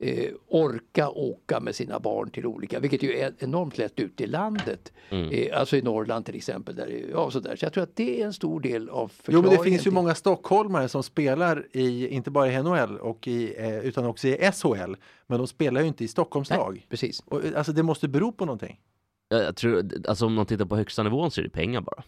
eh, 0.00 0.32
orka 0.48 1.08
åka 1.10 1.60
med 1.60 1.74
sina 1.74 1.98
barn 2.00 2.30
till 2.30 2.46
olika, 2.46 2.80
vilket 2.80 3.02
ju 3.02 3.12
är 3.18 3.34
enormt 3.38 3.78
lätt 3.78 4.00
ute 4.00 4.24
i 4.24 4.26
landet. 4.26 4.92
Eh, 5.10 5.58
alltså 5.60 5.76
i 5.76 5.82
Norrland 5.82 6.24
till 6.26 6.36
exempel. 6.36 6.74
Där, 6.76 7.04
ja, 7.12 7.30
så, 7.30 7.40
där. 7.40 7.56
så 7.56 7.64
jag 7.64 7.72
tror 7.72 7.82
att 7.84 7.96
det 7.96 8.20
är 8.22 8.26
en 8.26 8.32
stor 8.32 8.60
del 8.60 8.88
av 8.88 9.02
Jo, 9.02 9.22
förklaringen. 9.22 9.50
men 9.50 9.58
det 9.58 9.70
finns 9.70 9.86
ju 9.86 9.90
många 9.90 10.14
stockholmare 10.14 10.88
som 10.88 11.02
spelar 11.02 11.66
i, 11.72 12.08
inte 12.08 12.30
bara 12.30 12.52
i 12.52 12.62
NHL 12.62 12.98
och 12.98 13.28
i, 13.28 13.54
eh, 13.58 13.78
utan 13.78 14.04
också 14.06 14.28
i 14.28 14.50
SHL. 14.52 14.94
Men 15.26 15.38
de 15.38 15.46
spelar 15.46 15.80
ju 15.80 15.86
inte 15.86 16.04
i 16.04 16.08
Stockholms 16.08 16.50
Nej, 16.50 16.58
lag. 16.58 16.86
precis. 16.88 17.20
Och, 17.26 17.44
eh, 17.44 17.58
alltså 17.58 17.72
det 17.72 17.82
måste 17.82 18.08
bero 18.08 18.32
på 18.32 18.44
någonting. 18.44 18.80
Jag, 19.28 19.42
jag 19.42 19.56
tror, 19.56 19.90
alltså 20.08 20.26
om 20.26 20.34
man 20.34 20.46
tittar 20.46 20.64
på 20.64 20.76
högsta 20.76 21.02
nivån 21.02 21.30
så 21.30 21.40
är 21.40 21.44
det 21.44 21.50
pengar 21.50 21.80
bara. 21.80 22.02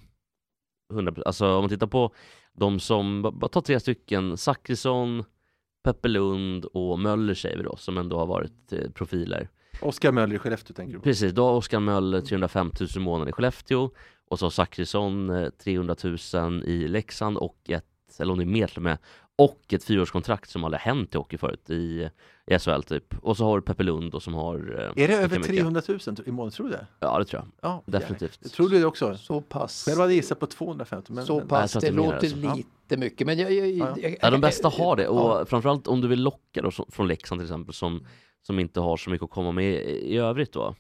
100%. 0.93 1.23
Alltså 1.27 1.47
om 1.47 1.61
man 1.63 1.69
tittar 1.69 1.87
på 1.87 2.15
de 2.53 2.81
som, 2.81 3.23
bara 3.23 3.49
ta 3.49 3.61
tre 3.61 3.81
stycken, 3.81 4.37
Zachrisson, 4.37 5.25
Peppe 5.83 6.09
Lund 6.09 6.65
och 6.65 6.99
Möller 6.99 7.35
säger 7.35 7.57
vi 7.57 7.63
då, 7.63 7.77
som 7.77 7.99
ändå 7.99 8.19
har 8.19 8.27
varit 8.27 8.73
eh, 8.73 8.91
profiler. 8.91 9.49
Oskar 9.83 10.13
Möller 10.13 10.35
i 10.35 10.39
Skellefteå 10.39 10.75
tänker 10.75 10.93
du 10.93 10.99
på. 10.99 11.05
Precis, 11.05 11.33
då 11.33 11.45
har 11.45 11.53
Oskar 11.53 11.81
Möller 11.81 12.21
305 12.21 12.73
000 12.81 12.89
i 12.97 12.99
månaden 12.99 13.29
i 13.29 13.33
Skellefteå 13.33 13.91
och 14.29 14.39
så 14.39 14.45
har 14.45 14.51
Zachrisson 14.51 15.31
eh, 15.31 15.51
300 15.51 15.97
000 16.35 16.65
i 16.65 16.89
Leksand 16.89 17.37
och 17.37 17.57
ett, 17.69 17.85
eller 18.19 18.33
om 18.33 18.39
det 18.39 18.45
är 18.45 18.47
mer 18.47 18.67
till 18.67 18.77
och 18.77 18.83
med, 18.83 18.99
och 19.45 19.61
ett 19.73 19.85
fyraårskontrakt 19.85 20.51
som 20.51 20.65
aldrig 20.65 20.81
hänt 20.81 21.15
i 21.15 21.19
hockey 21.19 21.39
förut 21.39 21.71
i, 21.71 22.11
i 22.47 22.59
SHL 22.59 22.83
typ. 22.83 23.15
Och 23.23 23.37
så 23.37 23.45
har 23.45 23.57
du 23.57 23.63
Peppe 23.63 23.83
Lund 23.83 24.23
som 24.23 24.35
har... 24.35 24.57
eh, 24.97 25.03
Är 25.05 25.09
det 25.09 25.15
över 25.15 25.39
mycket. 25.39 25.55
300 25.57 25.83
000 25.89 25.99
i 26.27 26.31
månaden? 26.31 26.51
Tror 26.53 26.67
du 26.67 26.73
det? 26.73 26.87
Ja 27.01 27.19
det 27.19 27.25
tror 27.25 27.43
jag. 27.43 27.71
Ja, 27.71 27.83
Definitivt. 27.87 28.39
Jag 28.43 28.53
tror 28.53 28.69
du 28.69 28.79
det 28.79 28.85
också? 28.87 29.17
Så 29.17 29.41
pass. 29.41 29.85
Själv 29.85 29.99
hade 30.01 30.13
jag 30.13 30.17
gissat 30.17 30.41
på 30.41 30.47
250. 30.47 31.13
Men, 31.13 31.27
så 31.27 31.41
pass. 31.41 31.73
Det 31.73 31.81
det 31.81 31.91
låter 31.91 32.15
alltså. 32.17 32.37
Ja. 32.37 32.55
lite 32.55 32.97
mycket. 32.97 33.27
Men 33.27 33.39
jag, 33.39 33.53
jag, 33.53 33.71
Ja. 33.71 33.95
jag, 33.99 34.17
Ja, 34.23 34.31
de 34.31 34.41
bästa 34.41 34.69
har 34.69 34.97
det 34.97 35.09
och 35.09 35.31
Ja. 35.41 35.45
framförallt 35.47 35.87
om 35.87 36.01
du 36.01 36.09
vill 36.09 36.23
locka 36.23 36.63
då, 36.63 36.71
från 36.89 37.09
Leksand 37.09 37.41
till 37.41 37.47
exempel 37.47 37.75
som, 37.75 38.07
som 38.43 38.59
inte 38.59 38.81
har 38.81 38.97
så 38.97 39.11
mycket 39.11 39.25
att 39.25 39.31
komma 39.31 39.53
med 39.53 39.65
i, 39.75 40.15
i 40.15 40.17
övrigt 40.17 40.53
då. 40.53 40.75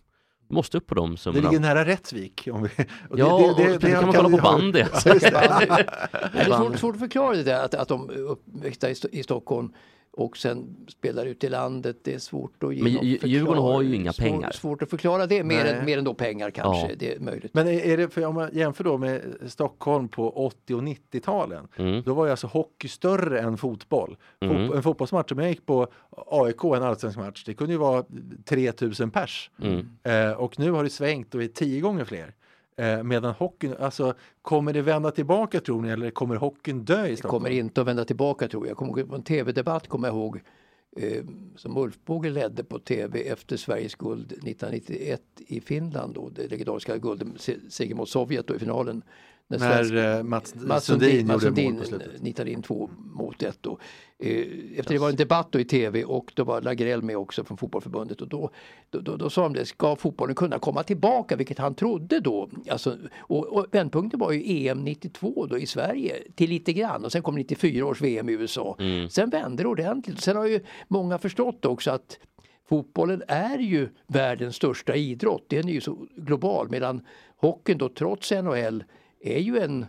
Måste 0.51 0.77
upp 0.79 0.87
på 0.87 0.95
de 0.95 1.11
det 1.11 1.17
summorna. 1.17 1.51
ligger 1.51 1.61
nära 1.61 1.85
Rättvik. 1.85 2.49
Om 2.53 2.63
vi, 2.63 2.69
och 3.11 3.19
Ja, 3.19 3.35
och 3.35 3.57
det 3.57 3.91
kan 3.91 4.05
man 4.07 4.15
kolla 4.15 4.29
på. 4.39 4.39
Ja, 4.79 4.83
just 5.05 5.05
det. 5.07 5.31
Nej, 5.59 5.67
det 6.33 6.39
är 6.39 6.57
svårt, 6.57 6.79
svårt 6.79 6.95
att 6.95 7.01
förklara 7.01 7.37
det 7.37 7.43
där 7.43 7.65
att, 7.65 7.75
att 7.75 7.89
de 7.89 8.11
är 8.11 8.15
uppväxta 8.17 8.91
i, 8.91 8.95
i 9.13 9.23
Stockholm 9.23 9.73
och 10.13 10.37
sen 10.37 10.87
spelar 10.89 11.27
ut 11.27 11.45
i 11.45 11.49
landet. 11.49 11.97
Det 12.03 12.15
är 12.15 12.19
svårt 12.19 12.63
att 12.65 12.75
ge 12.75 12.83
Men 12.83 12.93
Djurgården 13.31 13.63
har 13.63 13.83
ju 13.83 13.95
inga 13.95 14.13
svår- 14.13 14.25
pengar. 14.25 14.51
Svårt 14.51 14.83
att 14.83 14.91
förklara 14.91 15.27
det, 15.27 15.45
mer, 15.45 15.65
Nej. 15.65 15.73
än, 15.73 15.85
mer 15.85 15.99
än 15.99 16.05
då 16.05 16.15
pengar 16.15 16.51
kanske. 16.51 16.89
Ja. 16.89 16.95
Det 16.99 17.15
är 17.15 17.21
möjligt. 17.21 17.55
Men 17.55 17.69
är 17.69 17.97
det, 17.97 18.09
för 18.09 18.25
om 18.25 18.35
man 18.35 18.51
jämför 18.53 18.85
då 18.85 18.99
med 18.99 19.23
Stockholm 19.47 20.09
på 20.09 20.31
80 20.47 20.75
och 20.75 20.83
90-talen, 20.85 21.69
Mm. 21.77 22.03
då 22.03 22.15
var 22.15 22.25
ju 22.25 22.31
alltså 22.31 22.47
hockey 22.47 22.89
större 22.89 23.41
än 23.41 23.57
fotboll. 23.57 24.17
Fot, 24.45 24.51
Mm. 24.51 24.73
En 24.73 24.83
fotbollsmatch, 24.83 25.33
om 25.33 25.39
jag 25.39 25.49
gick 25.49 25.67
på 25.67 25.87
AIK, 26.27 26.65
en 26.65 26.83
allsvensk 26.83 27.19
match, 27.19 27.45
det 27.47 27.55
kunde 27.55 27.73
ju 27.73 27.79
vara 27.79 28.05
3000 28.45 29.11
pers. 29.11 29.51
Mm. 29.63 29.89
Eh, 30.03 30.33
och 30.33 30.59
nu 30.59 30.71
har 30.71 30.85
det 30.85 30.91
svängt 30.91 31.35
och 31.35 31.43
är 31.43 31.49
tio 31.49 31.81
gånger 31.81 32.05
fler. 32.05 32.35
Eh, 32.77 33.03
medan 33.03 33.35
hockeyn, 33.35 33.75
alltså 33.79 34.15
kommer 34.43 34.73
det 34.73 34.83
vända 34.83 35.11
tillbaka 35.11 35.61
tror 35.61 35.83
ni 35.83 35.89
eller 35.89 36.11
kommer 36.11 36.37
hockeyn 36.37 36.85
dö 36.85 37.07
i 37.07 37.11
Det 37.11 37.17
Stockholm? 37.17 37.43
kommer 37.45 37.57
inte 37.57 37.81
att 37.81 37.87
vända 37.87 38.05
tillbaka 38.05 38.49
tror 38.49 38.67
jag. 38.69 38.77
Kommer 38.77 39.05
på 39.05 39.15
en 39.15 39.23
tv-debatt 39.23 39.89
kommer 39.89 40.09
jag 40.09 40.15
ihåg 40.17 40.41
eh, 40.97 41.25
som 41.57 41.77
Ulf 41.77 41.99
Båge 42.05 42.31
ledde 42.31 42.65
på 42.65 42.79
tv 42.79 43.21
efter 43.29 43.57
Sveriges 43.57 43.95
guld 43.95 44.33
1991 44.33 45.23
i 45.37 45.61
Finland 45.61 46.15
då, 46.15 46.29
det 46.29 46.47
legendariska 46.51 46.97
guldet, 46.99 47.29
se- 47.37 47.71
seger 47.71 47.95
mot 47.95 48.09
Sovjet 48.09 48.47
då 48.47 48.55
i 48.57 48.59
finalen. 48.59 49.03
När 49.59 50.17
eh, 50.19 50.23
Mats, 50.23 50.55
Mats 50.55 50.85
Sundin 50.85 51.27
Mats 51.27 51.45
gjorde 51.45 51.63
mål 51.63 51.75
Sundin 51.75 51.79
på 51.79 51.85
slutet. 51.85 52.23
nitade 52.23 52.51
in 52.51 52.63
två 52.63 52.91
mot 52.99 53.43
ett. 53.43 53.59
Då. 53.61 53.79
Eh, 54.19 54.47
efter 54.77 54.95
det 54.95 54.99
var 54.99 55.09
en 55.09 55.17
debatt 55.17 55.49
då 55.51 55.61
i 55.61 55.65
tv 55.65 56.05
och 56.05 56.33
då 56.35 56.45
var 56.45 56.61
Lagrell 56.61 57.03
med 57.03 57.17
också 57.17 57.45
från 57.45 57.57
fotbollförbundet 57.57 58.21
och 58.21 58.29
då, 58.29 58.51
då, 58.91 59.01
då, 59.01 59.17
då 59.17 59.31
sa 59.31 59.43
de 59.43 59.53
det, 59.53 59.67
ska 59.67 59.97
fotbollen 59.97 60.35
kunna 60.35 60.59
komma 60.59 60.83
tillbaka, 60.83 61.37
vilket 61.37 61.59
han 61.59 61.75
trodde 61.75 62.21
då. 62.21 62.51
Alltså, 62.71 62.97
och, 63.19 63.47
och 63.47 63.67
vändpunkten 63.71 64.21
var 64.21 64.33
ju 64.33 64.69
EM 64.69 64.85
92 64.85 65.47
då 65.47 65.59
i 65.59 65.67
Sverige 65.67 66.15
till 66.35 66.51
lite 66.51 66.73
grann 66.73 67.05
och 67.05 67.13
sen 67.13 67.23
kom 67.23 67.35
94 67.35 67.87
års 67.87 68.01
VM 68.01 68.29
i 68.29 68.33
USA. 68.33 68.77
Sen 69.11 69.31
vände 69.31 69.63
det 69.63 69.69
ordentligt. 69.69 70.21
Sen 70.21 70.37
har 70.37 70.47
ju 70.47 70.61
många 70.89 71.19
förstått 71.19 71.65
också 71.65 71.91
att 71.91 72.19
Fotbollen 72.69 73.23
är 73.29 73.59
ju 73.59 73.89
världens 74.07 74.57
största 74.57 74.95
idrott. 74.97 75.45
Den 75.49 75.69
är 75.69 75.73
ju 75.73 75.81
så 75.81 76.07
global 76.17 76.71
medan 76.71 77.07
hockeyn 77.37 77.79
då 77.79 77.89
trots 77.89 78.31
NHL 78.31 78.85
är 79.21 79.39
ju 79.39 79.59
en 79.59 79.87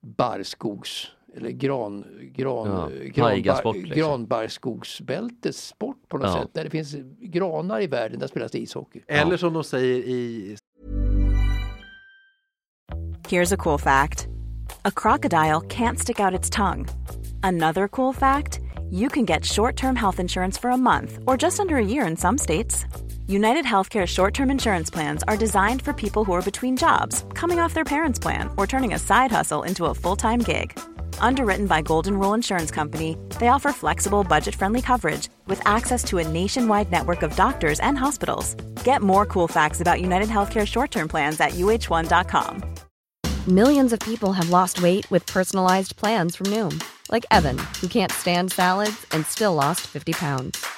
barrskogs 0.00 1.06
eller 1.36 1.50
gran, 1.50 2.04
gran, 2.34 2.66
Ja, 2.66 2.88
gran, 3.04 3.30
taigasport, 3.30 3.76
liksom. 3.76 3.96
granbarrskogsbältessport 3.96 6.08
på 6.08 6.18
något 6.18 6.26
Ja. 6.26 6.42
sätt. 6.42 6.50
Där 6.54 6.64
det 6.64 6.70
finns 6.70 6.96
granar 7.20 7.80
i 7.82 7.86
världen, 7.86 8.18
där 8.20 8.26
spelas 8.26 8.52
det 8.52 8.58
ishockey. 8.58 9.00
Eller 9.06 9.36
som 9.36 9.52
de 9.52 9.64
säger 9.64 9.96
i 9.96 10.56
Here's 13.28 13.54
a 13.54 13.56
cool 13.56 13.78
fact 13.78 14.26
a 14.84 14.90
crocodile 14.90 15.60
can't 15.68 15.96
stick 15.98 16.20
out 16.20 16.34
its 16.40 16.50
tongue. 16.50 16.86
Another 17.42 17.88
cool 17.88 18.14
fact 18.14 18.60
you 18.90 19.08
can 19.10 19.26
get 19.26 19.44
short 19.44 19.76
term 19.76 19.96
health 19.96 20.20
insurance 20.20 20.60
for 20.60 20.70
a 20.70 20.76
month 20.76 21.18
or 21.26 21.36
just 21.42 21.60
under 21.60 21.76
a 21.76 21.82
year 21.84 22.10
in 22.10 22.16
some 22.16 22.38
states. 22.38 22.84
United 23.30 23.66
Healthcare 23.66 24.06
short 24.06 24.32
term 24.32 24.50
insurance 24.50 24.88
plans 24.88 25.22
are 25.28 25.36
designed 25.36 25.82
for 25.82 25.92
people 25.92 26.24
who 26.24 26.32
are 26.32 26.40
between 26.40 26.78
jobs, 26.78 27.26
coming 27.34 27.58
off 27.58 27.74
their 27.74 27.84
parents' 27.84 28.18
plan, 28.18 28.48
or 28.56 28.66
turning 28.66 28.94
a 28.94 28.98
side 28.98 29.30
hustle 29.30 29.64
into 29.64 29.84
a 29.84 29.94
full 29.94 30.16
time 30.16 30.38
gig. 30.38 30.72
Underwritten 31.20 31.66
by 31.66 31.82
Golden 31.82 32.18
Rule 32.18 32.32
Insurance 32.32 32.70
Company, 32.70 33.18
they 33.38 33.48
offer 33.48 33.70
flexible, 33.70 34.24
budget 34.24 34.54
friendly 34.54 34.80
coverage 34.80 35.28
with 35.46 35.60
access 35.66 36.04
to 36.04 36.16
a 36.16 36.26
nationwide 36.26 36.90
network 36.90 37.22
of 37.22 37.36
doctors 37.36 37.80
and 37.80 37.98
hospitals. 37.98 38.54
Get 38.82 39.02
more 39.02 39.26
cool 39.26 39.46
facts 39.46 39.82
about 39.82 40.00
United 40.00 40.30
Healthcare 40.30 40.66
short 40.66 40.90
term 40.90 41.06
plans 41.06 41.38
at 41.38 41.50
uh1.com. 41.50 42.62
Millions 43.46 43.92
of 43.92 44.00
people 44.00 44.32
have 44.32 44.48
lost 44.48 44.80
weight 44.80 45.06
with 45.10 45.26
personalized 45.26 45.96
plans 45.96 46.34
from 46.34 46.46
Noom, 46.46 46.82
like 47.12 47.26
Evan, 47.30 47.58
who 47.78 47.88
can't 47.88 48.10
stand 48.12 48.52
salads 48.52 49.06
and 49.12 49.26
still 49.26 49.52
lost 49.52 49.82
50 49.86 50.14
pounds. 50.14 50.77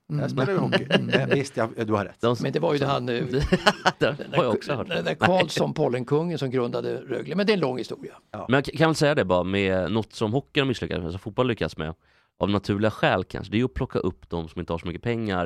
Där 0.17 0.27
spelar 0.27 0.53
vi 0.53 0.59
hockey. 0.59 0.87
Eh, 1.17 1.27
visst, 1.27 1.57
ja, 1.57 1.69
du 1.85 1.93
har 1.93 2.05
rätt. 2.05 2.21
De, 2.21 2.35
Men 2.41 2.51
det 2.51 2.59
var 2.59 2.73
ju 2.73 2.79
det 2.79 2.85
han, 2.85 3.09
eh, 3.09 3.25
det 3.99 4.35
har 4.35 4.43
jag 4.43 4.53
också 4.53 4.73
hört. 4.73 4.87
den 4.87 5.05
där 5.05 5.15
Karlsson, 5.19 5.73
Pollenkungen 5.73 6.37
som 6.37 6.49
grundade 6.49 6.95
Rögle. 6.95 7.35
Men 7.35 7.45
det 7.45 7.51
är 7.51 7.53
en 7.53 7.59
lång 7.59 7.77
historia. 7.77 8.13
Men 8.31 8.53
jag 8.53 8.65
kan 8.65 8.89
väl 8.89 8.95
säga 8.95 9.15
det 9.15 9.25
bara 9.25 9.43
med 9.43 9.91
något 9.91 10.13
som 10.13 10.33
hockey 10.33 10.59
har 10.59 10.67
misslyckats 10.67 11.03
med, 11.03 11.11
som 11.11 11.19
fotboll 11.19 11.47
lyckas 11.47 11.77
med, 11.77 11.93
av 12.39 12.49
naturliga 12.49 12.91
skäl 12.91 13.23
kanske, 13.23 13.51
det 13.51 13.57
är 13.57 13.59
ju 13.59 13.65
att 13.65 13.73
plocka 13.73 13.99
upp 13.99 14.29
de 14.29 14.47
som 14.47 14.59
inte 14.59 14.73
har 14.73 14.77
så 14.77 14.87
mycket 14.87 15.01
pengar, 15.01 15.45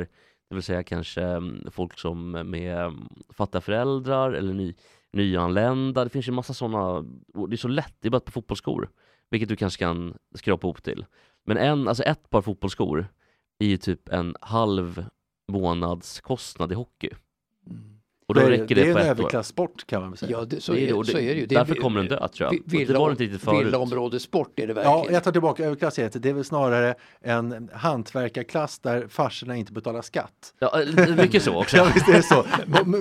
det 0.49 0.56
vill 0.56 0.63
säga 0.63 0.84
kanske 0.84 1.21
mm, 1.21 1.67
folk 1.71 1.99
som 1.99 2.32
med 2.32 2.78
mm, 2.78 3.08
fattiga 3.34 3.62
föräldrar 3.62 4.32
eller 4.32 4.54
ny, 4.54 4.75
nyanlända, 5.13 6.04
det 6.04 6.10
finns 6.10 6.28
ju 6.28 6.32
massa 6.32 6.54
sådana, 6.54 7.01
det 7.49 7.56
är 7.56 7.58
så 7.58 7.67
lätt, 7.67 7.95
det 7.99 8.08
är 8.08 8.10
bara 8.10 8.17
ett 8.17 8.25
par 8.25 8.32
fotbollsskor, 8.32 8.89
vilket 9.30 9.49
du 9.49 9.56
kanske 9.56 9.80
kan 9.80 10.17
skrapa 10.36 10.67
ihop 10.67 10.84
till. 10.84 11.06
Men 11.45 11.58
en, 11.58 11.88
alltså 11.88 12.04
ett 12.04 12.30
par 12.30 12.41
fotbollsskor 12.41 13.08
är 13.60 13.65
ju 13.68 13.78
typ 13.78 14.10
en 14.10 14.36
halv 14.41 15.06
månads 15.52 16.22
kostnad 16.22 16.72
i 16.72 16.76
hockey. 16.76 17.10
Och 18.27 18.35
då 18.35 18.41
det, 18.41 18.49
räcker 18.49 18.75
det 18.75 18.83
det, 18.83 18.89
är 18.89 18.93
på 18.93 18.99
en 18.99 19.05
ett 19.05 19.11
år. 19.11 19.19
överklassport 19.19 19.88
kan 19.88 20.01
man 20.01 20.09
väl 20.11 20.17
säga. 20.17 20.31
Ja, 20.31 20.45
det, 20.45 20.61
så, 20.61 20.73
Det 20.73 20.81
är 20.83 20.88
det, 20.88 20.93
och 20.93 21.05
det, 21.05 21.11
så 21.11 21.17
är 21.17 21.35
det 21.35 21.39
ju. 21.41 21.45
Det 21.45 21.55
är 21.55 21.59
därför 21.59 21.75
kommer 21.75 21.99
den 21.99 22.09
dö, 22.09 22.27
tror 22.27 22.45
jag. 22.45 22.51
vi- 22.51 22.57
Och 22.59 22.63
det 22.65 22.77
Villa, 22.77 22.99
var 22.99 23.07
det 23.07 23.11
inte 23.11 23.23
riktigt 23.23 23.41
förut. 23.41 23.65
Villaområdessport 23.65 24.59
är 24.59 24.67
det 24.67 24.73
Ja, 24.73 24.93
verkligen. 24.93 25.13
jag 25.13 25.23
tar 25.23 25.31
tillbaka 25.31 25.65
överklass 25.65 25.99
heter 25.99 26.19
det 26.19 26.29
är 26.29 26.33
väl 26.33 26.43
snarare 26.45 26.95
en 27.21 27.69
hantverkarklass 27.73 28.79
där 28.79 29.07
farsorna 29.07 29.55
inte 29.55 29.71
betalar 29.73 30.01
skatt. 30.01 30.53
Ja, 30.59 30.81
eh, 30.81 31.15
mycket 31.15 31.43
så 31.43 31.55
också. 31.61 31.77
Ja, 31.85 31.88
visst 31.93 32.09
är 32.09 32.13
det 32.13 32.23
så. 32.23 32.45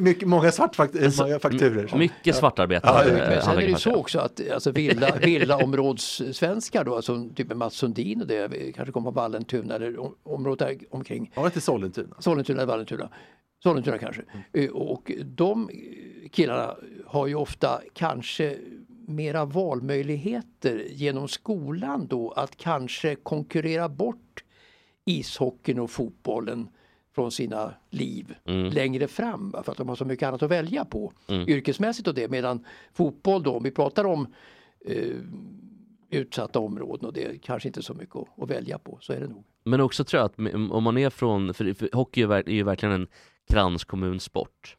Mycket, 0.00 0.28
många 0.28 0.52
svartfakturer. 0.52 1.96
Mycket 1.98 2.36
svartarbete. 2.36 2.86
Ja, 2.86 3.04
eh, 3.04 3.12
Men 3.14 3.42
sen 3.42 3.52
är 3.52 3.56
det 3.56 3.66
ju 3.66 3.74
så 3.74 3.94
också 3.94 4.18
att 4.18 4.40
alltså 4.52 4.70
villa, 4.70 5.10
villaområdessvenskar 5.22 6.84
då, 6.84 6.96
alltså 6.96 7.28
typ 7.36 7.54
Mats 7.54 7.74
Sundin 7.74 8.20
och 8.20 8.26
det, 8.26 8.72
kanske 8.74 8.92
kommer 8.92 9.06
från 9.06 9.14
Vallentuna 9.14 9.74
eller 9.74 9.98
om- 10.00 10.14
området 10.22 10.58
där 10.68 10.78
omkring. 10.90 11.32
Ja, 11.34 11.50
till 11.50 11.62
Sollentuna. 11.62 12.16
Sollentuna 12.18 12.58
eller 12.62 12.72
Vallentuna. 12.72 13.08
Sollentuna 13.64 13.98
kanske. 13.98 14.22
Eh, 14.52 14.70
Och 14.70 15.12
de 15.24 15.70
killarna 16.30 16.76
har 17.06 17.26
ju 17.26 17.34
ofta 17.34 17.80
kanske 17.92 18.58
mera 19.06 19.44
valmöjligheter 19.44 20.86
genom 20.90 21.28
skolan 21.28 22.06
då 22.06 22.30
att 22.30 22.56
kanske 22.56 23.14
konkurrera 23.14 23.88
bort 23.88 24.44
ishockeyn 25.04 25.78
och 25.80 25.90
fotbollen 25.90 26.68
från 27.14 27.30
sina 27.30 27.74
liv 27.90 28.34
längre 28.72 29.08
fram 29.08 29.54
för 29.64 29.72
att 29.72 29.78
de 29.78 29.88
har 29.88 29.96
så 29.96 30.04
mycket 30.04 30.28
annat 30.28 30.42
att 30.42 30.50
välja 30.50 30.84
på 30.84 31.12
yrkesmässigt 31.30 32.08
och 32.08 32.14
det. 32.14 32.30
Medan 32.30 32.64
fotboll 32.92 33.42
då 33.42 33.52
om 33.56 33.62
vi 33.62 33.70
pratar 33.70 34.04
om 34.04 34.26
eh, 34.86 35.16
utsatta 36.10 36.58
områden 36.58 37.06
och 37.06 37.12
det 37.12 37.24
är 37.24 37.38
kanske 37.42 37.68
inte 37.68 37.82
så 37.82 37.94
mycket 37.94 38.16
att, 38.16 38.42
att 38.42 38.50
välja 38.50 38.78
på. 38.78 38.98
Så 39.00 39.12
är 39.12 39.20
det 39.20 39.26
nog. 39.26 39.44
Men 39.64 39.80
också 39.80 40.04
tror 40.04 40.20
jag 40.20 40.26
att 40.26 40.38
om 40.72 40.82
man 40.82 40.98
är 40.98 41.10
från, 41.10 41.54
för, 41.54 41.74
för 41.74 41.88
hockey 41.92 42.22
är 42.22 42.48
ju 42.48 42.62
verkligen 42.62 42.94
en 42.94 43.06
kranskommunsport. 43.50 44.76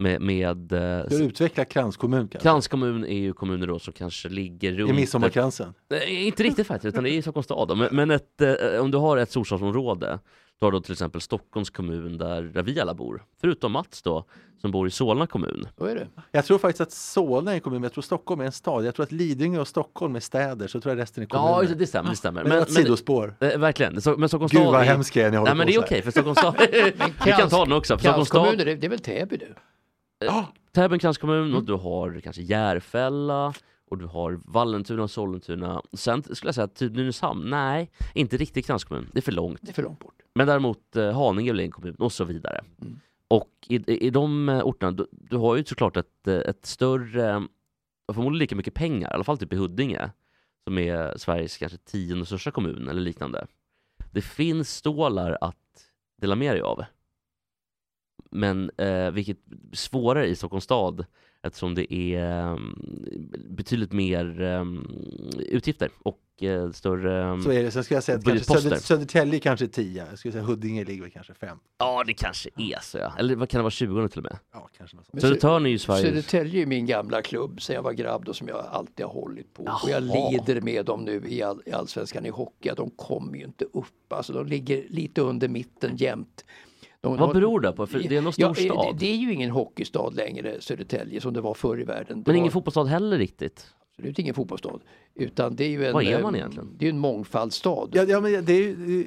Med, 0.00 0.20
med 0.20 0.72
eh, 0.72 1.04
Du 1.08 1.24
utvecklar 1.24 1.64
kranskommun 1.64 2.28
kanske? 2.28 2.38
kranskommun 2.48 3.04
är 3.04 3.18
ju 3.18 3.32
kommuner 3.32 3.66
då 3.66 3.78
som 3.78 3.92
kanske 3.92 4.28
ligger 4.28 4.72
runt 4.72 4.90
I 4.90 4.92
midsommarkransen? 4.92 5.74
Nej, 5.90 6.26
inte 6.26 6.42
riktigt 6.42 6.66
faktiskt, 6.66 6.94
utan 6.94 7.04
det 7.04 7.10
är 7.10 7.12
i 7.12 7.22
Stockholms 7.22 7.44
stad. 7.44 7.68
Då. 7.68 7.74
Men, 7.74 7.88
men 7.92 8.10
ett, 8.10 8.40
eh, 8.40 8.80
om 8.80 8.90
du 8.90 8.98
har 8.98 9.16
ett 9.16 9.30
storstadsområde, 9.30 10.18
du 10.60 10.66
har 10.66 10.72
då 10.72 10.80
till 10.80 10.92
exempel 10.92 11.20
Stockholms 11.20 11.70
kommun 11.70 12.18
där, 12.18 12.42
där 12.42 12.62
vi 12.62 12.80
alla 12.80 12.94
bor. 12.94 13.24
Förutom 13.40 13.72
Mats 13.72 14.02
då, 14.02 14.24
som 14.60 14.70
bor 14.70 14.86
i 14.86 14.90
Solna 14.90 15.26
kommun. 15.26 15.66
Så 15.78 15.84
är 15.84 15.94
det. 15.94 16.08
Jag 16.30 16.44
tror 16.44 16.58
faktiskt 16.58 16.80
att 16.80 16.92
Solna 16.92 17.50
är 17.50 17.54
en 17.54 17.60
kommun, 17.60 17.80
men 17.80 17.82
jag 17.82 17.92
tror 17.92 18.02
Stockholm 18.02 18.40
är 18.40 18.44
en 18.44 18.52
stad. 18.52 18.84
Jag 18.84 18.94
tror 18.94 19.04
att 19.04 19.12
Lidingö 19.12 19.60
och 19.60 19.68
Stockholm 19.68 20.16
är 20.16 20.20
städer, 20.20 20.66
så 20.66 20.80
tror 20.80 20.94
jag 20.94 21.02
resten 21.02 21.22
är 21.22 21.26
kommuner. 21.26 21.62
Ja, 21.62 21.74
det, 21.74 21.86
stämmer. 21.86 22.10
Det 22.10 22.16
stämmer. 22.16 22.42
Men, 22.42 22.48
men, 22.52 22.62
ett 22.62 22.72
sidospår. 22.72 23.34
eh, 23.40 23.58
verkligen. 23.58 24.00
Så, 24.00 24.16
men 24.16 24.28
Stockholms 24.28 24.52
Gud 24.52 24.64
vad 24.64 24.74
är- 24.80 24.84
hemsk 24.84 25.16
jag 25.16 25.26
är 25.26 25.30
när 25.30 25.36
jag 25.36 25.40
håller 25.40 25.54
Nej 25.54 25.58
men 25.58 25.66
på 25.66 25.70
det 25.70 25.76
är 25.76 25.86
okej, 25.86 26.02
för 26.02 26.10
Stockholms 26.10 26.38
stad, 26.38 26.54
vi 27.24 27.32
kan 27.32 27.48
ta 27.48 27.64
den 27.64 27.72
också. 27.72 27.98
Stockholms 27.98 28.28
stad, 28.28 28.42
Kranskommuner, 28.44 28.64
det, 28.64 28.74
det 28.74 28.86
är 28.86 28.90
väl 28.90 28.98
Täby 28.98 29.36
du? 29.36 29.54
Täby 30.72 30.98
kranskommun 30.98 31.44
Mm. 31.44 31.56
och 31.56 31.64
du 31.64 31.72
har 31.72 32.20
kanske 32.20 32.42
Järfälla 32.42 33.54
och 33.90 33.98
du 33.98 34.06
har 34.06 34.40
Vallentuna 34.44 35.02
och 35.02 35.10
Sollentuna. 35.10 35.82
Sen 35.92 36.22
skulle 36.22 36.48
jag 36.48 36.54
säga 36.54 36.68
typ 36.68 36.92
Nynäshamn, 36.92 37.50
nej, 37.50 37.90
inte 38.14 38.36
riktigt 38.36 38.66
kranskommun. 38.66 39.10
Det 39.12 39.18
är 39.18 39.22
för 39.22 39.32
långt. 39.32 39.58
Det 39.62 39.70
är 39.70 39.74
för 39.74 39.82
långt 39.82 39.98
bort. 39.98 40.14
Men 40.34 40.46
däremot 40.46 40.96
eh, 40.96 41.12
Haninge 41.12 41.52
är 41.52 41.60
en 41.60 41.70
kommun 41.70 41.94
och 41.94 42.12
så 42.12 42.24
vidare. 42.24 42.64
Mm. 42.82 43.00
Och 43.28 43.50
i, 43.68 44.06
i, 44.06 44.10
de 44.10 44.48
eh, 44.48 44.62
orterna, 44.62 44.92
du, 44.92 45.06
du 45.12 45.36
har 45.36 45.56
ju 45.56 45.64
såklart 45.64 45.96
ett, 45.96 46.26
eh, 46.26 46.34
ett 46.34 46.66
större, 46.66 47.48
förmodligen 48.12 48.38
lika 48.38 48.56
mycket 48.56 48.74
pengar, 48.74 49.10
i 49.10 49.14
alla 49.14 49.24
fall 49.24 49.38
typ 49.38 49.52
i 49.52 49.56
Huddinge, 49.56 50.10
som 50.64 50.78
är 50.78 51.18
Sveriges 51.18 51.56
kanske 51.56 51.78
tionde 51.78 52.26
största 52.26 52.50
kommun 52.50 52.88
eller 52.88 53.00
liknande. 53.00 53.46
Det 54.10 54.22
finns 54.22 54.76
stålar 54.76 55.38
att 55.40 55.56
dela 56.20 56.34
med 56.36 56.54
dig 56.54 56.62
av. 56.62 56.84
men 58.30 58.70
eh, 58.76 59.10
vilket 59.10 59.38
svårare 59.72 60.26
i 60.26 60.36
Stockholms 60.36 60.64
stad 60.64 61.04
eftersom 61.42 61.74
det 61.74 61.94
är 61.94 62.52
um, 62.52 62.74
betydligt 63.48 63.92
mer 63.92 64.40
um, 64.40 64.86
utgifter 65.38 65.90
och 66.02 66.18
uh, 66.42 66.70
större 66.70 67.32
um, 67.32 67.42
Så 67.42 67.50
är 67.50 67.62
det. 67.62 67.70
Sen 67.70 67.84
ska 67.84 67.94
jag 67.94 68.04
säga 68.04 68.18
att 68.18 68.24
kanske. 68.24 68.60
Söder, 68.60 68.76
Södertälje 68.76 69.40
kanske 69.40 69.64
är 69.64 69.68
10. 69.68 70.06
Jag 70.10 70.18
skulle 70.18 70.32
säga 70.32 70.44
Huddinge 70.44 70.84
ligger 70.84 71.08
kanske 71.08 71.34
5. 71.34 71.58
Ja, 71.78 72.04
det 72.06 72.14
kanske 72.14 72.50
är 72.56 72.78
så 72.82 72.98
ja. 72.98 73.12
Eller 73.18 73.36
vad 73.36 73.48
kan 73.48 73.58
det 73.58 73.62
vara 73.62 73.70
20 73.70 74.08
till 74.08 74.18
och 74.18 74.24
med? 74.24 74.38
Ja, 74.52 74.68
kanske 74.78 74.96
något 74.96 75.06
sånt. 75.06 75.22
Södertörn 75.22 75.66
är 75.66 75.70
ju 75.70 75.78
Sveriges... 75.78 76.08
Södertälje 76.08 76.62
är 76.62 76.66
min 76.66 76.86
gamla 76.86 77.22
klubb 77.22 77.62
sen 77.62 77.76
jag 77.76 77.82
var 77.82 77.92
grabb 77.92 78.28
och 78.28 78.36
som 78.36 78.48
jag 78.48 78.66
alltid 78.70 79.06
har 79.06 79.12
hållit 79.12 79.54
på. 79.54 79.62
Och 79.62 79.90
jag 79.90 80.02
Jaha. 80.02 80.30
lider 80.30 80.60
med 80.60 80.84
dem 80.84 81.04
nu 81.04 81.22
i, 81.28 81.42
all, 81.42 81.62
i 81.66 81.72
Allsvenskan 81.72 82.26
i 82.26 82.30
hockey. 82.30 82.70
De 82.76 82.90
kommer 82.90 83.38
ju 83.38 83.44
inte 83.44 83.64
upp. 83.64 84.12
Alltså 84.12 84.32
de 84.32 84.46
ligger 84.46 84.84
lite 84.88 85.20
under 85.20 85.48
mitten 85.48 85.96
jämt. 85.96 86.44
De, 87.02 87.16
Vad 87.16 87.32
beror 87.34 87.60
det 87.60 87.72
på? 87.72 87.86
För 87.86 87.98
det 87.98 88.16
är 88.16 88.22
någon 88.22 88.32
stor 88.32 88.44
Ja, 88.46 88.54
stad. 88.54 88.94
Det, 88.94 89.06
det 89.06 89.12
är 89.12 89.16
ju 89.16 89.32
ingen 89.32 89.50
hockeystad 89.50 90.10
längre, 90.10 90.60
Södertälje, 90.60 91.20
som 91.20 91.32
det 91.34 91.40
var 91.40 91.54
förr 91.54 91.80
i 91.80 91.84
världen. 91.84 92.06
Det 92.06 92.14
Men 92.14 92.24
var 92.24 92.34
ingen 92.34 92.52
fotbollsstad 92.52 92.84
heller 92.84 93.18
riktigt. 93.18 93.66
absolut 93.96 94.18
ingen 94.18 94.34
fotbollsstad. 94.34 94.78
Utan 95.14 95.56
det 95.56 95.64
är 95.64 95.68
ju 95.68 95.86
en, 95.86 95.92
Vad 95.92 96.04
är 96.04 96.22
man 96.22 96.34
eh, 96.34 96.38
egentligen? 96.40 96.68
Det 96.78 96.84
är 96.84 96.86
ju 96.86 96.90
en 96.90 96.98
mångfaldsstad. 96.98 97.88
Ja, 97.92 98.02
ja, 98.02 98.20
men 98.20 98.44
det 98.44 98.52
är, 98.52 98.62
ju- 98.62 99.06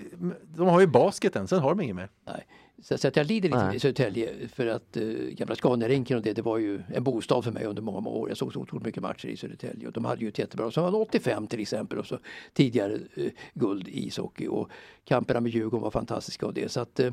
de 0.58 0.68
har 0.68 0.80
ju 0.82 0.88
basketen, 0.88 1.48
sen 1.48 1.60
har 1.60 1.70
de 1.70 1.82
inget 1.82 1.96
mer. 1.96 2.10
Nej. 2.28 2.46
Så, 2.84 2.98
så 2.98 3.08
att 3.08 3.16
jag 3.16 3.28
lider 3.28 3.50
lite 3.50 3.64
Nej. 3.64 3.72
med 3.72 3.82
Södertälje 3.82 4.48
för 4.54 4.68
att 4.68 4.98
uh, 4.98 5.30
gamla 5.30 5.56
Scaniarinken 5.56 6.18
och 6.18 6.24
det, 6.24 6.34
det 6.34 6.42
var 6.42 6.58
ju 6.58 6.82
en 6.94 7.04
bostad 7.04 7.44
för 7.44 7.52
mig 7.52 7.66
under 7.66 7.82
många, 7.82 8.00
många 8.00 8.18
år. 8.18 8.30
Jag 8.30 8.38
såg 8.38 8.54
så 8.54 8.60
otroligt 8.60 8.86
mycket 8.86 9.04
matcher 9.04 9.28
i 9.28 9.38
Södertälje 9.38 9.88
och 9.88 9.94
de 9.94 10.06
hade 10.06 10.22
ju 10.22 10.28
ett 10.28 10.40
jättebra, 10.40 10.72
så 10.72 10.82
var 10.92 11.00
85 11.02 11.48
till 11.48 11.60
exempel 11.60 11.98
och 11.98 12.06
så 12.06 12.20
tidigare 12.54 12.94
eh, 13.16 13.32
guld 13.54 13.88
i 13.88 14.08
ishockey 14.08 14.48
och 14.48 14.70
kamperna 15.06 15.40
med 15.40 15.52
Djurgården 15.52 15.84
var 15.84 15.92
fantastiska 15.92 16.46
och 16.46 16.54
det. 16.54 16.72
Så 16.72 16.80
att, 16.80 17.00
eh, 17.00 17.12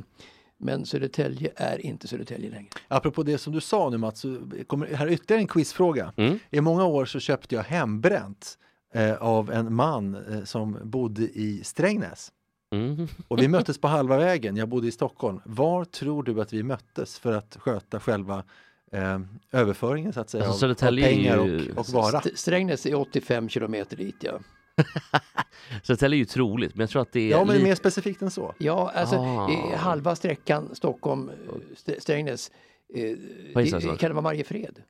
men 0.63 0.87
Södertälje 0.87 1.53
är 1.57 1.87
inte 1.87 2.09
Södertälje 2.09 2.51
längre. 2.51 2.69
Apropå 2.89 3.23
det 3.23 3.39
som 3.39 3.53
du 3.53 3.61
sa 3.61 3.91
nu 3.91 3.97
Mats, 3.99 4.21
så 4.21 4.41
kommer, 4.67 4.87
här 4.87 5.07
är 5.07 5.11
ytterligare 5.11 5.41
en 5.43 5.47
quizfråga. 5.49 6.13
Mm. 6.17 6.39
I 6.51 6.61
många 6.61 6.85
år 6.85 7.05
så 7.05 7.21
köpte 7.21 7.55
jag 7.55 7.63
hembränt 7.63 8.59
eh, 8.95 9.15
av 9.15 9.53
en 9.53 9.75
man 9.75 10.15
eh, 10.15 10.45
som 10.45 10.79
bodde 10.83 11.23
i 11.23 11.61
Strängnäs. 11.65 12.33
Mm. 12.75 13.09
Och 13.29 13.39
vi 13.43 13.49
möttes 13.49 13.79
på 13.79 13.89
halva 13.89 14.17
vägen, 14.17 14.57
jag 14.57 14.69
bodde 14.69 14.87
i 14.89 14.93
Stockholm. 14.93 15.41
Var 15.45 15.85
tror 15.85 16.23
du 16.23 16.41
att 16.41 16.53
vi 16.53 16.63
möttes 16.63 17.19
för 17.19 17.33
att 17.33 17.57
sköta 17.61 18.01
själva 18.01 18.45
eh, 18.93 19.21
överföringen 19.53 20.13
så 20.13 20.21
att 20.21 20.31
säga 20.31 20.45
Alltså, 20.47 20.67
av, 20.67 20.71
av 20.71 20.97
pengar 20.97 21.39
och, 21.39 21.79
och 21.79 21.89
vara? 21.89 22.19
St- 22.19 22.37
Strängnäs 22.37 22.87
är 22.87 22.95
85 22.95 23.49
kilometer 23.49 23.97
dit 23.97 24.17
ja. 24.21 24.33
Södertälje 25.83 26.17
är 26.17 26.19
ju 26.19 26.25
troligt, 26.25 26.75
men 26.75 26.81
jag 26.81 26.91
tror 26.91 27.03
att 27.03 27.13
det 27.13 27.21
är... 27.21 27.31
Ja 27.31 27.45
men 27.45 27.55
lite- 27.55 27.69
mer 27.69 27.75
specifikt 27.75 28.23
än 28.23 28.31
så. 28.31 28.55
Ja, 28.59 28.93
alltså 28.95 29.17
Ah. 29.17 29.77
halva 29.77 30.17
sträckan 30.17 30.69
Stockholm, 30.75 31.31
eh, 32.95 33.03
eh, 33.03 33.97
kan 33.97 34.11
det 34.11 34.15
vara 34.15 34.21
Mariefred? 34.21 34.83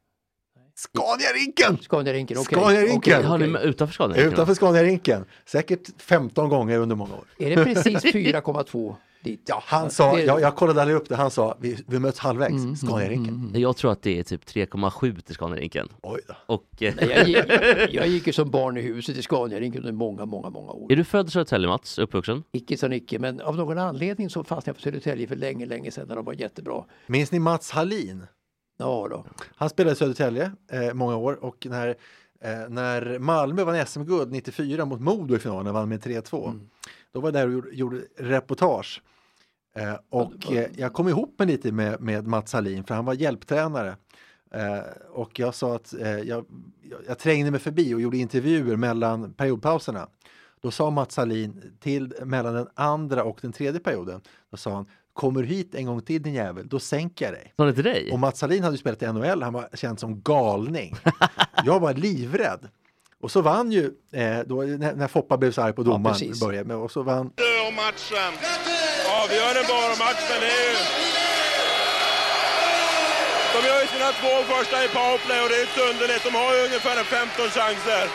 Scaniarinken! 0.74 1.78
Scaniarinken, 1.82 2.38
okej. 2.38 2.58
Scaniarinken! 2.58 2.96
Okej, 3.18 3.22
Har 3.22 3.38
ni 3.38 3.58
utanför 3.62 3.94
Skandinavien? 3.94 4.32
Utanför 4.32 4.54
Scaniarinken. 4.54 5.24
Säkert 5.46 5.88
15 6.02 6.48
gånger 6.48 6.78
under 6.78 6.96
många 6.96 7.14
år. 7.14 7.24
Är 7.38 7.56
det 7.56 7.64
precis 7.64 8.04
4,2 8.04 8.96
dit? 9.22 9.42
Ja, 9.46 9.62
han 9.66 9.90
sa, 9.90 10.16
det- 10.16 10.22
jag, 10.22 10.40
jag 10.40 10.56
kollade 10.56 10.80
aldrig 10.80 10.96
upp 10.96 11.08
det, 11.08 11.16
han 11.16 11.30
sa 11.30 11.56
vi, 11.60 11.78
vi 11.86 11.98
möts 11.98 12.18
halvvägs, 12.18 12.80
Scaniarinken. 12.80 13.52
Jag 13.54 13.76
tror 13.76 13.92
att 13.92 14.02
det 14.02 14.18
är 14.18 14.22
typ 14.22 14.44
3,7 14.44 15.20
till 15.20 15.34
Skandinavien. 15.34 15.88
Oj 16.02 16.20
då. 16.28 16.34
Och... 16.54 16.82
eh, 16.82 16.94
Nej, 16.96 17.08
Jag, 17.10 17.26
gick- 17.28 17.88
jag 17.94 18.06
gick 18.08 18.26
ju 18.26 18.32
som 18.32 18.50
barn 18.50 18.76
i 18.76 18.80
huset 18.80 19.16
i 19.16 19.22
Scaniarinken 19.22 19.80
under 19.80 19.92
många, 19.92 20.24
många, 20.24 20.50
många 20.50 20.72
år. 20.72 20.92
Är 20.92 20.96
du 20.96 21.04
född 21.04 21.28
i 21.28 21.30
Södertälje 21.30 21.68
Mats? 21.68 21.98
Uppvuxen? 21.98 22.42
Icke 22.52 22.76
sa 22.76 22.88
Nicke, 22.88 23.18
men 23.18 23.40
av 23.40 23.56
någon 23.56 23.78
anledning 23.78 24.30
så 24.30 24.44
fastnade 24.44 24.68
jag 24.68 24.76
på 24.76 24.82
Södertälje 24.82 25.26
för 25.26 25.36
länge, 25.36 25.66
länge 25.66 25.90
sedan 25.90 26.08
när 26.08 26.16
de 26.16 26.24
var 26.24 26.32
jättebra. 26.32 26.84
Minns 27.06 27.32
ni 27.32 27.38
Mats 27.38 27.70
Hallin? 27.70 28.26
Ja 28.78 29.06
då. 29.10 29.26
Han 29.56 29.70
spelade 29.70 29.92
i 29.92 29.96
Södertälje 29.96 30.52
eh, 30.72 30.94
många 30.94 31.16
år 31.16 31.44
och 31.44 31.66
när, 31.70 31.88
eh, 31.88 31.94
när 32.68 33.18
Malmö 33.18 33.64
vann 33.64 33.86
SM-guld 33.86 34.32
94 34.32 34.84
mot 34.84 35.00
Modo 35.00 35.36
i 35.36 35.38
finalen, 35.38 35.74
vann 35.74 35.88
med 35.88 36.00
3-2. 36.04 36.60
Då 37.12 37.20
var 37.20 37.28
jag 37.28 37.34
där 37.34 37.46
och 37.46 37.52
gjorde, 37.52 37.70
gjorde 37.72 38.00
reportage. 38.18 39.02
Eh, 39.74 39.94
och 40.10 40.52
eh, 40.52 40.70
jag 40.76 40.92
kom 40.92 41.08
ihop 41.08 41.38
mig 41.38 41.48
lite 41.48 41.72
med, 41.72 42.00
med 42.00 42.26
Mats 42.26 42.52
Hallin 42.52 42.84
för 42.84 42.94
han 42.94 43.04
var 43.04 43.14
hjälptränare. 43.14 43.96
Eh, 44.54 44.78
och 45.10 45.38
jag 45.38 45.54
sa 45.54 45.74
att 45.74 45.94
eh, 45.94 46.08
jag, 46.10 46.44
jag, 46.82 47.00
jag 47.08 47.18
trängde 47.18 47.50
mig 47.50 47.60
förbi 47.60 47.94
och 47.94 48.00
gjorde 48.00 48.16
intervjuer 48.16 48.76
mellan 48.76 49.32
periodpauserna. 49.32 50.08
Då 50.60 50.70
sa 50.70 50.90
Mats 50.90 51.16
Hallin 51.16 51.76
till 51.80 52.14
mellan 52.24 52.54
den 52.54 52.68
andra 52.74 53.24
och 53.24 53.38
den 53.42 53.52
tredje 53.52 53.80
perioden. 53.80 54.20
Då 54.50 54.56
sa 54.56 54.74
han 54.74 54.86
Kommer 55.12 55.42
du 55.42 55.48
hit 55.48 55.74
en 55.74 55.86
gång 55.86 56.02
till 56.02 56.22
din 56.22 56.34
jävel, 56.34 56.68
då 56.68 56.78
sänker 56.78 57.24
jag 57.24 57.34
dig. 57.34 57.52
Sa 57.56 57.64
det 57.64 57.74
till 57.74 57.84
dig? 57.84 58.10
Och 58.12 58.18
Mats 58.18 58.40
Hallin 58.40 58.62
hade 58.62 58.74
ju 58.74 58.78
spelat 58.78 59.02
i 59.02 59.06
NHL, 59.06 59.42
han 59.42 59.52
var 59.52 59.68
känd 59.74 60.00
som 60.00 60.20
galning. 60.20 60.94
Jag 61.64 61.80
var 61.80 61.94
livrädd. 61.94 62.68
Och 63.20 63.30
så 63.30 63.42
vann 63.42 63.72
ju, 63.72 63.94
eh, 64.12 64.40
då, 64.46 64.62
när, 64.62 64.94
när 64.94 65.08
Foppa 65.08 65.36
blev 65.36 65.52
så 65.52 65.62
arg 65.62 65.72
på 65.72 65.82
domaren, 65.82 66.14
precis. 66.18 66.40
började 66.40 66.68
med, 66.68 66.76
och 66.76 66.90
så 66.90 67.02
vann 67.02 67.32
matchen. 67.76 68.91
Avgör 69.32 69.64
bara 69.68 69.96
matchen 69.96 70.42
är 70.42 70.62
ju... 70.66 70.76
De 73.54 73.66
gör 73.68 73.80
ju 73.80 73.86
sina 73.86 74.12
två 74.12 74.54
första 74.54 74.84
i 74.84 74.88
powerplay 74.88 75.40
och 75.40 75.48
det 75.48 75.56
är 75.56 75.60
inte 75.60 75.80
underligt. 75.80 76.24
De 76.24 76.34
har 76.34 76.54
ju 76.54 76.60
ungefär 76.64 76.96
en 76.96 77.04
15 77.04 77.50
chanser. 77.50 78.08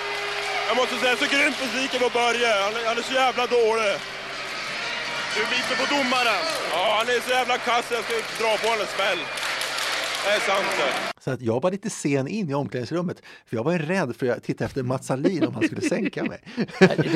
Jag 0.68 0.78
måste 0.78 0.96
säga 0.96 1.18
så 1.18 1.26
grymt 1.26 1.60
besviken 1.60 2.00
på 2.00 2.10
Börje. 2.10 2.48
Han, 2.64 2.74
han 2.86 2.98
är 2.98 3.02
så 3.02 3.14
jävla 3.14 3.46
dålig. 3.48 3.94
Du 5.34 5.42
är 5.42 5.50
bitter 5.56 5.76
på 5.82 5.86
domaren? 5.96 6.44
Ja, 6.72 6.96
han 6.98 7.10
är 7.10 7.20
så 7.20 7.30
jävla 7.30 7.58
kass 7.58 7.86
jag 7.92 8.04
ska 8.04 8.14
dra 8.44 8.58
på 8.58 8.68
honom 8.68 8.82
en 8.82 8.94
smäll. 8.96 9.20
Det 10.28 10.34
är 10.34 10.40
sant 10.40 10.68
det. 10.78 11.22
Så 11.22 11.32
att 11.32 11.42
jag 11.42 11.62
var 11.62 11.72
lite 11.72 11.90
sen 11.90 12.28
in 12.28 12.50
i 12.50 12.54
omklädningsrummet, 12.54 13.22
för 13.46 13.58
jag 13.58 13.64
var 13.64 13.72
ju 13.72 13.78
rädd 13.78 14.16
för 14.16 14.30
att 14.30 14.44
titta 14.44 14.66
efter 14.66 14.84
Mats 14.84 15.10
Hallin 15.10 15.48
om 15.48 15.54
han 15.54 15.64
skulle 15.64 15.82
sänka 15.82 16.24
mig. 16.24 16.40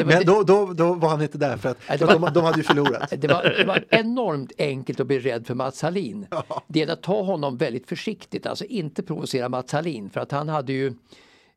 Men 0.05 0.25
då, 0.25 0.43
då, 0.43 0.73
då 0.73 0.93
var 0.93 1.09
han 1.09 1.21
inte 1.21 1.37
där, 1.37 1.57
för 1.57 1.69
att 1.69 1.83
för 1.83 2.07
de, 2.07 2.29
de 2.33 2.43
hade 2.43 2.57
ju 2.57 2.63
förlorat. 2.63 3.13
Det 3.17 3.27
var, 3.27 3.43
det 3.57 3.63
var 3.63 3.85
enormt 3.89 4.51
enkelt 4.57 4.99
att 4.99 5.07
bli 5.07 5.19
rädd 5.19 5.47
för 5.47 5.53
Mats 5.53 5.81
Hallin. 5.81 6.25
Det 6.67 6.79
gäller 6.79 6.93
att 6.93 7.03
ta 7.03 7.21
honom 7.21 7.57
väldigt 7.57 7.87
försiktigt, 7.87 8.45
alltså 8.45 8.65
inte 8.65 9.03
provocera 9.03 9.49
Mats 9.49 9.71
Hallin 9.71 10.09
för 10.09 10.21
att 10.21 10.31
han 10.31 10.49
hade 10.49 10.73
ju 10.73 10.87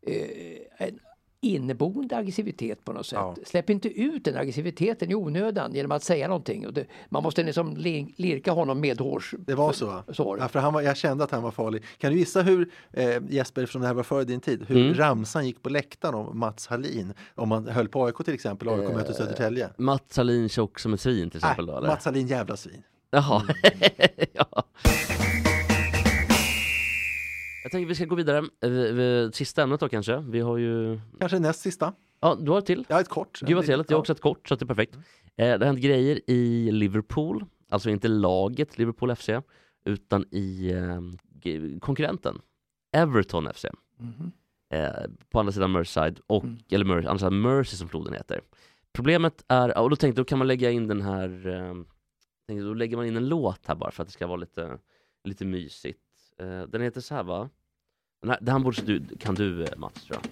eh, 0.06 0.86
en 0.88 0.98
inneboende 1.44 2.16
aggressivitet 2.16 2.84
på 2.84 2.92
något 2.92 3.06
sätt. 3.06 3.16
Ja. 3.18 3.36
Släpp 3.46 3.70
inte 3.70 3.88
ut 3.88 4.24
den 4.24 4.36
aggressiviteten 4.36 5.10
i 5.10 5.14
onödan 5.14 5.74
genom 5.74 5.92
att 5.92 6.02
säga 6.04 6.28
någonting. 6.28 6.66
Och 6.66 6.72
det, 6.72 6.86
man 7.08 7.22
måste 7.22 7.42
liksom 7.42 7.76
li- 7.76 8.14
lirka 8.16 8.52
honom 8.52 8.80
medhårs. 8.80 9.34
Det 9.38 9.54
var 9.54 9.72
så? 9.72 10.02
Så. 10.12 10.36
Ja, 10.40 10.48
för 10.48 10.58
han 10.58 10.72
var, 10.72 10.80
jag 10.82 10.96
kände 10.96 11.24
att 11.24 11.30
han 11.30 11.42
var 11.42 11.50
farlig. 11.50 11.82
Kan 11.98 12.12
du 12.12 12.18
gissa 12.18 12.42
hur, 12.42 12.70
eh, 12.92 13.22
Jesper, 13.28 13.62
eftersom 13.62 13.80
det 13.82 13.86
här 13.86 13.94
var 13.94 14.02
före 14.02 14.24
din 14.24 14.40
tid, 14.40 14.64
hur 14.68 14.84
Mm. 14.84 14.94
ramsan 14.94 15.46
gick 15.46 15.62
på 15.62 15.68
läktaren 15.68 16.14
om 16.14 16.38
Mats 16.38 16.66
Hallin? 16.66 17.12
Om 17.34 17.48
man 17.48 17.68
höll 17.68 17.88
på 17.88 18.04
AIK 18.04 18.16
till 18.24 18.34
exempel, 18.34 18.68
AIK 18.68 18.94
möter 18.94 19.12
Södertälje. 19.12 19.68
Mats 19.78 20.16
Hallin 20.16 20.48
tjock 20.48 20.78
som 20.78 20.94
ett 20.94 21.00
svin 21.00 21.30
till 21.30 21.38
exempel? 21.38 21.66
då, 21.66 21.72
Nej, 21.72 21.78
eller? 21.78 21.88
Mats 21.88 22.04
Hallin 22.04 22.26
jävla 22.26 22.56
svin. 22.56 22.82
Jaha. 23.10 23.42
ja. 24.32 24.64
Jag 27.74 27.78
tänker 27.78 27.88
vi 27.88 27.94
ska 27.94 28.04
gå 28.04 28.14
vidare. 28.14 29.24
Eh, 29.24 29.30
Sista 29.30 29.62
ämnet 29.62 29.80
då 29.80 29.88
kanske. 29.88 30.16
Vi 30.16 30.40
har 30.40 30.56
ju... 30.56 31.00
Kanske 31.18 31.38
näst 31.38 31.60
sista. 31.60 31.92
Ja, 32.20 32.38
du 32.40 32.50
har 32.50 32.58
ett 32.58 32.66
till. 32.66 32.84
Ja, 32.88 33.00
ett 33.00 33.08
kort. 33.08 33.40
Gud 33.40 33.56
vad 33.56 33.66
trevligt. 33.66 33.90
Jag 33.90 33.96
har 33.96 34.00
också 34.00 34.12
ett 34.12 34.20
kort, 34.20 34.48
så 34.48 34.54
det 34.54 34.64
är 34.64 34.66
perfekt. 34.66 34.94
Eh, 34.94 35.00
det 35.36 35.58
har 35.58 35.64
hänt 35.64 35.80
grejer 35.80 36.30
i 36.30 36.70
Liverpool, 36.70 37.44
alltså 37.68 37.90
inte 37.90 38.08
laget 38.08 38.78
Liverpool 38.78 39.16
FC, 39.16 39.28
utan 39.84 40.24
i 40.30 40.72
eh, 40.72 41.78
konkurrenten 41.80 42.40
Everton 42.92 43.48
FC. 43.54 43.64
Eh, 44.70 44.88
på 45.30 45.40
andra 45.40 45.52
sidan 45.52 45.72
Merseyside, 45.72 46.20
och, 46.26 46.44
eller 46.70 46.84
Mer, 46.84 46.96
andra 46.96 47.18
sidan 47.18 47.40
Mersey 47.40 47.76
som 47.76 47.88
floden 47.88 48.14
heter. 48.14 48.40
Problemet 48.92 49.44
är, 49.48 49.78
och 49.78 49.90
då 49.90 49.96
tänkte 49.96 50.18
jag, 50.20 50.26
då 50.26 50.28
kan 50.28 50.38
man 50.38 50.48
lägga 50.48 50.70
in 50.70 50.88
den 50.88 51.02
här, 51.02 51.46
eh, 52.48 52.56
då 52.56 52.74
lägger 52.74 52.96
man 52.96 53.06
in 53.06 53.16
en 53.16 53.28
låt 53.28 53.66
här 53.66 53.74
bara 53.74 53.90
för 53.90 54.02
att 54.02 54.08
det 54.08 54.12
ska 54.12 54.26
vara 54.26 54.36
lite, 54.36 54.78
lite 55.24 55.44
mysigt. 55.44 56.00
Eh, 56.38 56.62
den 56.62 56.82
heter 56.82 57.00
så 57.00 57.14
här 57.14 57.22
va? 57.22 57.50
Den 58.24 58.30
här, 58.30 58.38
den 58.40 58.52
här 58.52 58.58
borde 58.58 58.82
du, 58.82 59.02
kan 59.18 59.34
du 59.34 59.64
eh, 59.64 59.68
Mats 59.76 60.04
tror 60.04 60.18
jag. 60.22 60.24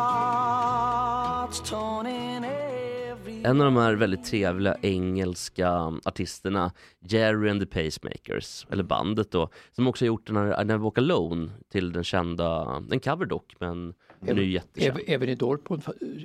En 3.47 3.61
av 3.61 3.65
de 3.65 3.77
här 3.77 3.95
väldigt 3.95 4.25
trevliga 4.25 4.77
engelska 4.83 5.71
artisterna, 6.05 6.73
Jerry 7.09 7.51
and 7.51 7.61
the 7.61 7.67
Pacemakers, 7.67 8.67
eller 8.71 8.83
bandet 8.83 9.31
då, 9.31 9.49
som 9.73 9.87
också 9.87 10.05
har 10.05 10.07
gjort 10.07 10.27
den 10.27 10.37
här 10.37 10.63
I 10.63 10.65
Never 10.65 10.79
Walk 10.79 10.99
Alone 10.99 11.51
till 11.73 11.93
den 11.93 12.05
kända, 12.05 12.83
en 12.91 13.01
cover 13.01 13.27
dock, 13.27 13.55
men 13.61 13.95
den 14.21 14.39
är 14.39 14.43
ju 14.43 14.53
jättekänd. 14.53 15.01
Även, 15.07 15.29
i 15.29 15.35
Dortmund 15.35 15.83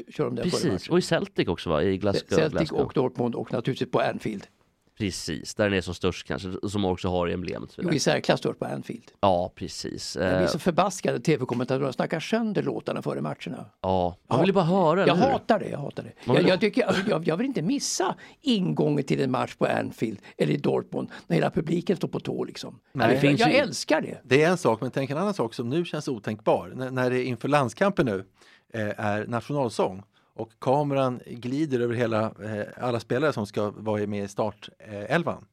kör 0.10 0.26
de 0.26 0.36
före 0.36 0.44
Precis, 0.44 0.90
och 0.90 0.98
i 0.98 1.02
Celtic 1.02 1.48
också 1.48 1.70
va? 1.70 1.84
I 1.84 1.98
Glasgow. 1.98 2.38
Celtic 2.38 2.72
och 2.72 2.92
Dortmund 2.96 3.36
och 3.36 3.54
naturligtvis 3.54 3.92
på 3.92 4.00
Anfield. 4.00 4.48
Precis, 5.06 5.56
där 5.56 5.64
den 5.70 5.78
är 5.78 5.82
som 5.82 5.94
störst 5.94 6.28
kanske, 6.28 6.54
som 6.70 6.86
också 6.86 7.08
har 7.08 7.28
emblemet. 7.28 7.70
Jo, 7.78 7.92
i 7.92 8.00
särklass 8.00 8.40
störst 8.40 8.60
på 8.60 8.66
Anfield. 8.66 9.04
Ja, 9.22 9.52
precis. 9.56 10.16
Jag 10.16 10.30
blir 10.30 10.42
Eh, 10.42 10.48
så 10.48 10.60
förbaskad 10.60 11.16
att 11.16 11.24
tv-kommentatorerna 11.24 11.94
snackar 11.94 12.20
sönder 12.20 12.64
låtarna 12.64 13.02
före 13.02 13.22
matcherna. 13.22 13.66
Ja, 13.82 14.18
man 14.28 14.40
vill 14.40 14.48
ju 14.50 14.54
bara 14.54 14.66
höra, 14.66 15.08
Jag 15.08 15.16
hatar 15.16 15.60
det, 15.60 15.70
jag 15.70 15.78
hatar 15.78 16.04
det. 16.04 16.12
Jag, 16.26 16.34
vill- 16.34 16.48
jag, 16.48 16.60
tycker, 16.60 16.94
jag, 17.10 17.28
jag 17.28 17.38
vill 17.38 17.48
inte 17.48 17.62
missa 17.62 18.16
ingången 18.42 19.04
till 19.04 19.22
en 19.22 19.32
match 19.32 19.56
på 19.56 19.66
Anfield 19.66 20.20
eller 20.38 20.54
i 20.54 20.58
Dortmund 20.58 21.10
när 21.28 21.36
hela 21.36 21.52
publiken 21.52 21.98
står 21.98 22.08
på 22.08 22.20
tå 22.20 22.44
liksom. 22.44 22.80
Nej, 22.94 23.08
jag, 23.08 23.16
det 23.16 23.20
finns 23.20 23.40
jag 23.40 23.50
ju- 23.52 23.56
älskar 23.58 24.02
det. 24.02 24.18
Det 24.24 24.44
är 24.44 24.50
en 24.50 24.58
sak, 24.58 24.82
men 24.82 24.92
tänk 24.92 25.10
en 25.10 25.18
annan 25.18 25.34
sak 25.34 25.54
som 25.54 25.70
nu 25.70 25.86
känns 25.86 26.08
otänkbar. 26.08 26.72
När, 26.76 26.92
när 26.92 27.10
det 27.10 27.24
inför 27.24 27.48
landskampen 27.48 28.06
nu 28.06 28.26
eh, 28.74 29.06
är 29.06 29.26
nationalsång 29.28 30.04
och 30.34 30.52
kameran 30.60 31.20
glider 31.28 31.80
över 31.80 31.94
hela, 31.96 32.22
eh, 32.26 32.66
alla 32.86 33.00
spelare 33.00 33.34
som 33.34 33.48
ska 33.48 33.72
vara 33.72 34.08
med 34.08 34.24
i 34.24 34.28
startelvan. 34.28 35.46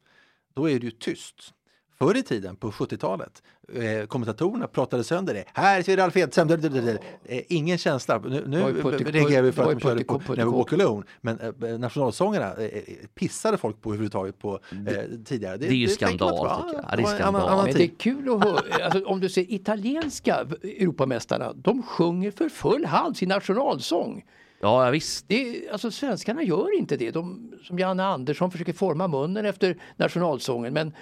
Då 0.55 0.69
är 0.69 0.79
det 0.79 0.85
ju 0.85 0.91
tyst. 0.91 1.53
Förr 1.99 2.17
i 2.17 2.23
tiden, 2.23 2.55
på 2.55 2.71
70-talet, 2.71 3.43
eh, 3.73 4.05
kommentatorerna 4.05 4.67
pratade 4.67 5.03
sönder 5.03 5.33
det. 5.33 5.43
Här 5.53 5.81
ser 5.81 5.97
Ralf 5.97 6.17
Edström, 6.17 6.49
eh, 6.49 7.41
ingen 7.47 7.77
känsla. 7.77 8.19
Nu, 8.19 8.43
nu 8.47 8.57
Det 8.73 8.83
var 8.83 8.91
reagerar 8.91 9.41
vi 9.41 9.51
för 9.51 9.61
det 9.61 9.65
var 9.65 9.73
att 9.73 9.79
de 9.79 9.87
körde 9.87 10.03
på 10.03 10.33
Never 10.35 10.51
Walk 10.51 10.73
Alone. 10.73 11.05
Men 11.21 11.39
eh, 11.39 11.79
nationalsångerna 11.79 12.53
eh, 12.53 12.63
eh, 12.63 12.83
pissade 13.15 13.57
folk 13.57 13.81
på 13.81 13.89
överhuvudtaget 13.89 14.39
på 14.39 14.59
eh, 14.87 15.03
tidigare. 15.25 15.57
det 15.57 15.67
är 15.67 15.71
ju 15.71 15.85
man 15.87 15.93
skandal, 15.95 16.29
inte, 16.29 16.43
va? 16.43 16.63
tycker 16.63 16.75
jag. 16.75 16.85
Ja, 16.91 16.95
det 16.95 17.01
är 17.01 17.03
var 17.03 17.15
en 17.15 17.21
annan- 17.21 17.41
skandal. 17.41 17.49
annan 17.51 17.65
Men 17.65 17.73
det 17.73 17.83
är 17.83 17.87
kul 17.97 18.29
att 18.33 18.43
höra, 18.43 18.83
alltså, 18.85 19.05
om 19.05 19.19
du 19.19 19.29
ser 19.29 19.53
italienska 19.53 20.47
Europamästarna, 20.63 21.53
de 21.53 21.83
sjunger 21.83 22.31
för 22.31 22.49
full 22.49 22.85
hals 22.85 23.17
sin 23.17 23.29
nationalsång. 23.29 24.23
Ja, 24.61 24.89
visst. 24.89 25.25
Det 25.27 25.69
alltså 25.69 25.91
svenskarna 25.91 26.43
gör 26.43 26.77
inte 26.77 26.97
det. 26.97 27.11
De, 27.11 27.53
som 27.63 27.79
Janne 27.79 28.03
Andersson 28.03 28.51
försöker 28.51 28.73
forma 28.73 29.07
munnen 29.07 29.45
efter 29.45 29.77
nationalsången. 29.97 30.73
Men 30.73 30.93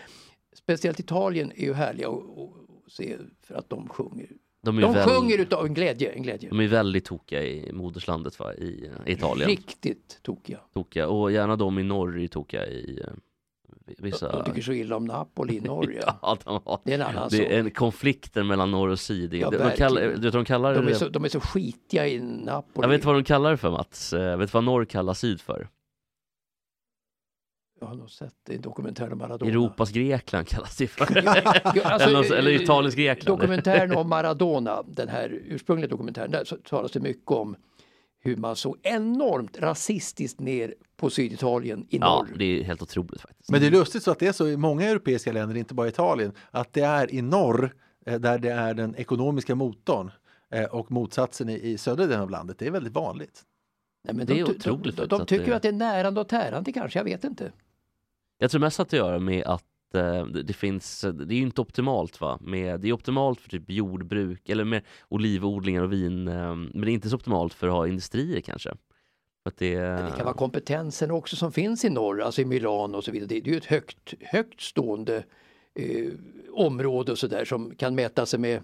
speciellt 0.56 1.00
Italien 1.00 1.52
är 1.56 1.66
ju 1.66 1.74
härliga 1.74 2.10
att, 2.10 2.16
att 2.16 2.92
se 2.92 3.18
för 3.44 3.56
att 3.56 3.70
de 3.70 3.90
sjunger. 3.90 4.28
De 4.62 4.82
De, 4.82 4.94
väl- 4.94 5.10
sjunger 5.10 5.38
utav 5.38 5.66
en 5.66 5.74
glädje. 5.74 6.12
En 6.12 6.24
glädje. 6.24 6.50
De 6.50 6.60
är 6.60 6.68
väldigt 6.68 7.06
tokiga 7.06 7.44
i 7.44 7.72
moderslandet 7.74 8.40
va? 8.40 8.54
i 8.54 8.86
eh, 9.06 9.14
Italien. 9.14 9.50
Riktigt 9.50 10.20
tokiga. 10.24 10.60
Tokiga. 10.74 11.08
Och 11.08 11.32
gärna 11.32 11.56
de 11.56 11.80
i 11.80 11.84
norr 11.84 12.20
är 12.20 12.28
tokiga 12.28 12.68
i 12.68 13.00
eh, 13.04 13.08
vissa... 13.98 14.32
De 14.32 14.44
tycker 14.44 14.62
så 14.62 14.72
illa 14.72 14.96
om 14.96 15.06
Napoli 15.06 15.58
i 15.58 15.62
Norge. 15.62 16.04
Ja, 16.22 16.38
de 16.44 16.62
har... 16.66 16.80
Det 16.84 16.92
är 16.92 16.96
en 16.96 17.02
annan 17.02 17.30
Det 17.32 17.56
är 17.56 17.60
en 17.60 17.72
konflikter 17.72 18.44
mellan 18.44 18.72
norr 18.72 18.90
och 18.90 19.00
syd. 19.00 19.34
Ja, 19.34 19.50
de, 19.50 19.72
kallar, 19.78 20.02
du 20.02 20.18
vet 20.22 20.34
de 20.34 20.46
kallar 20.46 20.76
De 20.76 20.88
är, 20.88 20.94
så, 20.94 21.10
de 21.10 21.26
är 21.26 21.30
så 21.30 21.40
skitiga 21.40 22.08
i 22.08 22.20
Napoli. 22.20 22.84
Jag 22.84 22.90
vet 22.90 23.06
vad 23.06 23.16
de 23.16 23.24
kallar 23.24 23.52
det 23.52 23.58
för 23.58 23.72
Mats. 23.72 24.14
Eh, 24.14 24.38
Vet 24.38 24.54
vad 24.54 24.64
norr 24.64 24.86
kallar 24.86 25.14
syd 25.14 25.42
för? 25.42 25.68
Jag 27.80 27.88
har 27.88 27.96
nog 27.96 28.10
sett 28.10 28.34
det 28.46 28.54
i 28.54 28.56
en 28.56 28.62
dokumentär 28.62 29.12
om 29.12 29.18
Maradona. 29.18 29.52
Europas 29.52 29.92
Grekland 29.92 30.48
kallas 30.48 30.78
det 30.78 30.88
för. 30.88 31.06
Alltså, 31.84 32.36
eller, 32.36 32.52
Italiens 32.52 32.96
Grekland. 32.96 33.40
Dokumentären 33.40 33.96
om 33.96 34.10
Maradona, 34.10 34.84
den 34.88 35.10
här 35.10 35.42
ursprungliga 35.46 35.90
dokumentären, 35.90 36.32
där 36.32 36.46
talas 36.70 36.92
det 36.92 37.00
mycket 37.00 37.32
om 37.32 37.56
hur 38.20 38.36
man 38.38 38.56
såg 38.56 38.78
enormt 38.84 39.58
rasistiskt 39.60 40.40
ner 40.40 40.74
på 40.98 41.10
Syditalien 41.10 41.86
i 41.90 41.98
Ja, 41.98 42.26
norr. 42.28 42.38
det 42.38 42.60
är 42.60 42.64
helt 42.64 42.82
otroligt 42.82 43.22
faktiskt. 43.22 43.52
Men 43.52 43.62
det 43.62 43.68
är 43.68 43.72
lustigt 43.72 44.04
så 44.04 44.12
att 44.12 44.20
det 44.20 44.28
är 44.28 44.32
så 44.32 44.48
i 44.48 44.58
många 44.58 44.86
europeiska 44.90 45.32
länder, 45.32 45.56
inte 45.58 45.74
bara 45.74 45.88
Italien, 45.88 46.32
att 46.52 46.74
det 46.74 46.82
är 46.82 47.14
i 47.14 47.22
norr 47.22 47.76
eh, 48.06 48.20
där 48.20 48.40
det 48.40 48.50
är 48.52 48.74
den 48.74 48.96
ekonomiska 48.96 49.56
motorn 49.56 50.12
eh, 50.52 50.64
och 50.64 50.92
motsatsen 50.92 51.50
i, 51.50 51.54
i 51.70 51.78
södra 51.78 52.06
delen 52.06 52.22
av 52.22 52.30
landet. 52.30 52.60
Det 52.60 52.68
är 52.68 52.72
väldigt 52.72 52.94
vanligt. 52.94 53.42
Nej, 54.04 54.16
men 54.16 54.26
det 54.26 54.34
är 54.40 54.46
de, 54.46 54.52
otroligt 54.52 54.98
de, 54.98 55.02
de, 55.02 55.08
de 55.08 55.22
att 55.22 55.28
tycker 55.28 55.46
det- 55.46 55.56
att 55.56 55.62
det 55.62 55.68
är 55.68 55.72
närande 55.74 56.22
och 56.22 56.28
tärande 56.28 56.72
kanske, 56.72 57.00
jag 57.00 57.04
vet 57.04 57.24
inte. 57.24 57.52
Jag 58.38 58.52
tror 58.52 58.62
mest 58.62 58.80
att 58.80 58.90
det 58.90 58.98
gör 58.98 59.20
med 59.20 59.44
att 59.44 59.64
eh, 59.96 60.26
det, 60.26 60.54
finns, 60.54 61.02
det 61.02 61.34
är 61.34 61.38
ju 61.38 61.42
inte 61.42 61.62
optimalt 61.62 62.22
va, 62.22 62.38
med, 62.42 62.80
det 62.80 62.88
är 62.88 62.94
optimalt 62.94 63.42
för 63.42 63.50
typ 63.50 63.70
jordbruk 63.70 64.50
eller 64.50 64.64
med 64.64 64.82
olivodlingar 65.10 65.84
och 65.84 65.94
vin, 65.94 66.28
eh, 66.28 66.56
men 66.56 66.82
det 66.82 66.92
är 66.92 66.94
inte 66.94 67.10
så 67.10 67.16
optimalt 67.16 67.54
för 67.54 67.68
att 67.68 67.74
ha 67.74 67.88
industrier 67.88 68.42
kanske. 68.42 68.70
Att 69.46 69.58
det, 69.58 69.76
Det 69.76 70.14
kan 70.18 70.26
vara 70.26 70.36
kompetensen 70.36 71.12
också 71.12 71.36
som 71.36 71.52
finns 71.52 71.86
i 71.86 71.90
norr, 71.90 72.22
alltså 72.22 72.42
i 72.42 72.46
Milano 72.46 72.98
och 72.98 73.04
så 73.04 73.12
vidare. 73.12 73.28
Det 73.28 73.38
är 73.38 73.52
ju 73.52 73.58
ett 73.58 73.66
högt, 73.66 74.14
högt 74.22 74.62
stående 74.62 75.24
eh, 75.76 76.12
område 76.52 77.12
och 77.12 77.18
så 77.18 77.28
där 77.28 77.46
som 77.46 77.76
kan 77.76 77.96
mäta 77.96 78.26
sig 78.26 78.40
med 78.40 78.62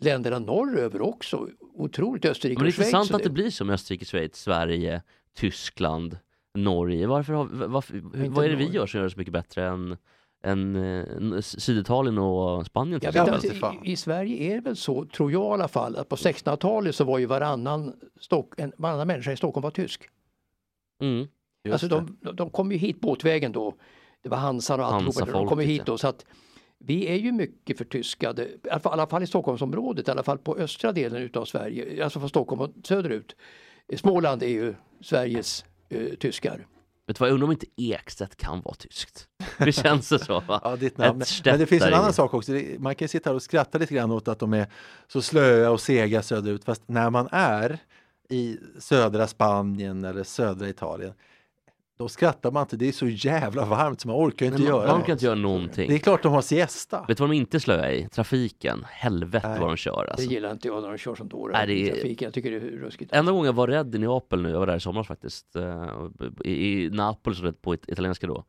länderna 0.00 0.38
norröver 0.38 1.00
också. 1.00 1.48
Otroligt 1.74 2.24
Österrike 2.24 2.58
men 2.58 2.64
det 2.64 2.68
är 2.68 2.70
och 2.70 2.74
Schweiz. 2.74 2.88
intressant 2.88 3.10
och 3.10 3.16
att 3.16 3.22
det 3.22 3.30
blir 3.30 3.50
som 3.50 3.70
Österrike, 3.70 4.04
Schweiz, 4.04 4.36
Sverige, 4.36 5.02
Tyskland, 5.36 6.18
Norge. 6.54 7.06
Varför 7.06 7.32
har, 7.32 7.44
varför, 7.66 8.00
vad 8.28 8.44
är 8.44 8.48
det 8.48 8.56
vi 8.56 8.68
gör 8.68 8.86
som 8.86 8.98
gör 8.98 9.04
det 9.04 9.10
så 9.10 9.18
mycket 9.18 9.32
bättre 9.32 9.66
än, 9.66 9.96
än 10.44 10.76
eh, 10.76 11.40
Syditalien 11.40 12.18
och 12.18 12.66
Spanien 12.66 13.00
till 13.00 13.10
vet 13.10 13.44
exempel? 13.44 13.74
i, 13.82 13.92
I 13.92 13.96
Sverige 13.96 14.50
är 14.50 14.54
det 14.54 14.60
väl 14.60 14.76
så, 14.76 15.04
tror 15.04 15.32
jag 15.32 15.42
i 15.42 15.52
alla 15.52 15.68
fall, 15.68 15.96
att 15.96 16.08
på 16.08 16.16
1600-talet 16.16 16.94
så 16.94 17.04
var 17.04 17.18
ju 17.18 17.26
varannan, 17.26 17.92
Stock, 18.20 18.60
en, 18.60 18.72
varannan 18.78 19.06
människa 19.06 19.32
i 19.32 19.36
Stockholm 19.36 19.62
var 19.62 19.70
tysk. 19.70 20.08
Mm. 21.00 21.26
Alltså 21.72 21.88
de, 21.88 22.16
de 22.34 22.50
kom 22.50 22.72
ju 22.72 22.78
hit 22.78 23.00
båtvägen 23.00 23.52
då. 23.52 23.74
Det 24.22 24.28
var 24.28 24.38
Hansan 24.38 24.80
och 24.80 24.86
alltihopa. 24.86 25.32
De 25.32 25.46
kom 25.46 25.60
ju 25.60 25.66
hit 25.66 25.78
ja. 25.78 25.84
då. 25.86 25.98
Så 25.98 26.08
att 26.08 26.24
vi 26.78 27.06
är 27.06 27.16
ju 27.16 27.32
mycket 27.32 27.78
förtyskade, 27.78 28.44
i 28.48 28.58
alla 28.70 28.80
fall- 28.80 28.92
i 28.92 28.94
alla 28.94 29.06
fall 29.06 29.22
i 29.22 29.26
Stockholmsområdet, 29.26 30.08
i 30.08 30.10
alla 30.10 30.22
fall 30.22 30.38
på 30.38 30.56
östra 30.56 30.92
delen 30.92 31.22
utav 31.22 31.44
Sverige, 31.44 32.04
alltså 32.04 32.18
från 32.18 32.28
Stockholm 32.28 32.60
och 32.62 32.70
söderut. 32.84 33.36
Småland 33.96 34.42
är 34.42 34.48
ju 34.48 34.74
Sveriges 35.00 35.64
eh, 35.88 36.14
tyskar. 36.14 36.66
Vet 37.06 37.16
du 37.16 37.20
vad, 37.20 37.28
jag 37.28 37.34
undrar 37.34 37.46
om 37.46 37.52
inte 37.52 37.66
Ekstedt 37.76 38.36
kan 38.36 38.60
vara 38.60 38.74
tyskt. 38.74 39.28
Det 39.58 39.72
känns 39.72 40.08
det 40.08 40.18
så 40.18 40.40
va? 40.40 40.60
Ja, 40.64 40.76
ditt 40.76 40.98
namn. 40.98 41.22
Men 41.44 41.58
det 41.58 41.66
finns 41.66 41.82
en 41.82 41.94
annan 41.94 42.12
sak 42.12 42.34
också. 42.34 42.52
Man 42.78 42.94
kan 42.94 43.08
sitta 43.08 43.30
här 43.30 43.34
och 43.34 43.42
skratta 43.42 43.78
lite 43.78 43.94
grann 43.94 44.10
åt 44.10 44.28
att 44.28 44.38
de 44.38 44.54
är 44.54 44.66
så 45.08 45.22
slöa 45.22 45.70
och 45.70 45.80
sega 45.80 46.22
söderut. 46.22 46.64
Fast 46.64 46.82
när 46.88 47.10
man 47.10 47.28
är 47.32 47.78
i 48.28 48.58
södra 48.78 49.26
Spanien 49.26 50.04
eller 50.04 50.22
södra 50.22 50.68
Italien 50.68 51.12
då 51.98 52.08
skrattar 52.08 52.50
man 52.50 52.60
inte. 52.62 52.76
Det 52.76 52.88
är 52.88 52.92
så 52.92 53.06
jävla 53.08 53.64
varmt 53.66 54.00
så 54.00 54.08
man 54.08 54.16
orkar 54.16 54.46
inte 54.46 54.58
Nej, 54.58 54.70
man, 54.70 54.80
göra 54.80 54.92
man 54.92 55.02
kan 55.02 55.12
inte 55.12 55.24
göra 55.24 55.34
någonting. 55.34 55.88
Det 55.88 55.94
är 55.94 55.98
klart 55.98 56.22
de 56.22 56.32
har 56.32 56.42
siesta. 56.42 57.04
Vet 57.08 57.16
du 57.16 57.22
vad 57.22 57.30
de 57.30 57.36
inte 57.36 57.60
slöar 57.60 57.90
i? 57.90 58.08
Trafiken. 58.08 58.84
Helvete 58.90 59.48
Nej. 59.48 59.60
vad 59.60 59.68
de 59.68 59.76
kör 59.76 60.04
alltså. 60.10 60.28
Det 60.28 60.34
gillar 60.34 60.52
inte 60.52 60.68
jag 60.68 60.82
när 60.82 60.88
de 60.88 60.98
kör 60.98 61.14
som 61.14 61.28
dårar 61.28 61.70
i 61.70 61.86
trafiken. 61.90 62.26
Jag 62.26 62.34
tycker 62.34 62.50
det 62.50 62.56
är 62.56 62.60
ruskigt. 62.60 63.12
Enda 63.12 63.32
gången 63.32 63.46
jag 63.46 63.52
var 63.52 63.68
rädd 63.68 63.94
i 63.94 63.98
Neapel 63.98 64.42
nu, 64.42 64.50
jag 64.50 64.58
var 64.58 64.66
där 64.66 64.76
i 64.76 64.80
somras 64.80 65.06
faktiskt, 65.06 65.56
eh, 65.56 65.90
i, 66.44 66.84
i 66.84 66.90
Napoli 66.90 67.36
så 67.36 67.42
det 67.42 67.52
på 67.52 67.74
it- 67.74 67.88
italienska 67.88 68.26
då. 68.26 68.44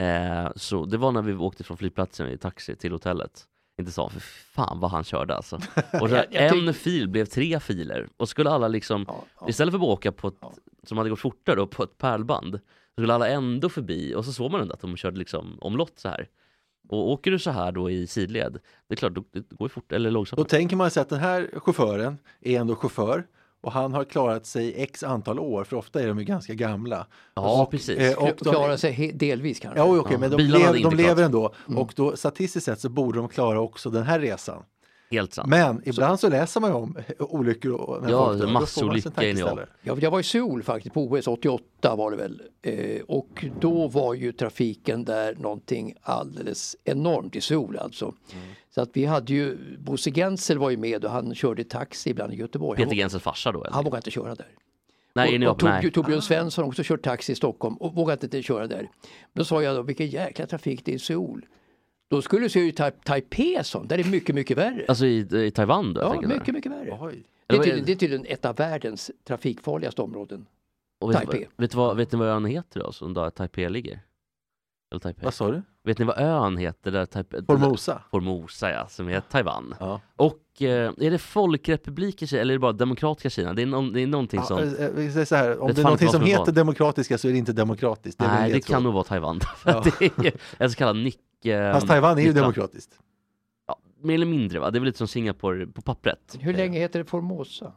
Eh, 0.00 0.48
så 0.56 0.84
det 0.84 0.96
var 0.96 1.12
när 1.12 1.22
vi 1.22 1.34
åkte 1.34 1.64
från 1.64 1.76
flygplatsen 1.76 2.28
i 2.30 2.38
taxi 2.38 2.76
till 2.76 2.92
hotellet. 2.92 3.44
Inte 3.80 3.92
sa, 3.92 4.08
för 4.08 4.20
fan 4.20 4.80
vad 4.80 4.90
han 4.90 5.04
körde 5.04 5.34
alltså. 5.36 5.56
Och 6.00 6.08
så 6.08 6.14
Jag- 6.14 6.24
jag 6.30 6.58
en 6.58 6.74
fil 6.74 7.08
blev 7.08 7.24
tre 7.24 7.60
filer. 7.60 8.08
Och 8.16 8.28
skulle 8.28 8.50
alla 8.50 8.68
liksom, 8.68 9.04
Ja, 9.08 9.24
ja. 9.40 9.48
istället 9.48 9.72
för 9.72 9.78
att 9.78 9.84
åka 9.84 10.12
på 10.12 10.28
ett, 10.28 10.34
som 10.84 10.98
hade 10.98 11.10
gått 11.10 11.20
fortare 11.20 11.56
då, 11.56 11.66
på 11.66 11.82
ett 11.82 11.98
pärlband, 11.98 12.60
så 12.96 13.00
skulle 13.02 13.14
alla 13.14 13.28
ändå 13.28 13.68
förbi 13.68 14.14
och 14.14 14.24
så 14.24 14.32
såg 14.32 14.50
man 14.50 14.60
ändå 14.60 14.74
att 14.74 14.80
de 14.80 14.96
körde 14.96 15.18
liksom 15.18 15.58
omlott 15.60 15.92
så 15.96 16.08
här. 16.08 16.28
Och 16.88 17.10
åker 17.10 17.30
du 17.30 17.38
så 17.38 17.50
här 17.50 17.72
då 17.72 17.90
i 17.90 18.06
sidled, 18.06 18.58
det 18.88 18.94
är 18.94 18.96
klart, 18.96 19.12
då- 19.14 19.24
det 19.32 19.40
går 19.56 19.64
ju 19.64 19.68
fort, 19.68 19.92
eller 19.92 20.10
långsamt. 20.10 20.38
Då 20.38 20.44
tänker 20.44 20.76
man 20.76 20.90
sig 20.90 21.00
att 21.00 21.08
den 21.08 21.18
här 21.20 21.50
chauffören 21.54 22.18
är 22.40 22.60
ändå 22.60 22.76
chaufför 22.76 23.26
och 23.60 23.72
han 23.72 23.92
har 23.92 24.04
klarat 24.04 24.46
sig 24.46 24.74
x 24.82 25.02
antal 25.02 25.38
år, 25.38 25.64
för 25.64 25.76
ofta 25.76 26.00
är 26.02 26.08
de 26.08 26.18
ju 26.18 26.24
ganska 26.24 26.54
gamla. 26.54 27.06
Ja, 27.34 27.62
Och, 27.62 27.70
precis. 27.70 27.98
eh, 27.98 28.18
och 28.18 28.30
de- 28.38 28.50
Klarar 28.50 28.76
sig 28.76 29.12
delvis 29.14 29.60
kanske. 29.60 29.78
Ja, 29.80 29.84
okej, 29.98 30.12
Ja, 30.12 30.18
men 30.18 30.30
de, 30.30 30.42
lev, 30.42 30.82
de 30.82 30.94
lever 30.96 31.22
ändå 31.22 31.54
och 31.76 31.92
då 31.96 32.16
statistiskt 32.16 32.64
sett 32.66 32.80
så 32.80 32.88
borde 32.88 33.18
de 33.18 33.28
klara 33.28 33.60
också 33.60 33.90
den 33.90 34.02
här 34.02 34.20
resan. 34.20 34.62
Helt 35.10 35.34
sant. 35.34 35.48
Men 35.48 35.82
ibland 35.84 36.20
så 36.20 36.28
läser 36.28 36.60
man 36.60 36.70
ju 36.70 36.76
om 36.76 36.96
olyckor 37.18 37.72
och 37.72 38.02
när 38.02 38.10
Ja, 38.10 38.34
folk 38.66 39.02
tankeställare. 39.02 39.32
Neapel. 39.34 39.66
Jag, 39.82 40.02
jag 40.02 40.10
var 40.10 40.20
i 40.20 40.22
Seoul 40.22 40.62
faktiskt 40.62 40.94
på 40.94 41.04
OS 41.04 41.26
88 41.26 41.96
var 41.96 42.10
det 42.10 42.16
väl. 42.16 42.42
Eh, 42.62 43.00
och 43.08 43.44
då 43.60 43.88
var 43.88 44.14
ju 44.14 44.32
trafiken 44.32 45.04
där 45.04 45.34
någonting 45.34 45.94
alldeles 46.02 46.76
enormt 46.84 47.36
i 47.36 47.40
Seoul 47.40 47.76
alltså. 47.78 48.04
Mm. 48.04 48.44
Så 48.74 48.80
att 48.80 48.90
vi 48.92 49.04
hade 49.04 49.32
ju, 49.32 49.58
Bosse 49.78 50.10
Gensel 50.10 50.58
var 50.58 50.70
ju 50.70 50.76
med 50.76 51.04
och 51.04 51.10
han 51.10 51.34
körde 51.34 51.64
taxi 51.64 52.10
ibland 52.10 52.32
i 52.32 52.36
Göteborg. 52.36 52.82
Peter 52.82 52.96
Gensels 52.96 53.22
farsa 53.22 53.52
då 53.52 53.64
eller? 53.64 53.74
han 53.74 53.84
vågade 53.84 53.98
inte 53.98 54.10
köra 54.10 54.34
där. 54.34 54.48
Nej, 55.14 55.28
och, 55.28 55.34
och 55.34 55.40
Neapel, 55.40 55.68
nej. 55.68 55.82
Tor- 55.82 55.90
Torbjörn 55.90 56.22
Svensson 56.22 56.62
har 56.64 56.68
också 56.68 56.82
kört 56.84 57.02
taxi 57.02 57.32
i 57.32 57.34
Stockholm 57.34 57.74
och 57.76 57.94
vågade 57.94 58.26
inte 58.26 58.42
köra 58.42 58.66
där. 58.66 58.90
Då 59.32 59.44
sa 59.44 59.62
jag 59.62 59.76
då, 59.76 59.82
vilken 59.82 60.06
jäkla 60.06 60.46
trafik 60.46 60.84
det 60.84 60.92
är 60.92 60.96
i 60.96 60.98
Seoul. 60.98 61.46
Då 62.10 62.22
skulle 62.22 62.42
du 62.42 62.48
se 62.48 62.60
ju 62.60 62.70
Tai- 62.72 62.92
Taipei 63.04 63.64
som, 63.64 63.88
där 63.88 63.98
är 63.98 64.02
det 64.04 64.10
mycket, 64.10 64.34
mycket 64.34 64.58
värre. 64.58 64.84
Alltså 64.88 65.06
i, 65.06 65.46
i 65.46 65.50
Taiwan 65.50 65.94
då? 65.94 66.00
jag 66.00 66.16
ja, 66.16 66.28
mycket, 66.28 66.46
där. 66.46 66.52
mycket 66.52 66.72
värre. 66.72 66.98
Oj. 67.00 67.24
Det 67.46 67.54
är, 67.56 67.58
tydligen, 67.62 67.84
det 67.84 67.92
är 67.92 67.96
tydligen 67.96 68.26
ett 68.28 68.44
av 68.44 68.56
världens 68.56 69.10
trafikfarligaste 69.24 70.02
områden. 70.02 70.46
Och 71.00 71.10
vet, 71.10 71.16
Taipei. 71.16 71.48
vet, 71.56 71.70
du 71.70 71.76
vad, 71.76 71.96
vet 71.96 72.12
ni 72.12 72.18
vad 72.18 72.28
ön 72.28 72.44
heter 72.44 72.80
då, 72.80 72.92
som 72.92 73.14
där 73.14 73.30
Taipei 73.30 73.68
ligger? 73.70 74.00
Eller 74.90 75.00
Taipei. 75.00 75.24
Vad 75.24 75.34
sa 75.34 75.50
du? 75.50 75.62
Vet 75.84 75.98
ni 75.98 76.04
vad 76.04 76.18
ön 76.18 76.56
heter 76.56 76.90
där 76.90 77.06
Taipei? 77.06 77.40
Formosa. 77.46 78.02
Formosa 78.10 78.70
ja, 78.70 78.86
som 78.88 79.08
är 79.08 79.20
Taiwan. 79.20 79.74
Ja. 79.80 80.00
Och 80.16 80.62
eh, 80.62 80.92
är 80.98 81.10
det 81.10 81.18
folkrepubliken 81.18 82.28
Kina 82.28 82.40
eller 82.42 82.52
är 82.54 82.58
det 82.58 82.60
bara 82.60 82.72
demokratiska 82.72 83.30
Kina? 83.30 83.52
Det 83.54 83.62
är, 83.62 83.66
någon, 83.66 83.92
det 83.92 84.00
är 84.00 84.06
någonting 84.06 84.40
Ja, 84.40 84.46
som... 84.46 84.58
eh, 84.58 84.64
eh, 84.64 84.94
säger 84.94 85.24
så 85.24 85.36
här, 85.36 85.58
om 85.62 85.72
det 85.74 85.80
är 85.80 85.82
någonting 85.82 86.08
som 86.08 86.22
heter 86.22 86.52
demokratiska 86.52 87.18
så 87.18 87.28
är 87.28 87.32
det 87.32 87.38
inte 87.38 87.52
demokratiskt. 87.52 88.18
Det 88.18 88.26
Nej, 88.26 88.48
det 88.48 88.54
ledtråd. 88.54 88.74
kan 88.74 88.82
nog 88.82 88.92
vara 88.94 89.04
Taiwan. 89.04 89.40
Ja. 89.64 89.84
det 89.98 90.18
är 90.26 90.32
en 90.58 90.70
så 90.70 90.76
kallad 90.76 90.96
nick... 90.96 91.18
eh, 91.44 91.72
Fast 91.72 91.86
Taiwan 91.86 92.18
är 92.18 92.22
ju 92.22 92.32
demokratiskt. 92.32 92.98
Ja, 93.66 93.78
mer 94.00 94.14
eller 94.14 94.26
mindre 94.26 94.58
va? 94.58 94.70
Det 94.70 94.78
är 94.78 94.80
väl 94.80 94.86
lite 94.86 94.98
som 94.98 95.08
Singapore 95.08 95.66
på 95.66 95.82
pappret. 95.82 96.36
Hur 96.40 96.54
länge 96.54 96.78
heter 96.78 96.98
det 96.98 97.04
Formosa? 97.04 97.72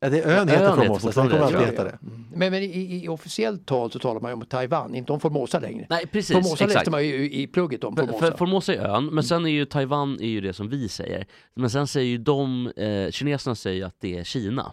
Ja, 0.00 0.10
det 0.10 0.20
är 0.20 0.26
ön 0.26 0.38
ön 0.38 0.48
heter 0.48 0.62
heter 0.62 0.76
Formosa, 0.76 1.12
så 1.12 1.20
den 1.20 1.30
kommer 1.30 1.44
alltid 1.44 1.60
heta 1.60 1.84
det. 1.84 1.98
Men, 2.34 2.50
men 2.50 2.62
i, 2.62 3.04
i 3.04 3.08
officiellt 3.08 3.66
tal 3.66 3.90
så 3.90 3.98
talar 3.98 4.20
man 4.20 4.30
ju 4.30 4.34
om 4.34 4.46
Taiwan, 4.46 4.94
inte 4.94 5.12
om 5.12 5.20
Formosa 5.20 5.58
längre. 5.58 5.86
Nej, 5.90 6.06
precis. 6.06 6.32
Formosa 6.32 6.52
exakt. 6.52 6.74
läste 6.74 6.90
man 6.90 7.06
ju 7.06 7.30
i 7.32 7.46
plugget 7.46 7.84
om. 7.84 7.96
För, 7.96 8.06
Formosa. 8.06 8.26
för 8.26 8.36
Formosa 8.36 8.74
är 8.74 8.78
ön, 8.78 9.06
men 9.06 9.24
sen 9.24 9.46
är 9.46 9.50
ju 9.50 9.64
Taiwan 9.64 10.20
är 10.20 10.28
ju 10.28 10.40
det 10.40 10.52
som 10.52 10.68
vi 10.68 10.88
säger. 10.88 11.26
Men 11.54 11.70
sen 11.70 11.86
säger 11.86 12.08
ju 12.08 12.18
de, 12.18 12.72
eh, 12.76 13.10
kineserna 13.10 13.54
säger 13.54 13.86
att 13.86 13.96
det 14.00 14.18
är 14.18 14.24
Kina. 14.24 14.72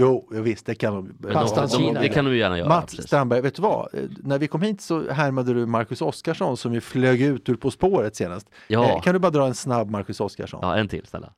Jo, 0.00 0.28
visst, 0.30 0.66
det 0.66 0.74
kan 0.74 0.94
de. 0.94 1.16
Men 1.18 1.32
Fastan 1.32 1.68
de, 1.68 1.72
de, 1.76 1.78
Kina, 1.78 2.00
det 2.00 2.08
kan 2.08 2.24
de 2.24 2.30
ju 2.30 2.38
gärna 2.38 2.58
göra. 2.58 2.68
Mats 2.68 2.84
precis. 2.90 3.06
Strandberg, 3.06 3.40
vet 3.40 3.54
du 3.54 3.62
vad? 3.62 3.94
Eh, 3.94 4.00
När 4.22 4.38
vi 4.38 4.48
kom 4.48 4.62
hit 4.62 4.80
så 4.80 5.10
härmade 5.10 5.54
du 5.54 5.66
Marcus 5.66 6.02
Oskarsson 6.02 6.56
som 6.56 6.74
ju 6.74 6.80
flög 6.80 7.22
ut 7.22 7.48
ur 7.48 7.54
På 7.56 7.70
spåret 7.70 8.16
senast. 8.16 8.50
Ja. 8.68 8.84
Eh, 8.90 9.00
Kan 9.02 9.12
du 9.12 9.18
bara 9.18 9.30
dra 9.30 9.46
en 9.46 9.54
snabb 9.54 9.90
Marcus 9.90 10.20
Oskarsson? 10.20 10.60
Ja, 10.62 10.76
en 10.76 10.88
till 10.88 11.06
snälla. 11.06 11.32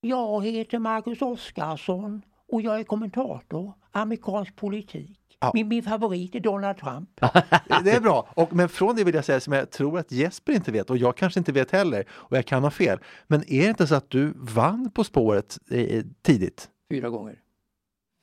Jag 0.00 0.44
heter 0.46 0.78
Marcus 0.78 1.22
Oskarsson 1.22 2.22
och 2.52 2.62
jag 2.62 2.80
är 2.80 2.84
kommentator, 2.84 3.72
amerikansk 3.92 4.56
politik. 4.56 5.18
Ja. 5.40 5.50
Min, 5.54 5.68
min 5.68 5.82
favorit 5.82 6.34
är 6.34 6.40
Donald 6.40 6.76
Trump. 6.76 7.08
Det 7.84 7.90
är 7.90 8.00
bra. 8.00 8.28
Och, 8.34 8.52
men 8.54 8.68
från 8.68 8.96
det 8.96 9.04
vill 9.04 9.14
jag 9.14 9.24
säga 9.24 9.40
som 9.40 9.52
jag 9.52 9.70
tror 9.70 9.98
att 9.98 10.12
Jesper 10.12 10.52
inte 10.52 10.72
vet 10.72 10.90
och 10.90 10.96
jag 10.98 11.16
kanske 11.16 11.40
inte 11.40 11.52
vet 11.52 11.70
heller 11.70 12.04
och 12.10 12.36
jag 12.36 12.46
kan 12.46 12.62
ha 12.62 12.70
fel. 12.70 12.98
Men 13.26 13.40
är 13.52 13.62
det 13.62 13.68
inte 13.68 13.86
så 13.86 13.94
att 13.94 14.10
du 14.10 14.32
vann 14.36 14.90
På 14.90 15.04
spåret 15.04 15.58
eh, 15.70 16.04
tidigt? 16.22 16.68
Fyra 16.90 17.10
gånger. 17.10 17.42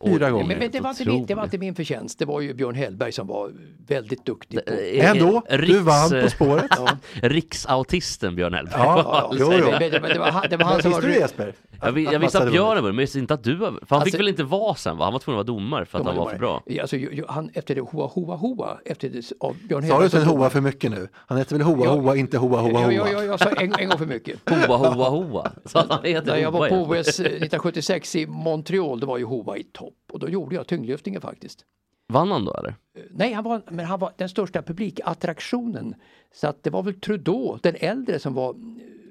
Fyra 0.05 0.31
gånger. 0.31 0.45
Men, 0.47 0.59
men 0.59 0.71
det, 0.71 0.79
var 0.79 0.89
inte 0.89 1.05
min, 1.05 1.25
det 1.25 1.35
var 1.35 1.43
inte 1.43 1.57
min 1.57 1.75
förtjänst. 1.75 2.19
Det 2.19 2.25
var 2.25 2.41
ju 2.41 2.53
Björn 2.53 2.75
Hellberg 2.75 3.11
som 3.11 3.27
var 3.27 3.51
väldigt 3.87 4.25
duktig 4.25 4.65
på... 4.65 4.73
Eh, 4.73 5.09
Ändå, 5.11 5.41
eh, 5.49 5.57
du 5.59 5.79
vann 5.79 6.09
På 6.21 6.29
spåret. 6.29 6.65
Ja. 6.77 6.87
Riksautisten 7.21 8.35
Björn 8.35 8.53
Hellberg. 8.53 8.73
Ja, 8.77 9.29
Ja, 9.31 9.35
jo, 9.39 9.53
jo. 9.59 9.71
men 9.79 9.91
Det, 9.91 9.99
var- 9.99 10.09
det, 10.09 10.19
var, 10.19 10.31
han- 10.31 10.45
det 10.49 10.57
var 10.57 10.65
han 10.65 10.73
Men 10.73 10.81
som 10.81 10.91
visste 10.91 11.07
du 11.07 11.13
Jesper? 11.13 11.53
Jag, 11.81 11.99
jag 11.99 12.15
Att 12.15 12.21
visste 12.21 12.39
att 12.43 12.51
Björn 12.51 12.65
var 12.67 12.75
men 12.75 12.85
jag 12.85 12.93
visste 12.93 13.19
inte 13.19 13.33
att 13.33 13.43
du 13.43 13.55
var 13.55 13.67
För 13.71 13.77
han 13.89 13.99
Alltså- 13.99 14.05
fick 14.11 14.19
väl 14.19 14.27
inte 14.27 14.43
vara 14.43 14.75
sen 14.75 14.97
va? 14.97 15.03
Han 15.05 15.13
var 15.13 15.19
tvungen 15.19 15.41
att 15.41 15.47
vara 15.47 15.55
domare 15.57 15.85
för 15.85 15.99
att 15.99 16.05
han 16.05 16.15
var 16.15 16.29
för 16.29 16.37
bra. 16.37 16.63
Alltså, 16.81 16.97
han, 17.27 17.49
efter 17.53 17.75
det 17.75 17.81
Hoa 17.81 18.07
Hoa 18.07 18.35
Hoa, 18.35 18.77
efter 18.85 19.09
det, 19.09 19.31
av 19.39 19.55
Björn 19.67 19.81
Sa 19.81 19.87
du 19.87 19.93
Hellberg. 19.93 20.05
inte 20.05 20.17
en 20.17 20.25
hoa 20.25 20.49
för 20.49 20.61
mycket 20.61 20.91
nu? 20.91 21.07
Han 21.27 21.37
heter 21.37 21.55
väl 21.55 21.65
Hoa 21.65 21.85
Ja. 21.85 21.91
Hoa, 21.91 22.15
inte 22.15 22.37
Hoa 22.37 22.59
Hoa 22.61 22.71
Ja, 22.71 22.91
ja, 22.91 23.01
Hoa? 23.03 23.11
ja, 23.11 23.23
jag 23.23 23.39
sa 23.39 23.49
en, 23.49 23.73
en 23.79 23.89
gång 23.89 23.97
för 23.97 24.05
mycket. 24.05 24.39
Hoa 24.67 24.77
hoa 24.77 25.09
hoa. 25.09 25.51
Så 25.65 25.83
han 25.89 26.03
heter 26.03 26.27
När 26.31 26.37
jag 26.37 26.51
Hoa 26.51 26.59
var 26.59 26.69
på. 26.69 26.75
OS 26.75 27.19
1976 27.19 28.15
i 28.15 28.25
Montreal, 28.27 28.99
då 28.99 29.07
var 29.07 29.17
ju 29.17 29.23
Hova 29.25 29.57
i 29.57 29.63
topp 29.63 29.93
och 30.11 30.19
då 30.19 30.29
gjorde 30.29 30.55
jag 30.55 30.67
tyngdlyftningen 30.67 31.21
faktiskt. 31.21 31.65
Vann 32.07 32.31
han 32.31 32.45
då 32.45 32.53
eller? 32.53 32.75
Nej, 33.11 33.33
han 33.33 33.43
var, 33.43 33.61
men 33.69 33.85
han 33.85 33.99
var 33.99 34.13
den 34.17 34.29
största 34.29 34.61
publikattraktionen. 34.61 35.95
Så 36.33 36.47
att 36.47 36.63
det 36.63 36.69
var 36.69 36.83
väl 36.83 36.99
Trudeau, 36.99 37.57
den 37.63 37.75
äldre, 37.79 38.19
som 38.19 38.33
var 38.33 38.55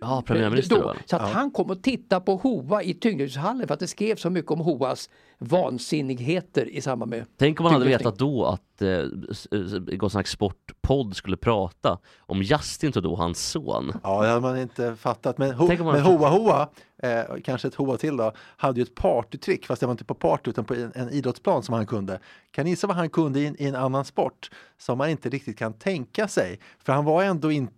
Ja, 0.04 0.22
premiärminister 0.26 0.76
då. 0.76 0.94
Så 1.06 1.16
att 1.16 1.22
han 1.32 1.50
kom 1.50 1.70
och 1.70 1.82
tittade 1.82 2.20
på 2.24 2.36
Hova 2.36 2.82
i 2.82 2.94
tyngdlyftshallen 2.94 3.66
för 3.66 3.74
att 3.74 3.80
det 3.80 3.86
skrevs 3.86 4.20
så 4.20 4.30
mycket 4.30 4.50
om 4.50 4.60
Hovas 4.60 5.10
vansinnigheter 5.68 6.68
i 6.68 6.80
samband 6.80 7.10
med 7.10 7.24
Tänk 7.38 7.60
om 7.60 7.64
man 7.64 7.72
hade 7.72 7.84
vetat 7.84 8.18
då 8.18 8.44
att 8.44 8.82
eh, 8.82 8.88
s- 9.30 9.46
Gott 9.96 10.26
Sport-podd 10.28 11.16
skulle 11.16 11.36
prata 11.36 11.98
om 12.20 12.42
Justin 12.42 12.92
Trudeau, 12.92 13.16
hans 13.16 13.50
son. 13.50 13.92
Ja, 14.02 14.22
det 14.22 14.28
hade 14.28 14.40
man 14.40 14.58
inte 14.58 14.96
fattat. 14.96 15.38
Men, 15.38 15.54
ho, 15.54 15.66
Tänk 15.68 15.80
om 15.80 15.86
man 15.86 15.94
men 15.94 16.04
Hoa 16.04 16.28
Hoa, 16.28 16.68
eh, 17.02 17.22
kanske 17.44 17.68
ett 17.68 17.74
Hoa 17.74 17.96
till 17.96 18.16
då, 18.16 18.32
hade 18.56 18.80
ju 18.80 18.82
ett 18.82 18.94
partytrick, 18.94 19.66
fast 19.66 19.80
det 19.80 19.86
var 19.86 19.90
inte 19.92 20.04
på 20.04 20.14
party 20.14 20.50
utan 20.50 20.64
på 20.64 20.74
en, 20.74 20.92
en 20.94 21.10
idrottsplan 21.10 21.62
som 21.62 21.74
han 21.74 21.86
kunde. 21.86 22.18
Kan 22.50 22.64
ni 22.64 22.70
gissa 22.70 22.86
vad 22.86 22.96
han 22.96 23.10
kunde 23.10 23.40
i, 23.40 23.46
en- 23.46 23.62
i 23.62 23.66
en 23.66 23.74
annan 23.76 24.04
sport 24.04 24.50
som 24.78 24.98
man 24.98 25.10
inte 25.10 25.28
riktigt 25.28 25.58
kan 25.58 25.72
tänka 25.72 26.28
sig? 26.28 26.60
För 26.84 26.92
han 26.92 27.04
var 27.04 27.22
ändå 27.22 27.52
inte 27.52 27.72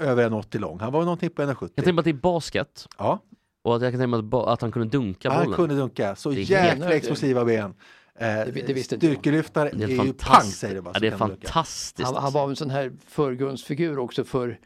över 0.00 0.26
en 0.26 0.32
80 0.32 0.58
lång, 0.58 0.80
han 0.80 0.92
var 0.92 1.00
någonting 1.00 1.30
på 1.30 1.42
1,70. 1.42 1.56
Jag 1.60 1.84
tänker 1.84 1.92
mig 1.92 1.98
att 2.00 2.04
det 2.04 2.10
är 2.10 2.14
basket 2.14 2.86
Ja, 2.98 3.18
och 3.64 3.76
att 3.76 3.82
jag 3.82 3.92
kan 3.92 4.00
tänka 4.00 4.16
mig 4.22 4.42
att, 4.46 4.60
han 4.60 4.72
kunde 4.72 4.88
dunka 4.88 5.30
han 5.30 5.44
bollen. 5.44 5.56
kunde 5.56 5.74
dunka. 5.76 6.16
Så 6.16 6.32
jäkla 6.32 6.92
explosiva 6.92 7.44
ben. 7.44 7.74
Eh, 8.20 8.26
Det- 8.26 8.44
det 8.66 8.72
visste 8.72 8.94
inte 8.94 9.06
jag. 9.06 9.14
Styrkelyftare 9.14 9.70
Det 9.74 9.84
är 9.84 9.88
är 9.88 9.90
ju 9.90 9.96
pang 9.96 10.06
fantastiskt. 10.06 10.58
säger 10.58 10.74
det 10.74 10.82
bara. 10.82 10.90
Ja, 10.94 11.00
det 11.00 11.06
är 11.08 11.16
fantastiskt. 11.16 12.08
Han, 12.12 12.22
han 12.22 12.32
var 12.32 12.48
en 12.48 12.56
sån 12.56 12.70
här 12.70 12.92
förgrundsfigur 13.06 13.98
också 13.98 14.24
för 14.24 14.58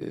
eh, 0.00 0.08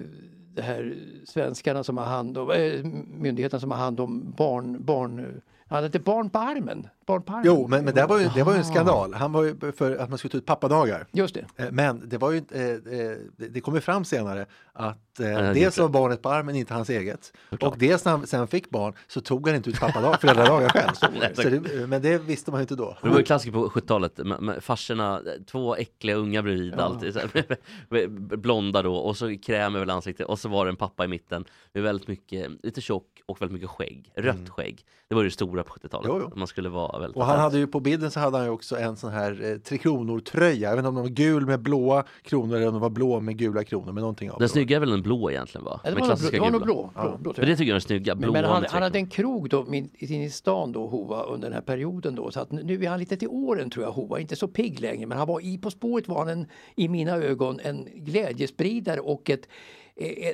det 0.53 0.61
här 0.61 0.95
svenskarna 1.25 1.83
som 1.83 1.97
har 1.97 2.05
hand 2.05 2.37
om, 2.37 2.51
äh, 2.51 2.83
myndigheterna 3.07 3.59
som 3.59 3.71
har 3.71 3.77
hand 3.77 3.99
om 3.99 4.33
barn, 4.37 4.85
barn, 4.85 5.19
eh, 5.19 5.25
han 5.67 5.75
hade 5.75 5.85
inte 5.85 5.99
barn 5.99 6.29
på 6.29 6.39
armen. 6.39 6.87
Barn 7.05 7.21
på 7.23 7.31
armen. 7.33 7.43
Jo, 7.45 7.67
men, 7.67 7.85
men 7.85 7.93
det 7.95 8.05
var 8.05 8.19
ju, 8.19 8.29
det 8.35 8.43
var 8.43 8.51
ju 8.53 8.57
en 8.57 8.65
skandal. 8.65 9.13
Han 9.13 9.31
var 9.31 9.43
ju 9.43 9.71
för 9.71 9.95
att 9.97 10.09
man 10.09 10.17
skulle 10.17 10.31
ta 10.31 10.37
ut 10.37 10.45
pappadagar. 10.45 11.07
Just 11.11 11.35
det. 11.35 11.45
Eh, 11.63 11.71
Men 11.71 12.09
det 12.09 12.17
var 12.17 12.31
ju 12.31 12.37
eh, 12.51 12.61
eh, 12.99 13.17
det- 13.37 13.61
kom 13.61 13.75
ju 13.75 13.81
fram 13.81 14.05
senare 14.05 14.45
att 14.73 15.19
eh, 15.19 15.25
dels 15.53 15.75
det. 15.75 15.81
var 15.81 15.89
barnet 15.89 16.21
på 16.21 16.29
armen 16.29 16.55
inte 16.55 16.73
hans 16.73 16.89
eget 16.89 17.33
Såklart. 17.49 17.73
och 17.73 17.79
dels 17.79 18.05
när 18.05 18.11
han 18.11 18.27
sen 18.27 18.47
fick 18.47 18.69
barn 18.69 18.93
så 19.07 19.21
tog 19.21 19.47
han 19.47 19.55
inte 19.55 19.69
ut 19.69 19.79
pappadagar, 19.79 20.17
föräldradagar 20.17 20.69
själv. 20.69 20.93
Så 21.35 21.49
det, 21.49 21.87
men 21.87 22.01
det 22.01 22.17
visste 22.17 22.51
man 22.51 22.59
ju 22.59 22.61
inte 22.61 22.75
då. 22.75 22.97
Det 23.01 23.09
var 23.09 23.17
ju 23.17 23.23
klassiker 23.23 23.51
på 23.53 23.69
70-talet, 23.69 24.17
med- 24.17 24.41
med 24.41 24.63
farsorna, 24.63 25.21
två 25.51 25.75
äckliga 25.75 26.15
unga 26.15 26.41
bredvid 26.43 26.73
alltid, 26.75 27.13
så 27.13 27.19
här, 27.19 27.57
blonda 28.37 28.81
då 28.81 28.95
och 28.95 29.17
så 29.17 29.37
kräm 29.37 29.75
över 29.75 29.87
ansiktet 29.93 30.27
och 30.27 30.39
så 30.39 30.49
var 30.49 30.65
det 30.65 30.71
en 30.71 30.75
pappa 30.75 31.05
i 31.05 31.07
mitten 31.07 31.45
med 31.73 31.83
väldigt 31.83 32.07
mycket, 32.07 32.51
lite 32.65 32.81
tjock 32.81 33.21
och 33.25 33.41
väldigt 33.41 33.53
mycket 33.53 33.69
skägg, 33.69 34.11
rött 34.15 34.49
skägg. 34.49 34.85
Det 35.07 35.15
var 35.15 35.23
det 35.23 35.31
stora 35.31 35.63
på 35.63 35.73
70-talet, 35.73 36.05
Mm. 36.09 36.21
Jo, 36.21 36.27
jo. 36.31 36.37
man 36.39 36.47
skulle 36.47 36.69
vara 36.69 36.94
väldigt 36.99 37.17
Och 37.17 37.25
han 37.25 37.39
hade 37.39 37.57
ju 37.57 37.67
på 37.67 37.79
bilden 37.79 38.11
så 38.11 38.19
hade 38.19 38.37
han 38.37 38.45
ju 38.45 38.51
också 38.51 38.77
en 38.77 38.95
sån 38.97 39.11
här 39.11 39.51
eh, 39.51 39.57
Tre 39.57 39.77
Kronor-tröja. 39.77 40.69
Jag 40.69 40.75
vet 40.75 40.77
inte 40.79 40.89
om 40.89 40.95
den 40.95 41.03
var 41.03 41.09
gul 41.09 41.45
med 41.45 41.59
blåa 41.59 42.03
kronor 42.23 42.55
eller 42.55 42.67
om 42.67 42.73
den 42.73 42.81
var 42.81 42.89
blå 42.89 43.19
med 43.19 43.37
gula 43.37 43.63
kronor, 43.63 43.91
men 43.91 44.01
någonting 44.01 44.31
av 44.31 44.39
Den 44.39 44.45
det. 44.45 44.49
snygga 44.49 44.75
är 44.75 44.79
väl 44.79 44.89
den 44.89 45.01
blå 45.01 45.31
egentligen 45.31 45.65
va? 45.65 45.79
Ja, 45.83 45.89
det 45.89 45.95
var 45.95 45.99
nog 45.99 46.07
blå, 46.07 46.15
klassiska 46.15 46.37
det 46.37 46.41
var 46.41 46.51
nog 46.51 46.61
blå. 46.61 46.91
blå, 46.93 47.17
blå 47.19 47.33
För 47.33 47.41
jag. 47.41 47.49
det 47.51 47.55
tycker 47.55 47.69
jag 47.69 47.69
är 47.69 47.73
den 47.73 47.81
snygga, 47.81 48.15
Men, 48.15 48.21
blåa 48.21 48.33
men 48.33 48.45
han, 48.45 48.65
han 48.69 48.81
hade 48.83 48.99
en 48.99 49.07
krog 49.07 49.49
då 49.49 49.65
min, 49.67 49.89
i 49.93 50.29
stan 50.29 50.71
då, 50.71 50.87
Hova, 50.87 51.23
under 51.23 51.47
den 51.47 51.53
här 51.53 51.61
perioden 51.61 52.15
då. 52.15 52.31
Så 52.31 52.39
att 52.39 52.51
nu 52.51 52.83
är 52.85 52.89
han 52.89 52.99
lite 52.99 53.17
till 53.17 53.27
åren 53.27 53.69
tror 53.69 53.85
jag, 53.85 53.91
Hova. 53.91 54.19
Inte 54.19 54.35
så 54.35 54.47
pigg 54.47 54.79
längre, 54.79 55.07
men 55.07 55.17
han 55.17 55.27
var 55.27 55.41
i 55.41 55.57
På 55.57 55.71
spåret 55.71 56.07
var 56.07 56.17
han 56.19 56.29
en, 56.29 56.45
i 56.75 56.87
mina 56.87 57.11
ögon 57.15 57.59
en 57.63 57.87
glädjespridare 57.95 58.99
och 58.99 59.29
ett, 59.29 59.47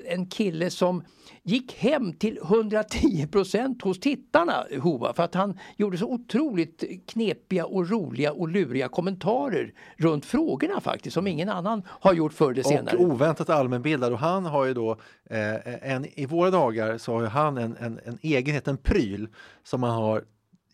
en 0.05 0.25
kille 0.25 0.69
som 0.69 1.03
gick 1.43 1.73
hem 1.73 2.13
till 2.13 2.37
110 2.37 3.27
procent 3.31 3.81
hos 3.81 3.99
tittarna, 3.99 4.65
Hova, 4.81 5.13
för 5.13 5.23
att 5.23 5.35
han 5.35 5.59
gjorde 5.77 5.97
så 5.97 6.05
otroligt 6.05 6.83
knepiga 7.07 7.65
och 7.65 7.89
roliga 7.89 8.33
och 8.33 8.49
luriga 8.49 8.87
kommentarer 8.87 9.73
runt 9.97 10.25
frågorna 10.25 10.81
faktiskt, 10.81 11.13
som 11.13 11.27
ingen 11.27 11.49
annan 11.49 11.83
har 11.87 12.13
gjort 12.13 12.33
förr 12.33 12.51
eller 12.51 12.63
senare. 12.63 12.97
Och 12.97 13.05
oväntat 13.05 13.49
allmänbildad 13.49 14.13
och 14.13 14.19
han 14.19 14.45
har 14.45 14.65
ju 14.65 14.73
då 14.73 14.91
eh, 15.29 15.91
en, 15.91 16.19
i 16.19 16.25
våra 16.25 16.51
dagar 16.51 16.97
så 16.97 17.13
har 17.13 17.21
ju 17.21 17.27
han 17.27 17.57
en, 17.57 17.77
en, 17.77 17.99
en 18.05 18.17
egenhet, 18.21 18.67
en 18.67 18.77
pryl 18.77 19.27
som 19.63 19.81
man 19.81 19.91
har 19.91 20.23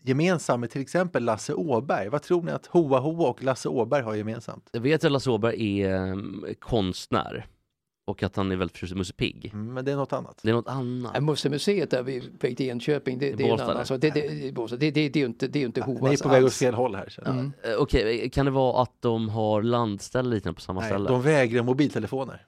gemensam 0.02 0.60
med 0.60 0.70
till 0.70 0.80
exempel 0.82 1.24
Lasse 1.24 1.54
Åberg. 1.54 2.08
Vad 2.08 2.22
tror 2.22 2.42
ni 2.42 2.52
att 2.52 2.66
Hoa 2.66 2.98
Hoa 2.98 3.28
och 3.28 3.42
Lasse 3.42 3.68
Åberg 3.68 4.02
har 4.02 4.14
gemensamt? 4.14 4.68
Jag 4.72 4.80
vet 4.80 5.04
att 5.04 5.12
Lasse 5.12 5.30
Åberg 5.30 5.82
är 5.82 5.94
um, 5.94 6.46
konstnär 6.58 7.46
och 8.08 8.22
att 8.22 8.36
han 8.36 8.52
är 8.52 8.56
väldigt 8.56 8.76
förtjust 8.76 8.92
i 8.92 8.96
Musse 8.96 9.12
Pigg. 9.12 9.50
Mm, 9.52 9.74
men 9.74 9.84
det 9.84 9.92
är 9.92 9.96
något 9.96 10.12
annat. 10.12 10.40
Det 10.42 10.50
är 10.50 10.54
något 10.54 10.68
annat. 10.68 11.12
Ja, 11.14 11.20
Mussemuseet 11.20 11.90
där 11.90 12.02
vi 12.02 12.22
väg 12.40 12.56
till 12.56 12.66
Enköping, 12.70 13.18
det, 13.18 13.32
det, 13.32 13.48
är 13.48 13.54
en 13.54 13.60
annan 13.60 13.86
sak. 13.86 14.00
Det, 14.00 14.10
det, 14.10 14.20
det, 14.20 14.50
det, 14.50 14.90
det, 14.90 14.90
det 14.90 15.00
är 15.00 15.16
ju 15.16 15.26
inte, 15.26 15.48
det 15.48 15.58
är 15.62 15.66
inte 15.66 15.80
Hovas 15.80 16.02
Ni 16.02 16.14
är 16.14 16.22
på 16.22 16.28
väg 16.28 16.44
åt 16.44 16.52
fel 16.52 16.74
håll 16.74 16.94
här. 16.94 17.18
Mm. 17.26 17.52
Eh, 17.62 17.74
Okej, 17.78 18.30
kan 18.30 18.44
det 18.44 18.50
vara 18.50 18.82
att 18.82 19.02
de 19.02 19.28
har 19.28 19.62
landställe 19.62 20.28
lite 20.30 20.52
på 20.52 20.60
samma 20.60 20.80
Nej, 20.80 20.90
ställe? 20.90 21.08
de 21.08 21.22
vägrar 21.22 21.62
mobiltelefoner. 21.62 22.46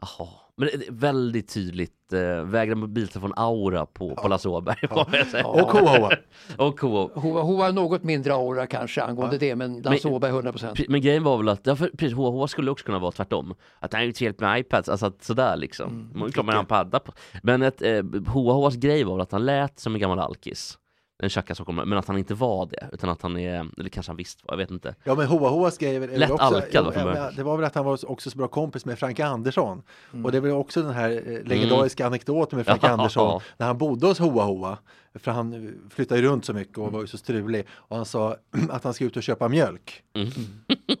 Jaha, 0.00 0.28
men 0.56 0.68
det 0.68 0.86
är 0.86 0.92
väldigt 0.92 1.48
tydligt 1.54 2.12
eh, 2.12 2.44
vägra 2.44 2.74
mobiltelefon-aura 2.74 3.86
på, 3.86 4.14
på 4.14 4.28
Lasse 4.28 4.48
Åberg. 4.48 4.76
Ja. 4.90 5.06
jag 5.12 5.26
säga. 5.26 5.46
Och 5.46 5.72
Hoa 5.72 5.98
Hoa. 5.98 6.10
och 6.58 6.80
Hoa. 6.80 7.70
Något 7.70 8.02
mindre 8.02 8.34
aura 8.34 8.66
kanske 8.66 9.02
angående 9.02 9.38
det, 9.38 9.56
men 9.56 9.82
Lasse 9.82 10.08
Åberg 10.08 10.30
100 10.30 10.52
procent. 10.52 10.78
Pre- 10.78 10.86
Men 10.88 11.00
grejen 11.00 11.22
var 11.22 11.36
väl 11.36 11.48
att, 11.48 11.66
ja, 11.66 11.76
för, 11.76 11.88
precis, 11.88 12.16
HH 12.16 12.46
skulle 12.46 12.70
också 12.70 12.86
kunna 12.86 12.98
vara 12.98 13.12
tvärtom. 13.12 13.54
Att 13.78 13.92
han 13.92 14.02
är 14.02 14.04
ju 14.04 14.10
ett 14.10 14.20
helt 14.20 14.40
med 14.40 14.60
iPads, 14.60 14.88
alltså 14.88 15.06
att, 15.06 15.24
sådär 15.24 15.56
liksom. 15.56 15.88
Mm, 15.90 16.30
Man 16.36 16.46
man 16.46 16.56
en 16.56 16.66
padda 16.66 16.98
på. 16.98 17.12
Men 17.42 17.62
ett, 17.62 17.82
eh, 17.82 18.02
HHs 18.26 18.76
grej 18.76 19.04
var 19.04 19.14
väl 19.14 19.22
att 19.22 19.32
han 19.32 19.44
lät 19.46 19.78
som 19.78 19.94
en 19.94 20.00
gammal 20.00 20.18
alkis. 20.18 20.78
En 21.18 21.30
tjacka 21.30 21.54
stockholmare, 21.54 21.86
men 21.86 21.98
att 21.98 22.06
han 22.06 22.18
inte 22.18 22.34
var 22.34 22.66
det, 22.66 22.88
utan 22.92 23.10
att 23.10 23.22
han 23.22 23.38
är, 23.38 23.68
eller 23.78 23.88
kanske 23.88 24.10
han 24.10 24.16
visst 24.16 24.44
var, 24.44 24.52
jag 24.52 24.58
vet 24.58 24.70
inte. 24.70 24.94
Ja 25.04 25.14
men 25.14 25.26
Hoa 25.26 25.48
Hoas 25.48 25.78
grej 25.78 25.96
är 25.96 26.18
Lätt 26.18 26.30
också, 26.30 26.44
alkad, 26.44 26.92
ja, 26.96 27.30
det 27.36 27.42
var 27.42 27.56
väl 27.56 27.66
att 27.66 27.74
han 27.74 27.84
var 27.84 28.10
också 28.10 28.30
så 28.30 28.38
bra 28.38 28.48
kompis 28.48 28.84
med 28.84 28.98
Frank 28.98 29.20
Andersson. 29.20 29.82
Mm. 30.12 30.24
Och 30.24 30.32
det 30.32 30.40
väl 30.40 30.50
också 30.50 30.82
den 30.82 30.92
här 30.92 31.10
eh, 31.10 31.48
legendariska 31.48 32.06
anekdoten 32.06 32.56
med 32.56 32.66
Frank 32.66 32.80
Ja. 32.84 32.88
Andersson 32.88 33.40
när 33.56 33.66
han 33.66 33.78
bodde 33.78 34.06
hos 34.06 34.18
Hoa 34.18 34.44
Hoa. 34.44 34.78
För 35.14 35.30
han 35.30 35.74
flyttade 35.90 36.20
ju 36.20 36.26
runt 36.26 36.44
så 36.44 36.52
mycket 36.52 36.78
och 36.78 36.92
var 36.92 37.00
ju 37.00 37.06
så 37.06 37.18
strulig. 37.18 37.66
Och 37.70 37.96
han 37.96 38.06
sa 38.06 38.36
att 38.70 38.84
han 38.84 38.94
ska 38.94 39.04
ut 39.04 39.16
och 39.16 39.22
köpa 39.22 39.48
mjölk. 39.48 40.02
Mm. 40.14 40.30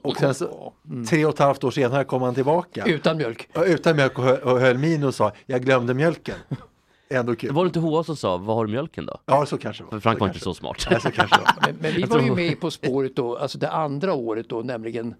Och 0.02 0.16
sen 0.16 0.34
så, 0.34 0.72
tre 1.10 1.24
och 1.24 1.34
ett 1.34 1.38
halvt 1.38 1.64
år 1.64 1.70
senare 1.70 2.04
kom 2.04 2.22
han 2.22 2.34
tillbaka. 2.34 2.84
Utan 2.86 3.16
mjölk. 3.16 3.48
Ja, 3.52 3.64
Utan 3.64 3.96
mjölk 3.96 4.18
och 4.18 4.60
höll 4.60 4.78
min 4.78 5.04
och 5.04 5.14
sa 5.14 5.32
jag 5.46 5.62
glömde 5.62 5.94
mjölken. 5.94 6.36
Ändå 7.08 7.34
kul. 7.34 7.52
Var 7.52 7.64
det 7.64 7.66
inte 7.66 7.80
Hoa 7.80 8.04
som 8.04 8.16
sa, 8.16 8.36
vad 8.36 8.56
har 8.56 8.64
du 8.66 8.72
mjölken 8.72 9.06
då? 9.06 9.18
Ja 9.26 9.46
så 9.46 9.58
kanske 9.58 9.84
det 9.84 9.88
För 9.88 9.96
var. 9.96 10.00
Frank 10.00 10.18
så 10.18 10.20
var 10.20 10.28
inte 10.28 10.40
så 10.40 10.54
smart. 10.54 10.86
Nej, 10.90 11.00
så 11.00 11.10
kanske 11.10 11.40
var. 11.40 11.54
Men, 11.60 11.76
men 11.80 11.92
vi 11.92 12.00
Jag 12.00 12.08
var 12.08 12.20
ju 12.20 12.34
med 12.34 12.60
På 12.60 12.70
spåret 12.70 13.16
då, 13.16 13.36
alltså 13.36 13.58
det 13.58 13.70
andra 13.70 14.14
året 14.14 14.48
då, 14.48 14.60
nämligen 14.62 15.14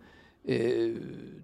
eh, 0.44 0.58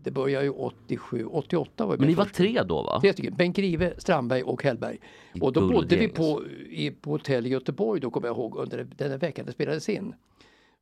det 0.02 0.10
började 0.10 0.44
ju 0.44 0.50
87, 0.50 1.24
88 1.24 1.86
var 1.86 1.92
vi 1.92 1.98
Men 1.98 2.08
ni 2.08 2.14
var 2.14 2.24
tre 2.24 2.62
då 2.62 2.82
va? 2.82 3.00
Tre 3.00 3.12
stycken, 3.12 3.34
Bengt 3.36 3.56
Grive, 3.56 3.92
Strandberg 3.98 4.42
och 4.42 4.62
Hellberg. 4.64 4.98
Och 5.40 5.52
då 5.52 5.68
bodde 5.68 5.96
vi 5.96 6.08
på, 6.08 6.42
i, 6.70 6.90
på 6.90 7.10
hotell 7.10 7.46
i 7.46 7.48
Göteborg 7.48 8.00
då 8.00 8.10
kommer 8.10 8.28
jag 8.28 8.36
ihåg 8.36 8.56
under 8.56 8.86
den 8.96 9.18
veckan 9.18 9.46
det 9.46 9.52
spelades 9.52 9.88
in. 9.88 10.14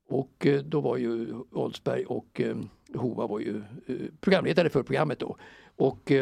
Och 0.08 0.46
eh, 0.46 0.62
då 0.62 0.80
var 0.80 0.96
ju 0.96 1.34
Oldsberg 1.52 2.04
och 2.04 2.40
eh, 2.40 2.56
Hova 2.94 3.26
var 3.26 3.38
ju 3.40 3.56
eh, 3.86 3.94
programledare 4.20 4.68
för 4.68 4.82
programmet 4.82 5.18
då. 5.18 5.36
Och 5.76 6.12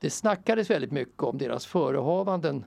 det 0.00 0.10
snackades 0.10 0.70
väldigt 0.70 0.92
mycket 0.92 1.22
om 1.22 1.38
deras 1.38 1.66
förehavanden. 1.66 2.64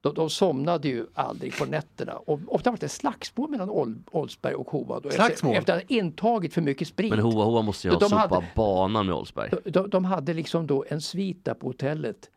De, 0.00 0.14
de 0.14 0.30
somnade 0.30 0.88
ju 0.88 1.06
aldrig 1.14 1.56
på 1.58 1.64
nätterna 1.64 2.12
och 2.16 2.40
ofta 2.46 2.70
var 2.70 2.78
det 2.78 2.88
slagsmål 2.88 3.50
mellan 3.50 3.70
Ol- 3.70 4.02
Oldsberg 4.10 4.54
och 4.54 4.70
Hova. 4.70 5.00
Då, 5.00 5.10
Slagsmål? 5.10 5.52
Efter, 5.56 5.58
efter 5.58 5.76
att 5.76 5.82
ha 5.90 5.96
intagit 5.96 6.54
för 6.54 6.60
mycket 6.62 6.88
sprit. 6.88 7.10
Men 7.10 7.18
Hoa 7.18 7.44
Hoa 7.44 7.62
måste 7.62 7.88
ju 7.88 7.92
ha 7.92 8.00
De 8.00 8.08
sopat 8.08 8.30
hade- 8.30 8.46
banan 8.56 9.06
med 9.06 9.14
Oldsberg. 9.14 9.50
De, 9.64 9.70
de, 9.70 9.90
de 9.90 10.04
hade 10.04 10.34
liksom 10.34 10.66
då 10.66 10.84
en 10.88 11.00
svit 11.00 11.44
på 11.44 11.66
hotellet 11.66 12.30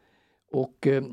och 0.51 0.87
eh, 0.87 1.03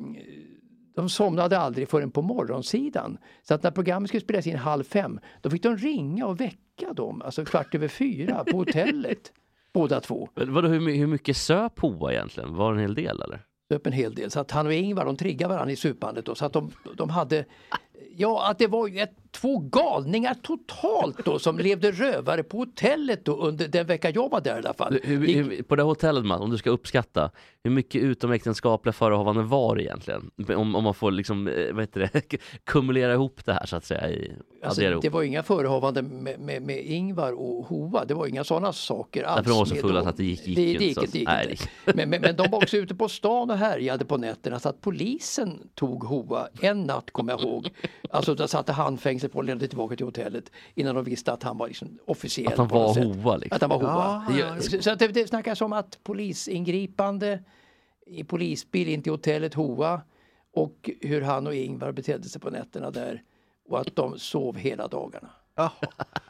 de 0.94 1.08
somnade 1.08 1.58
aldrig 1.58 1.88
förrän 1.88 2.10
på 2.10 2.22
morgonsidan. 2.22 3.18
Så 3.42 3.54
att 3.54 3.62
när 3.62 3.70
programmet 3.70 4.08
skulle 4.10 4.20
spelas 4.20 4.46
in 4.46 4.56
halv 4.56 4.84
fem 4.84 5.20
då 5.40 5.50
fick 5.50 5.62
de 5.62 5.76
ringa 5.76 6.26
och 6.26 6.40
väcka 6.40 6.92
dem, 6.92 7.22
alltså 7.22 7.44
kvart 7.44 7.74
över 7.74 7.88
fyra 7.88 8.44
på 8.44 8.56
hotellet. 8.56 9.32
båda 9.72 10.00
två. 10.00 10.28
Men 10.34 10.54
Vadå, 10.54 10.68
hur, 10.68 10.96
hur 10.96 11.06
mycket 11.06 11.36
söp 11.36 11.78
Hoa 11.78 12.12
egentligen? 12.12 12.54
Var 12.54 12.72
det 12.72 12.78
en 12.78 12.80
hel 12.80 12.94
del 12.94 13.22
eller? 13.22 13.40
Söp 13.72 13.86
en 13.86 13.92
hel 13.92 14.14
del. 14.14 14.30
Så 14.30 14.40
att 14.40 14.50
han 14.50 14.66
och 14.66 14.72
Ingvar 14.72 15.04
de 15.04 15.16
triggade 15.16 15.54
varandra 15.54 15.72
i 15.72 15.76
supandet 15.76 16.26
då. 16.26 16.34
Så 16.34 16.44
att 16.44 16.52
de, 16.52 16.70
de 16.96 17.10
hade 17.10 17.44
Ja, 18.16 18.50
att 18.50 18.58
det 18.58 18.66
var 18.66 18.88
ju 18.88 19.00
ett, 19.00 19.14
två 19.30 19.58
galningar 19.58 20.34
totalt 20.42 21.24
då 21.24 21.38
som 21.38 21.58
levde 21.58 21.90
rövare 21.92 22.42
på 22.42 22.56
hotellet 22.56 23.24
då 23.24 23.36
under 23.36 23.68
den 23.68 23.86
vecka 23.86 24.10
jag 24.10 24.30
var 24.30 24.40
där 24.40 24.54
i 24.54 24.58
alla 24.58 24.74
fall. 24.74 24.98
Hur, 25.02 25.26
hur, 25.26 25.62
på 25.62 25.76
det 25.76 25.82
hotellet 25.82 26.24
Mats, 26.26 26.40
om 26.40 26.50
du 26.50 26.58
ska 26.58 26.70
uppskatta, 26.70 27.30
hur 27.64 27.70
mycket 27.70 28.02
utomäktenskapliga 28.02 28.92
förehavanden 28.92 29.48
var 29.48 29.76
det 29.76 29.82
egentligen? 29.82 30.30
Om, 30.48 30.76
om 30.76 30.84
man 30.84 30.94
får 30.94 31.10
liksom, 31.10 31.48
eh, 31.48 31.72
vad 31.72 31.82
heter 31.82 32.10
det, 32.12 32.36
kumulera 32.64 33.12
ihop 33.12 33.44
det 33.44 33.52
här 33.52 33.66
så 33.66 33.76
att 33.76 33.84
säga. 33.84 34.10
I, 34.10 34.32
Alltså, 34.62 35.00
det 35.00 35.08
var 35.08 35.22
inga 35.22 35.42
förehavanden 35.42 36.06
med, 36.06 36.40
med, 36.40 36.62
med 36.62 36.84
Ingvar 36.84 37.32
och 37.32 37.66
Hova, 37.66 38.04
det 38.04 38.14
var 38.14 38.26
inga 38.26 38.44
sådana 38.44 38.72
saker 38.72 39.22
alls. 39.22 39.36
Därför 39.36 39.50
de 39.50 39.58
var 39.58 39.64
så 39.64 39.74
fulla 39.74 40.00
att 40.00 40.16
det 40.16 40.24
gick- 40.24 40.46
gick 40.46 40.56
det, 40.56 40.62
det 40.64 40.84
gick, 40.84 40.98
inte, 40.98 41.10
det 41.12 41.18
gick 41.18 41.28
nej, 41.28 41.50
inte. 41.50 41.96
Men, 41.96 42.10
men, 42.10 42.20
men 42.20 42.36
de 42.36 42.50
var 42.50 42.58
också 42.58 42.76
ute 42.76 42.94
på 42.94 43.08
stan 43.08 43.50
och 43.50 43.56
härjade 43.56 44.04
på 44.04 44.16
nätterna 44.16 44.58
så 44.58 44.68
att 44.68 44.80
polisen 44.80 45.68
tog 45.74 46.04
Hova 46.04 46.48
en 46.60 46.82
natt 46.82 47.10
kommer 47.10 47.32
jag 47.32 47.40
ihåg. 47.40 47.68
Alltså 48.10 48.34
de 48.34 48.48
satte 48.48 48.72
handfängsel 48.72 49.19
på 49.28 49.38
och 49.38 49.44
ledde 49.44 49.68
tillbaka 49.68 49.96
till 49.96 50.06
hotellet 50.06 50.52
innan 50.74 50.94
de 50.94 51.04
visste 51.04 51.32
att 51.32 51.42
han 51.42 51.58
var 51.58 51.68
liksom 51.68 51.98
officiell. 52.06 52.52
Att 52.52 52.58
han 52.58 52.68
var. 52.68 53.04
Hova 53.04 53.36
liksom. 53.36 53.56
Att 53.56 53.60
han 53.60 53.70
var 53.70 53.76
Hova. 53.76 54.24
Ja, 54.30 54.36
ja, 54.38 54.60
så, 54.60 54.82
så 54.82 54.90
att 54.90 54.98
det, 54.98 55.08
det 55.08 55.28
snackas 55.28 55.60
om 55.60 55.72
att 55.72 55.98
polisingripande 56.04 57.42
i 58.06 58.24
polisbil 58.24 58.88
in 58.88 59.02
till 59.02 59.12
hotellet 59.12 59.54
Hova 59.54 60.00
och 60.54 60.90
hur 61.00 61.20
han 61.22 61.46
och 61.46 61.54
Ingvar 61.54 61.92
betedde 61.92 62.28
sig 62.28 62.40
på 62.40 62.50
nätterna 62.50 62.90
där 62.90 63.22
och 63.68 63.80
att 63.80 63.96
de 63.96 64.18
sov 64.18 64.56
hela 64.56 64.88
dagarna. 64.88 65.30
Jaha. 65.54 65.70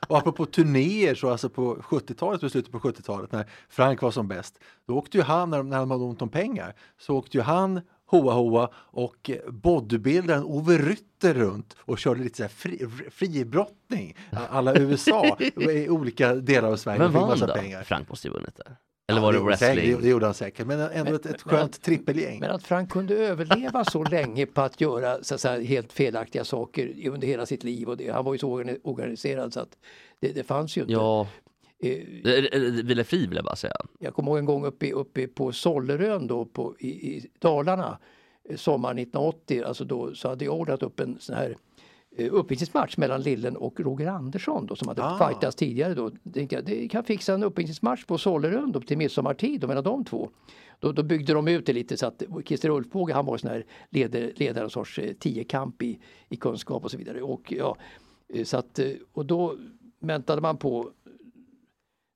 Och 0.09 0.19
apropå 0.19 0.47
turnéer 0.47 1.15
så 1.15 1.31
alltså 1.31 1.49
på 1.49 1.77
70-talet, 1.77 2.41
på 2.41 2.49
slutet 2.49 2.73
på 2.73 2.79
70-talet 2.79 3.33
när 3.33 3.51
Frank 3.69 4.03
var 4.03 4.11
som 4.11 4.29
bäst, 4.29 4.59
då 4.87 4.97
åkte 4.97 5.17
ju 5.17 5.23
han, 5.23 5.51
när 5.51 5.59
de 5.59 5.91
hade 5.91 6.05
ont 6.05 6.23
om 6.23 6.29
pengar, 6.29 6.75
så 6.99 7.17
åkte 7.17 7.37
ju 7.37 7.43
han 7.43 7.81
Hoa 8.11 8.33
Hoa 8.35 8.71
och 8.77 9.31
bodybuildaren 9.49 10.45
Ove 10.45 10.79
Rytter 10.79 11.35
runt 11.35 11.77
och 11.81 11.99
körde 11.99 12.21
lite 12.23 12.37
så 12.37 12.43
här 12.43 12.49
fri, 12.51 12.87
fribrottning 13.11 14.17
alla 14.51 14.75
USA 14.79 15.37
i 15.57 15.89
olika 15.89 16.35
delar 16.35 16.69
av 16.73 16.77
Sverige. 16.77 17.07
Fick 17.07 17.15
vann 17.15 17.39
då? 17.39 17.47
pengar. 17.55 17.83
Frank 17.83 18.09
måste 18.09 18.29
ju 18.29 18.35
vunnit 18.35 18.57
där. 18.57 18.77
Eller 19.11 19.21
Ja, 19.21 19.27
var 19.27 19.33
det 19.33 19.39
gjorde 19.39 19.51
han 19.51 19.59
säkert, 19.59 19.77
wrestling? 19.77 19.97
det, 19.97 20.03
det 20.03 20.09
gjorde 20.09 20.27
han 20.27 20.35
säkert, 20.35 20.67
men 20.67 20.81
ändå 20.81 21.15
ett, 21.15 21.27
ett 21.27 21.45
men 21.47 21.55
skönt 21.57 21.75
att- 21.75 21.83
trippelgäng. 21.83 22.41
Men 22.41 22.51
att 22.51 22.63
Frank 22.63 22.91
kunde 22.91 23.15
överleva 23.15 23.85
så 23.85 24.03
länge 24.11 24.47
på 24.47 24.61
att 24.61 24.81
göra 24.81 25.23
så 25.23 25.35
att 25.35 25.41
säga, 25.41 25.63
helt 25.65 25.93
felaktiga 25.93 26.45
saker 26.45 27.09
under 27.09 27.27
hela 27.29 27.47
sitt 27.47 27.65
liv 27.65 27.89
och 27.89 27.97
det, 27.97 28.11
han 28.13 28.25
var 28.25 28.33
ju 28.33 28.39
så 28.39 28.61
organi- 28.63 28.81
organiserad 28.85 29.53
så 29.53 29.61
att 29.61 29.79
det, 30.21 30.33
det 30.33 30.43
fanns 30.45 30.77
ju 30.77 30.81
inte. 30.81 30.93
Ja, 30.93 31.29
Vila 32.85 33.05
Fri 33.05 33.27
vill 33.27 33.37
jag 33.37 33.45
bara 33.45 33.57
säga. 33.57 33.75
Jag 33.99 34.15
kommer 34.15 34.31
ihåg 34.31 34.39
en 34.39 34.45
gång 34.45 34.65
uppe, 34.65 34.87
i- 34.87 34.93
uppe 34.93 35.27
på 35.29 35.53
Sollerön 35.53 36.27
då 36.27 36.45
på, 36.45 36.75
i, 36.79 36.89
i 36.89 37.27
Dalarna 37.39 37.99
eh, 38.49 38.57
sommaren 38.57 38.99
1980, 38.99 39.63
alltså 39.67 39.85
då 39.85 40.15
så 40.15 40.29
hade 40.29 40.45
jag 40.45 40.55
ordnat 40.55 40.83
upp 40.83 41.01
en 41.01 41.17
sån 41.21 41.35
här 41.37 41.57
eh, 42.17 42.29
uppvisningsmatch 42.35 42.97
mellan 42.97 43.23
Lillen 43.23 43.57
och 43.57 43.81
Roger 43.81 44.07
Andersson 44.07 44.67
då, 44.67 44.77
som 44.77 44.89
hade 44.89 45.03
Ah. 45.05 45.29
fightats 45.29 45.57
tidigare. 45.57 45.95
Då. 45.95 46.11
Tänkte 46.35 46.55
jag, 46.57 46.65
det 46.65 46.89
kan 46.89 47.05
fixa 47.05 47.35
en 47.35 47.43
uppvisningsmatch 47.43 48.05
på 48.05 48.19
Sollerön 48.19 48.73
då, 48.73 48.81
till 48.81 48.99
midsommartid 48.99 49.61
då, 49.61 49.67
mellan 49.67 49.85
de 49.85 50.05
två. 50.05 50.31
Då, 50.81 50.93
då 50.93 51.03
byggde 51.03 51.33
de 51.33 51.49
ut 51.49 51.67
det 51.67 51.73
lite 51.73 51.97
så 51.97 52.07
att 52.07 52.23
Christer 52.47 52.71
Ulfbåge 52.71 53.15
han 53.15 53.27
var 53.27 53.37
sån 53.37 53.51
här 53.51 53.65
ledare, 53.91 54.33
ledare 54.37 54.65
en 54.65 54.71
sorts 54.71 54.99
eh, 54.99 55.13
tiokamp 55.13 55.83
i, 55.83 55.99
i 56.29 56.37
kunskap 56.37 56.85
och 56.85 56.91
så 56.91 56.97
vidare. 56.99 57.23
Och, 57.23 57.53
ja, 57.53 57.77
eh, 58.35 58.45
så 58.45 58.57
att, 58.57 58.79
eh, 58.79 58.91
och 59.13 59.27
då 59.27 59.57
väntade 60.03 60.43
man 60.43 60.57
på 60.57 60.91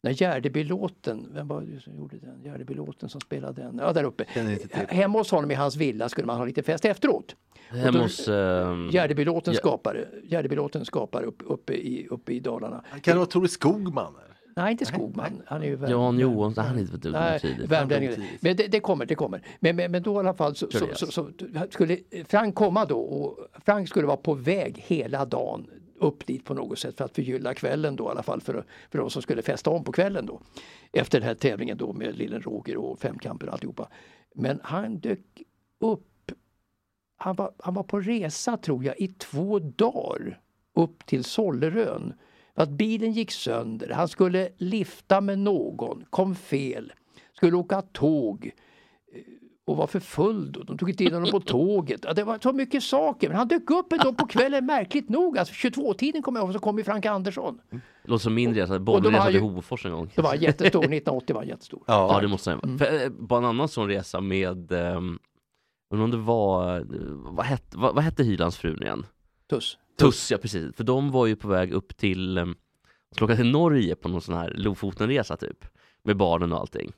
när 0.05 0.11
Gärdebylåten, 0.11 1.29
vem 1.35 1.49
var 1.49 1.61
det 1.61 1.81
som 1.81 1.97
gjorde 1.97 2.17
den? 2.19 2.43
Gärdebylåten 2.43 3.09
som 3.09 3.21
spelade 3.21 3.63
den? 3.63 3.79
Ja, 3.83 3.93
där 3.93 4.05
uppe. 4.05 4.25
Till. 4.25 4.59
Hemma 4.89 5.19
hos 5.19 5.31
honom 5.31 5.51
i 5.51 5.55
hans 5.55 5.77
villa 5.77 6.09
skulle 6.09 6.27
man 6.27 6.37
ha 6.37 6.45
lite 6.45 6.63
fest 6.63 6.85
efteråt. 6.85 7.37
Hemma 7.69 7.99
hos... 8.03 8.29
ehm, 8.29 8.91
Gärdebylåten 8.91 9.55
Ja. 9.55 9.59
skapare, 9.59 10.05
Gärdebylåten 10.25 10.85
skapare 10.85 11.25
upp, 11.25 11.43
uppe, 11.47 11.73
i, 11.75 12.07
uppe 12.11 12.33
i 12.33 12.41
Dalarna. 12.41 12.85
Kan 13.03 13.13
det 13.13 13.19
vara 13.19 13.27
Tore 13.27 13.49
Skogman? 13.49 14.15
Nej, 14.57 14.73
inte 14.73 14.85
Skogman. 14.85 15.43
Han 15.47 15.63
är 15.63 15.67
ju 15.67 15.77
värm- 15.77 15.91
Jan 15.91 16.19
Johansson, 16.19 16.65
han 16.65 16.77
är 16.77 16.81
inte 16.81 17.09
Nej, 17.11 17.41
tidigt. 17.41 17.71
värmlänning. 17.71 18.11
Men 18.41 18.57
det, 18.57 18.67
det 18.67 18.81
kommer, 18.81 19.07
det 19.07 19.15
kommer. 19.15 19.43
Men, 19.61 19.77
men, 19.77 19.91
men 19.93 20.03
då 20.03 20.15
i 20.15 20.19
alla 20.19 20.35
fall 20.35 20.55
så, 20.55 20.67
så, 20.71 20.87
så, 20.95 21.07
så 21.07 21.29
skulle 21.71 21.99
Frank 22.29 22.55
komma 22.55 22.85
då 22.85 22.99
och 22.99 23.39
Frank 23.65 23.89
skulle 23.89 24.07
vara 24.07 24.17
på 24.17 24.35
väg 24.35 24.85
hela 24.87 25.25
dagen 25.25 25.67
upp 25.97 26.27
dit 26.27 26.45
på 26.45 26.55
något 26.55 26.79
sätt 26.79 26.97
för 26.97 27.05
att 27.05 27.15
förgylla 27.15 27.55
kvällen 27.55 27.97
då 27.97 28.05
i 28.05 28.09
alla 28.09 28.23
fall 28.23 28.41
för, 28.41 28.65
för 28.91 28.99
de 28.99 29.11
som 29.11 29.23
skulle 29.23 29.43
festa 29.43 29.71
om 29.71 29.85
på 29.85 29.93
kvällen 29.93 30.27
då. 30.27 30.41
Efter 30.93 31.21
den 31.21 31.29
här 31.29 31.35
tävlingen 31.35 31.77
då 31.77 31.93
med 31.93 32.19
Lillen 32.19 32.43
Roger 32.43 32.77
och 32.77 32.99
femkamper 32.99 33.47
och 33.47 33.53
alltihopa. 33.53 33.89
Men 34.35 34.61
han 34.63 34.99
dök 34.99 35.43
upp. 35.81 36.33
Han 37.17 37.37
var, 37.37 37.53
han 37.59 37.75
var 37.75 37.83
på 37.83 38.01
resa 38.01 38.57
tror 38.57 38.85
jag 38.85 39.01
i 39.01 39.09
två 39.09 39.59
dagar 39.59 40.41
upp 40.75 41.07
till 41.07 41.25
Sollerön. 41.25 42.15
Att 42.55 42.71
bilen 42.71 43.13
gick 43.13 43.31
sönder, 43.31 43.91
han 43.91 44.09
skulle 44.09 44.49
lifta 44.57 45.21
med 45.21 45.39
någon, 45.39 46.05
kom 46.11 46.35
fel, 46.35 46.93
skulle 47.33 47.57
åka 47.57 47.83
tåg 47.83 48.47
eh, 48.47 48.53
och 49.67 49.77
var 49.77 49.87
för 49.87 50.01
full 50.01 50.53
då. 50.53 50.63
De 50.63 50.79
tog 50.79 50.91
inte 50.91 51.05
in 51.05 51.15
honom 51.15 51.31
på 51.31 51.41
tåget. 51.41 52.01
Ja, 52.05 52.13
det 52.13 52.25
var 52.25 52.39
så 52.43 52.53
mycket 52.53 52.83
saker. 52.83 53.29
Men 53.29 53.37
han 53.37 53.49
dök 53.49 53.71
upp 53.71 53.93
ändå 53.93 54.13
på 54.13 54.27
kvällen 54.27 54.67
märkligt 54.67 55.09
nog. 55.09 55.39
Alltså 55.39 55.55
22-tiden 55.55 56.23
kommer 56.23 56.41
jag 56.41 56.47
ihåg 56.47 56.55
så 56.55 56.61
kom 56.61 56.79
ju 56.79 56.85
Frank 56.85 57.07
Andersson. 57.07 57.61
Låter 58.05 58.23
som 58.23 58.35
min 58.35 58.55
resa, 58.55 58.73
han 58.73 59.33
till 59.33 59.41
Hofors 59.41 59.87
en 59.87 59.93
gång. 59.93 60.11
Det 60.15 60.23
var 60.23 60.35
jättestor, 60.35 60.79
1980 60.79 61.37
var 61.37 61.43
jättestor. 61.43 61.83
Ja, 61.87 62.21
det 62.21 62.29
måste 62.29 62.51
han 62.51 62.61
vara. 62.63 62.79
För, 62.79 63.05
eh, 63.05 63.27
På 63.29 63.37
en 63.37 63.45
annan 63.45 63.69
sån 63.69 63.89
resa 63.89 64.21
med, 64.21 64.73
um, 64.73 65.19
om 65.91 66.11
det 66.11 66.17
var, 66.17 66.77
eh, 66.77 66.85
vad 67.09 67.47
hette, 67.47 67.77
vad, 67.77 67.95
vad 67.95 68.05
hette 68.05 68.25
Hylandsfrun 68.25 68.83
igen? 68.83 69.07
Tuss. 69.51 69.79
Tuss, 69.99 70.31
ja 70.31 70.39
precis. 70.39 70.77
För 70.77 70.85
de 70.85 71.11
var 71.11 71.27
ju 71.27 71.37
på 71.37 71.49
väg 71.49 71.73
upp 71.73 71.97
till, 71.97 72.39
um, 72.39 72.57
skulle 73.11 73.25
åka 73.25 73.37
till 73.37 73.51
Norge 73.51 73.95
på 73.97 74.09
någon 74.09 74.21
sån 74.21 74.35
här 74.35 74.53
Lofotenresa 74.57 75.37
typ. 75.37 75.65
Med 76.03 76.17
barnen 76.17 76.53
och 76.53 76.59
allting. 76.59 76.93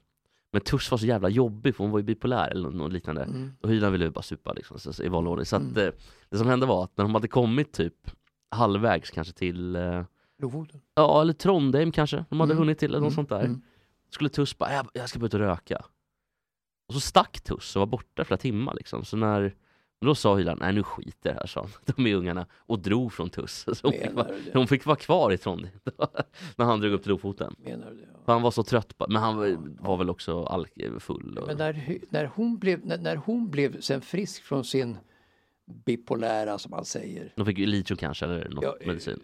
Men 0.57 0.63
Tuss 0.63 0.91
var 0.91 0.99
så 0.99 1.07
jävla 1.07 1.29
jobbig 1.29 1.77
för 1.77 1.85
hon 1.85 1.91
var 1.91 1.99
ju 1.99 2.03
bipolär 2.05 2.49
eller 2.51 2.71
något 2.71 2.93
liknande. 2.93 3.23
Mm. 3.23 3.53
Och 3.61 3.71
Hyland 3.71 3.93
ville 3.93 4.05
ju 4.05 4.11
bara 4.11 4.23
supa 4.23 4.53
liksom, 4.53 4.79
så, 4.79 4.93
så, 4.93 5.03
i 5.03 5.09
vanlig 5.09 5.31
ordning. 5.31 5.47
Så 5.47 5.57
att 5.57 5.77
eh, 5.77 5.89
det 6.31 6.39
som 6.39 6.47
hände 6.47 6.67
var 6.67 6.85
att 6.85 6.97
när 6.97 7.05
de 7.05 7.15
hade 7.15 7.29
kommit 7.29 7.73
typ 7.73 7.95
halvvägs 8.51 9.11
kanske 9.11 9.33
till 9.35 9.77
eh, 9.77 10.05
Lofoten. 10.43 10.81
Ja, 10.95 11.21
eller 11.21 11.33
Trondheim 11.33 11.93
kanske, 11.93 12.25
de 12.31 12.41
hade 12.41 12.53
Mm. 12.53 12.61
hunnit 12.63 12.79
till 12.79 12.89
eller 12.91 12.99
något 13.01 13.07
Mm. 13.07 13.15
sånt 13.15 13.29
där. 13.29 13.41
Mm. 13.45 13.63
Skulle 14.11 14.31
Tuss 14.31 14.59
bara, 14.59 14.73
jag, 14.73 14.89
jag 14.93 15.09
ska 15.09 15.19
börja 15.19 15.27
ut 15.27 15.35
och 15.35 15.41
röka. 15.41 15.85
Och 16.89 16.95
så 16.95 17.01
stack 17.01 17.41
Tuss 17.41 17.77
och 17.77 17.81
var 17.81 17.87
borta 17.87 18.25
flera 18.25 18.39
timmar 18.39 18.75
liksom. 18.75 19.05
Så 19.05 19.17
när 19.17 19.55
Och 20.01 20.07
då 20.07 20.15
sa 20.15 20.37
Hyland, 20.37 20.61
nej 20.61 20.73
nu 20.73 20.83
skiter 20.83 21.31
det 21.31 21.33
här, 21.33 21.47
sa. 21.47 21.67
De 21.85 22.07
är 22.07 22.15
ungarna. 22.15 22.47
Och 22.53 22.79
drog 22.79 23.13
från 23.13 23.31
Tuss. 23.31 23.67
Så 23.73 23.75
hon, 23.83 23.93
fick 23.93 24.13
vara, 24.13 24.29
hon 24.53 24.67
fick 24.67 24.87
vara 24.87 24.97
kvar 24.97 25.33
i 25.33 25.39
Trondheim 25.39 25.81
när 26.57 26.65
han 26.65 26.81
drog 26.81 26.93
upp 26.93 27.03
till 27.03 27.11
Lofoten. 27.11 27.55
Menar 27.59 27.91
du 27.91 27.97
det? 27.97 28.07
För 28.25 28.33
han 28.33 28.43
var 28.43 28.51
så 28.51 28.63
trött 28.63 28.99
på, 28.99 29.07
men 29.09 29.23
han 29.23 29.37
var, 29.37 29.57
var 29.83 29.97
väl 29.97 30.11
också 30.11 30.45
alkfull. 30.45 31.39
Och, 31.39 31.47
Men 31.47 31.57
när, 31.57 31.99
när, 32.11 32.25
hon 32.35 32.59
blev, 32.59 32.87
när, 32.87 32.99
när 32.99 33.17
hon 33.17 33.51
blev 33.51 33.81
sen 33.81 34.01
frisk 34.01 34.43
från 34.43 34.65
sin 34.65 34.99
bipolära 35.85 36.59
som 36.59 36.71
man 36.71 36.85
säger. 36.85 37.33
de 37.37 37.47
fick 37.47 37.59
litio 37.59 37.97
kanske, 37.97 38.25
eller 38.25 38.49
något 38.49 38.65
Ja, 38.65 38.77
eh, 38.81 38.87
medicin. 38.87 39.21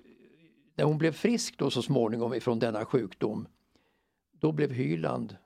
När 0.75 0.85
hon 0.85 0.99
blev 0.99 1.13
frisk 1.13 1.59
då 1.59 1.71
så 1.71 1.83
småningom 1.83 2.35
ifrån 2.35 2.59
denna 2.59 2.85
sjukdom. 2.85 3.47
Då 4.41 4.53
blev 4.53 4.71
Hyland 4.73 5.37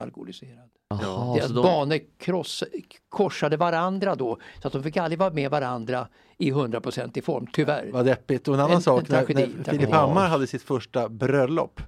alkoholiserad. 0.00 0.70
Jaha, 0.88 1.34
Deras 1.36 1.50
de, 1.50 1.62
banor 1.62 1.98
kross, 2.18 2.64
korsade 3.08 3.56
varandra 3.56 4.14
då 4.14 4.38
så 4.62 4.66
att 4.66 4.72
de 4.72 4.82
fick 4.82 4.96
aldrig 4.96 5.18
vara 5.18 5.30
med 5.32 5.50
varandra 5.50 6.08
i 6.38 6.52
100% 6.52 7.22
form, 7.22 7.46
tyvärr. 7.52 7.90
Vad 7.92 8.06
deppigt. 8.06 8.48
Och 8.48 8.54
en 8.54 8.60
annan 8.60 8.76
En- 8.76 8.82
sak, 8.82 9.00
en 9.00 9.06
när, 9.08 9.18
tragedi, 9.24 9.40
när 9.56 9.64
tragedi. 9.64 9.78
Filip 9.78 9.94
Hammar 9.94 10.28
hade 10.28 10.46
sitt 10.46 10.62
första 10.62 11.08
bröllop 11.08 11.80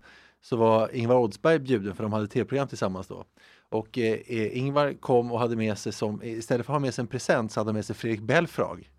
så 0.42 0.56
var 0.56 0.94
Ingvar 0.94 1.16
Oldsberg 1.16 1.58
bjuden 1.58 1.94
för 1.94 2.02
de 2.02 2.12
hade 2.12 2.26
tv-program 2.26 2.68
tillsammans 2.68 3.06
då. 3.06 3.24
Och 3.68 3.98
eh, 3.98 4.18
eh, 4.26 4.58
Ingvar 4.58 4.94
kom 5.00 5.32
och 5.32 5.38
hade 5.38 5.56
med 5.56 5.78
sig 5.78 5.92
som, 5.92 6.22
istället 6.22 6.66
för 6.66 6.72
att 6.72 6.74
ha 6.74 6.80
med 6.80 6.94
sig 6.94 7.02
en 7.02 7.06
present 7.08 7.52
så 7.52 7.60
hade 7.60 7.68
han 7.68 7.74
med 7.74 7.84
sig 7.84 7.96
Fredrik 7.96 8.20
Belfrage. 8.20 8.90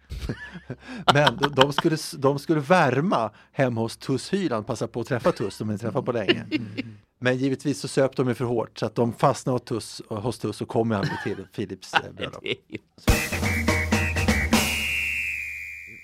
Men 1.13 1.37
de, 1.37 1.47
de, 1.55 1.73
skulle, 1.73 1.97
de 2.17 2.39
skulle 2.39 2.59
värma 2.59 3.31
hemma 3.51 3.81
hos 3.81 3.97
Tuss 3.97 4.33
Hyland, 4.33 4.67
passa 4.67 4.87
på 4.87 4.99
att 4.99 5.07
träffa 5.07 5.31
Tuss 5.31 5.55
som 5.55 5.71
inte 5.71 5.85
träffat 5.85 6.05
på 6.05 6.11
länge. 6.11 6.45
Men 7.23 7.37
givetvis 7.37 7.79
så 7.79 7.87
söp 7.87 8.15
de 8.15 8.27
ju 8.27 8.33
för 8.33 8.45
hårt 8.45 8.79
så 8.79 8.85
att 8.85 8.95
de 8.95 9.13
fastnade 9.13 9.55
hos 9.55 9.63
Tuss, 9.63 10.01
hos 10.09 10.39
Tuss 10.39 10.61
och 10.61 10.67
kom 10.67 10.91
aldrig 10.91 11.17
till 11.23 11.47
Filips 11.53 11.93
eh, 11.93 12.11
bröllop. 12.11 12.43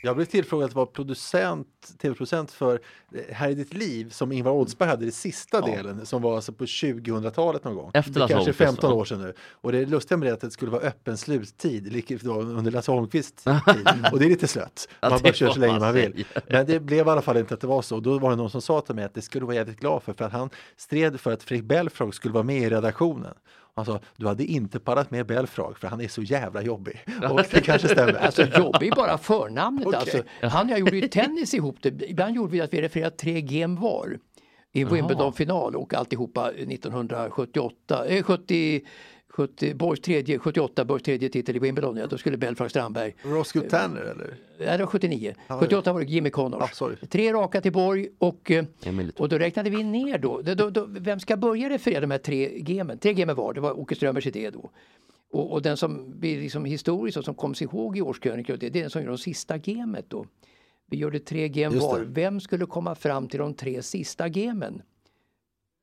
Jag 0.02 0.16
blev 0.16 0.26
tillfrågad 0.26 0.70
att 0.70 0.76
vara 0.76 0.86
producent, 0.86 1.68
tv-producent 2.02 2.52
för 2.52 2.80
eh, 3.14 3.36
Här 3.36 3.50
i 3.50 3.54
ditt 3.54 3.74
liv 3.74 4.10
som 4.10 4.32
Ingvar 4.32 4.52
Oldsberg 4.52 4.90
hade 4.90 5.06
i 5.06 5.12
sista 5.12 5.62
delen 5.62 6.06
som 6.06 6.22
var 6.22 6.36
alltså 6.36 6.54
på 6.54 6.66
2000-talet 6.66 7.64
någon 7.64 7.76
gång. 7.76 7.92
Efter 7.94 8.20
Lasse 8.20 8.34
kanske 8.34 8.36
Holmqvist, 8.36 8.70
15 8.70 8.90
va? 8.90 8.96
år 8.96 9.06
sedan 9.06 9.22
nu. 9.22 9.34
Och 9.52 9.72
det 9.72 9.86
lustiga 9.86 10.18
med 10.18 10.28
det 10.28 10.32
är 10.32 10.34
att 10.34 10.42
det 10.42 10.52
skulle 10.52 10.72
vara 10.72 10.82
öppen 10.82 11.18
sluttid 11.18 12.08
under 12.28 12.72
Lasse 12.72 12.92
Holmqvists 12.92 13.44
tid. 13.44 13.88
Och 14.12 14.20
det 14.20 14.26
är 14.26 14.30
lite 14.30 14.48
slött. 14.48 14.88
Ja, 15.00 15.10
Man 15.10 15.18
det 15.18 15.24
bara 15.24 15.34
kör 15.34 15.50
så 15.50 15.60
länge 15.60 15.80
man 15.80 15.94
vill. 15.94 16.26
Men 16.48 16.66
det 16.66 16.80
blev 16.80 17.08
i 17.08 17.10
alla 17.10 17.22
fall 17.22 17.38
inte 17.38 17.54
att 17.54 17.62
det 17.62 17.68
var 17.68 17.82
så. 17.82 17.96
Och 17.96 18.02
då 18.02 18.20
var 18.20 18.30
det 18.30 18.36
någon 18.36 18.50
som 18.50 18.62
sa 18.62 18.82
till 18.82 18.96
mig 18.96 19.06
att 19.06 19.14
det 19.14 19.22
skulle 19.22 19.42
du 19.42 19.46
vara 19.46 19.56
jävligt 19.56 19.80
glad 19.80 20.04
för 20.04 20.14
för 20.14 20.26
att 20.26 20.32
han 20.32 20.50
stred 20.78 21.20
för 21.20 21.32
att 21.32 21.44
Fredrik 21.44 21.68
Belfrage 21.68 22.16
skulle 22.16 22.34
vara 22.34 22.44
med 22.44 22.62
i 22.62 22.70
redaktionen. 22.70 23.34
Han 23.76 23.86
sa, 23.86 24.00
du 24.18 24.28
hade 24.28 24.46
inte 24.46 24.80
pallat 24.80 25.12
med 25.12 25.26
Belfrage 25.26 25.80
för 25.80 25.88
han 25.88 26.02
är 26.02 26.08
så 26.08 26.22
jävla 26.22 26.62
jobbig. 26.62 27.06
Och 27.32 27.42
det 27.52 27.62
kanske 27.62 27.88
stämmer. 27.88 28.14
Alltså 28.20 28.44
jobbig 28.44 28.94
bara 28.96 29.18
förnamnet. 29.18 29.88
Okej. 29.88 30.00
Alltså, 30.00 30.24
han 30.42 30.66
och 30.66 30.72
jag 30.72 30.80
gjorde 30.80 30.98
ju 30.98 31.08
tennis 31.08 31.54
ihop. 31.54 31.78
Det. 31.82 32.10
Ibland 32.10 32.36
gjorde 32.36 32.52
vi 32.52 32.62
att 32.62 32.74
vi 32.74 32.82
refererade 32.82 33.16
tre 33.16 33.42
game 33.42 33.80
var. 33.80 34.20
I 34.72 34.84
Wimbledon-final 34.84 35.76
och 35.76 35.94
alltihopa 35.94 36.52
1978, 36.52 38.06
eh, 38.06 38.24
70, 38.24 38.82
70, 39.40 39.74
Borgs 39.74 40.02
tredje, 40.02 40.40
78, 40.40 40.86
Borgs 40.86 41.04
tredje 41.04 41.30
titel 41.30 41.56
i 41.56 41.60
Wimbledon. 41.60 41.98
Ja, 41.98 42.08
då 42.08 42.18
skulle 42.18 42.38
Belfrage 42.38 42.70
Strandberg. 42.70 43.16
Roscoe 43.22 43.62
Tanner 43.62 44.02
eller? 44.02 44.38
Nej, 44.60 44.78
det 44.78 44.78
var 44.78 44.86
79. 44.86 45.36
Ja, 45.48 45.60
78 45.60 45.94
var 45.94 46.00
det 46.00 46.06
Jimmy 46.06 46.30
Connors. 46.30 46.64
Ah, 46.64 46.68
sorry. 46.74 46.96
Tre 46.96 47.34
raka 47.34 47.62
till 47.62 47.72
Borg 47.72 48.10
och, 48.18 48.52
eh, 48.52 48.66
och 49.18 49.30
då 49.30 49.38
räknade 49.38 49.70
vi 49.70 49.84
ner 49.84 50.18
då. 50.18 50.42
då, 50.42 50.54
då, 50.54 50.70
då 50.70 50.86
vem 50.90 51.20
ska 51.20 51.38
börja 51.38 51.70
referera 51.70 52.02
de 52.02 52.12
här 52.12 52.18
tre 52.18 52.60
gemen? 52.62 52.98
Tre 52.98 53.14
gemen 53.14 53.36
var, 53.36 53.54
det 53.54 53.62
var 53.62 53.80
Åke 53.80 53.96
Strömbergs 53.96 54.28
idé 54.28 54.50
då. 54.50 54.70
Och, 55.32 55.52
och 55.52 55.62
den 55.62 55.78
som 55.78 56.20
blir 56.20 56.42
liksom 56.42 56.66
historisk 56.66 57.18
och 57.18 57.26
som 57.26 57.36
kommer 57.36 57.64
ihåg 57.64 57.98
i 57.98 58.02
årskrönikor, 58.02 58.58
det, 58.58 58.70
det 58.70 58.80
är 58.80 58.84
den 58.84 58.90
som 58.90 59.02
gör 59.02 59.10
de 59.10 59.18
sista 59.18 59.58
gemet 59.58 60.06
då. 60.08 60.26
Vi 60.90 60.98
gjorde 60.98 61.20
tre 61.20 61.48
gem 61.48 61.80
var. 61.80 62.00
Vem 62.00 62.40
skulle 62.40 62.66
komma 62.66 62.96
fram 62.96 63.28
till 63.28 63.40
de 63.40 63.54
tre 63.54 63.82
sista 63.82 64.28
gemen? 64.28 64.82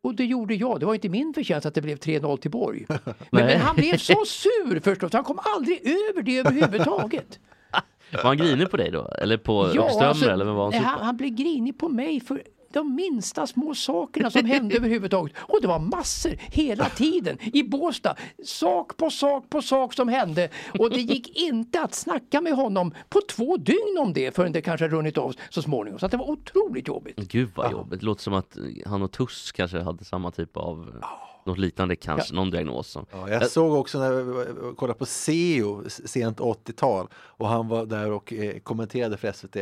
Och 0.07 0.15
det 0.15 0.25
gjorde 0.25 0.55
jag. 0.55 0.81
Det 0.81 0.87
var 0.87 0.95
inte 0.95 1.09
min 1.09 1.35
förtjänst 1.35 1.67
att 1.67 1.75
det 1.75 1.83
blev 1.83 1.99
3-0 1.99 2.37
till 2.37 2.51
Borg. 2.51 2.87
Men, 2.89 3.07
men 3.31 3.61
han 3.61 3.77
blev 3.77 3.97
så 3.97 4.25
sur 4.25 4.81
förstås, 4.81 5.13
han 5.13 5.25
kom 5.25 5.39
aldrig 5.57 5.81
över 5.87 6.23
det 6.23 6.39
överhuvudtaget. 6.39 7.41
Var 8.13 8.23
han 8.23 8.37
grinig 8.37 8.71
på 8.71 8.77
dig 8.77 8.91
då? 8.91 9.09
Eller 9.09 9.37
på 9.37 9.73
Ja, 9.75 9.89
Strömmer? 9.89 10.07
alltså, 10.09 10.31
eller 10.31 10.45
vad 10.45 10.55
var 10.55 10.63
han 10.65 10.71
nej, 10.73 10.81
han, 10.81 11.01
han 11.01 11.17
blev 11.17 11.31
grinig 11.31 11.79
på 11.79 11.89
mig 11.89 12.21
för 12.21 12.43
de 12.77 12.95
minsta 12.95 13.47
små 13.47 13.75
sakerna 13.75 14.31
som 14.31 14.45
hände 14.45 14.75
överhuvudtaget. 14.77 15.37
Och 15.39 15.59
det 15.61 15.69
var 15.69 15.79
massor 15.79 16.37
hela 16.39 16.89
tiden 16.89 17.39
i 17.53 17.63
Båstad. 17.63 18.17
Sak 18.45 18.97
på 18.97 19.11
sak 19.11 19.51
på 19.51 19.63
sak 19.63 19.95
som 19.95 20.09
hände. 20.09 20.49
Och 20.79 20.91
det 20.91 21.01
gick 21.01 21.37
inte 21.37 21.83
att 21.83 21.95
snacka 21.95 22.41
med 22.41 22.53
honom 22.53 22.95
på 23.09 23.21
två 23.31 23.57
dygn 23.57 23.99
om 23.99 24.13
det 24.13 24.35
förrän 24.35 24.53
det 24.53 24.63
kanske 24.63 24.89
runnit 24.89 25.19
av 25.19 25.35
så 25.51 25.63
småningom. 25.63 25.99
Så 25.99 26.07
att 26.07 26.13
det 26.13 26.19
var 26.19 26.31
otroligt 26.31 26.89
jobbigt. 26.89 27.17
Gud 27.17 27.51
vad 27.55 27.73
jobbigt. 27.73 28.01
Det 28.01 28.07
låter 28.07 28.23
som 28.23 28.35
att 28.35 28.57
han 28.87 29.03
och 29.03 29.13
Tuss 29.13 29.53
kanske 29.53 29.79
hade 29.79 30.05
samma 30.05 30.31
typ 30.31 30.57
av 30.57 31.03
något 31.47 31.59
liknande 31.59 31.97
kanske, 31.97 32.35
någon 32.35 32.51
diagnos. 32.51 32.89
Som. 32.89 33.07
Ja, 33.13 33.31
jag 33.31 33.51
såg 33.51 33.75
också 33.75 33.99
när 33.99 34.13
jag 34.13 34.77
kollade 34.77 34.99
på 34.99 35.07
SEO 35.07 35.85
sent 35.89 36.41
80-tal 36.41 37.09
och 37.15 37.49
han 37.49 37.69
var 37.69 37.87
där 37.87 38.13
och 38.13 38.33
eh, 38.33 38.59
kommenterade 38.59 39.17
för 39.17 39.33
SVT. 39.33 39.57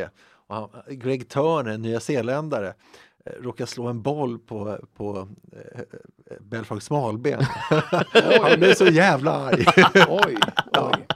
Och 0.47 0.55
han, 0.55 0.69
Greg 0.89 1.29
Turner, 1.29 1.77
nya 1.77 1.99
eh, 3.25 3.31
råkade 3.43 3.67
slå 3.67 3.87
en 3.87 4.01
boll 4.01 4.39
på, 4.39 4.77
på 4.95 5.27
eh, 5.51 5.81
Belfrage 6.39 6.83
smalben. 6.83 7.41
han 8.41 8.59
blev 8.59 8.73
så 8.73 8.85
jävla 8.87 9.31
arg. 9.31 9.65
Oj, 10.09 10.37
oj. 10.71 11.05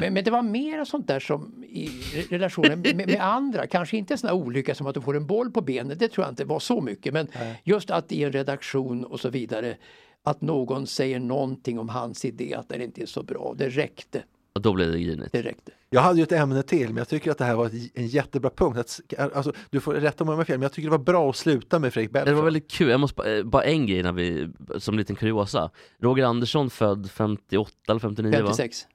Men, 0.00 0.14
men 0.14 0.24
det 0.24 0.30
var 0.30 0.42
mera 0.42 0.84
sånt 0.84 1.06
där 1.06 1.20
som 1.20 1.64
i 1.68 1.88
re- 1.88 2.28
relationen 2.30 2.80
med, 2.80 2.96
med 2.96 3.20
andra, 3.20 3.66
kanske 3.66 3.96
inte 3.96 4.14
en 4.14 4.18
sån 4.18 4.28
här 4.28 4.36
olycka 4.36 4.74
som 4.74 4.86
att 4.86 4.94
du 4.94 5.00
får 5.00 5.16
en 5.16 5.26
boll 5.26 5.50
på 5.50 5.60
benet, 5.60 5.98
det 5.98 6.08
tror 6.08 6.24
jag 6.24 6.32
inte 6.32 6.44
var 6.44 6.58
så 6.60 6.80
mycket, 6.80 7.12
men 7.12 7.28
just 7.64 7.90
att 7.90 8.12
i 8.12 8.24
en 8.24 8.32
redaktion 8.32 9.04
och 9.04 9.20
så 9.20 9.28
vidare, 9.30 9.76
att 10.22 10.40
någon 10.40 10.86
säger 10.86 11.20
någonting 11.20 11.78
om 11.78 11.88
hans 11.88 12.24
idé, 12.24 12.54
att 12.54 12.68
den 12.68 12.82
inte 12.82 13.02
är 13.02 13.06
så 13.06 13.22
bra, 13.22 13.54
det 13.58 13.68
räckte. 13.68 14.22
Och 14.52 14.62
då 14.62 14.72
blev 14.72 14.92
det 14.92 15.00
grinigt. 15.00 15.34
Räckte. 15.34 15.72
Jag 15.90 16.00
hade 16.00 16.16
ju 16.16 16.22
ett 16.22 16.32
ämne 16.32 16.62
till, 16.62 16.86
men 16.88 16.96
jag 16.96 17.08
tycker 17.08 17.30
att 17.30 17.38
det 17.38 17.44
här 17.44 17.54
var 17.54 17.70
en 17.94 18.06
jättebra 18.06 18.50
punkt. 18.50 18.78
Att, 18.78 19.00
alltså, 19.36 19.52
du 19.70 19.80
får 19.80 19.94
rätta 19.94 20.24
mig 20.24 20.32
om 20.32 20.34
jag 20.34 20.38
har 20.40 20.44
fel, 20.44 20.58
men 20.58 20.62
jag 20.62 20.72
tycker 20.72 20.86
det 20.90 20.96
var 20.96 21.04
bra 21.04 21.30
att 21.30 21.36
sluta 21.36 21.78
med 21.78 21.92
Fredrik 21.94 22.12
Det 22.12 22.18
var 22.18 22.24
Belfrage. 22.24 22.44
väldigt 22.44 22.70
kul, 22.70 22.88
jag 22.90 23.00
måste 23.00 23.14
bara, 23.16 23.36
eh, 23.36 23.44
bara 23.44 23.62
en 23.64 23.86
grej 23.86 24.02
när 24.02 24.12
vi, 24.12 24.48
som 24.78 24.98
liten 24.98 25.16
kuriosa. 25.16 25.70
Roger 25.98 26.24
Andersson 26.24 26.70
född 26.70 27.10
58 27.10 27.72
eller 27.88 28.00
59 28.00 28.30
va? 28.30 28.36
56. 28.38 28.86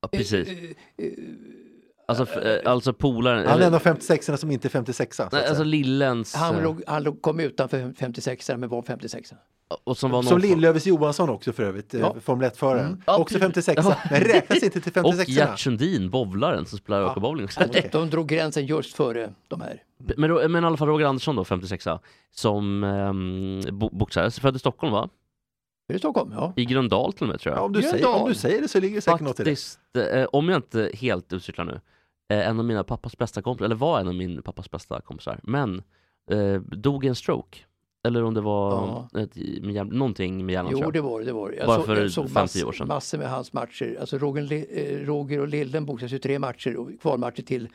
Ja, 0.00 0.08
precis. 0.08 0.48
Eh, 0.48 0.54
eh, 1.06 1.12
Alltså, 2.08 2.40
eh, 2.40 2.70
alltså 2.72 2.92
polaren, 2.92 3.48
Han 3.48 3.62
är 3.62 3.66
en 3.66 3.74
av 3.74 3.78
56 3.78 4.30
som 4.40 4.50
inte 4.50 4.68
är 4.68 4.70
56 4.70 5.16
så 5.16 5.22
att 5.22 5.32
nej, 5.32 5.46
alltså 5.46 5.64
Lillens, 5.64 6.34
Han, 6.34 6.56
eh, 6.56 6.62
låg, 6.62 6.82
han 6.86 7.02
låg, 7.02 7.22
kom 7.22 7.40
utanför 7.40 7.92
56 7.98 8.50
men 8.56 8.68
var 8.68 8.82
56 8.82 9.32
och 9.84 9.98
som 9.98 10.10
var 10.10 10.18
någon 10.18 10.24
Som 10.28 10.38
Lillövis 10.38 10.86
Johansson 10.86 11.28
också 11.30 11.52
för 11.52 11.62
övrigt, 11.62 11.94
Ja. 11.94 11.98
ja. 12.14 12.20
Formel 12.20 12.50
1-föraren. 12.50 12.86
Mm. 12.86 13.02
Ja, 13.06 13.18
också 13.18 13.38
precis. 13.38 13.64
56 13.66 13.82
Ja. 13.84 13.96
men 14.10 14.20
räknas 14.20 14.62
inte 14.62 14.80
till 14.80 14.92
Och 15.02 15.14
56 15.14 15.28
Gert 15.28 15.58
Sundin, 15.58 16.10
bowlaren 16.10 16.66
som 16.66 16.78
spelar 16.78 17.00
ja. 17.00 17.14
bowling 17.20 17.44
också. 17.44 17.60
Okej. 17.68 17.88
De 17.92 18.10
drog 18.10 18.28
gränsen 18.28 18.66
just 18.66 18.96
före 18.96 19.32
de 19.48 19.60
här. 19.60 19.82
Men, 20.16 20.30
då- 20.30 20.48
men 20.48 20.64
i 20.64 20.66
alla 20.66 20.76
fall 20.76 20.88
Roger 20.88 21.06
Andersson 21.06 21.36
då, 21.36 21.44
56 21.44 21.84
som 22.30 22.84
um, 22.84 23.78
bo, 23.78 23.88
boxare, 23.92 24.30
så 24.30 24.40
född 24.40 24.56
i 24.56 24.58
Stockholm 24.58 24.92
va? 24.92 25.08
Är 25.88 25.92
det 25.92 25.98
Stockholm? 25.98 26.32
Ja. 26.34 26.52
I 26.56 26.64
Gröndal 26.64 27.12
till 27.12 27.22
och 27.22 27.28
med 27.28 27.40
tror 27.40 27.54
jag. 27.54 27.60
Ja, 27.60 27.64
om, 27.64 27.72
du 27.72 27.80
Gröndal. 27.80 28.00
säger, 28.00 28.22
om 28.22 28.28
du 28.28 28.34
säger 28.34 28.62
det 28.62 28.68
så 28.68 28.80
ligger 28.80 28.94
det 28.96 29.00
säkert 29.02 29.20
något 29.20 29.40
i 29.40 29.44
det. 29.44 29.50
Faktiskt, 29.50 29.78
eh, 30.12 30.24
om 30.24 30.48
jag 30.48 30.58
inte 30.58 30.90
helt 30.94 31.32
utcyklar 31.32 31.64
nu, 31.64 31.80
eh, 32.28 32.48
en 32.48 32.58
av 32.58 32.64
mina 32.64 32.84
pappas 32.84 33.18
bästa 33.18 33.42
kompisar, 33.42 33.64
eller 33.64 33.74
var 33.76 34.00
en 34.00 34.08
av 34.08 34.14
min 34.14 34.42
pappas 34.42 34.70
bästa 34.70 35.00
kompisar, 35.00 35.40
men 35.42 35.82
eh, 36.30 36.60
dog 36.60 37.04
i 37.04 37.08
en 37.08 37.14
stroke. 37.14 37.58
Eller 38.06 38.22
om 38.24 38.34
det 38.34 38.40
var 38.40 39.08
ett, 39.18 39.36
med, 39.62 39.86
någonting 39.92 40.46
med 40.46 40.52
hjärnan 40.52 40.72
Jo, 40.76 40.90
det 40.90 41.00
var 41.00 41.20
det. 41.22 41.32
Var. 41.32 41.50
Jag 41.58 41.66
Bara 41.66 41.76
såg- 41.76 41.86
för 41.86 41.96
jag 42.02 42.10
såg 42.10 42.24
50 42.24 42.34
mass- 42.34 42.64
år 42.64 42.72
sedan. 42.72 42.88
Massor 42.88 43.18
med 43.18 43.30
hans 43.30 43.52
matcher. 43.52 43.96
Alltså 44.00 44.18
Roger, 44.18 44.66
eh, 44.70 45.06
Roger 45.06 45.40
och 45.40 45.48
Lillen 45.48 45.86
boxades 45.86 46.12
ju 46.12 46.18
tre 46.18 46.38
matcher, 46.38 46.76
och 46.76 46.90
kvalmatcher 47.02 47.42
till, 47.42 47.68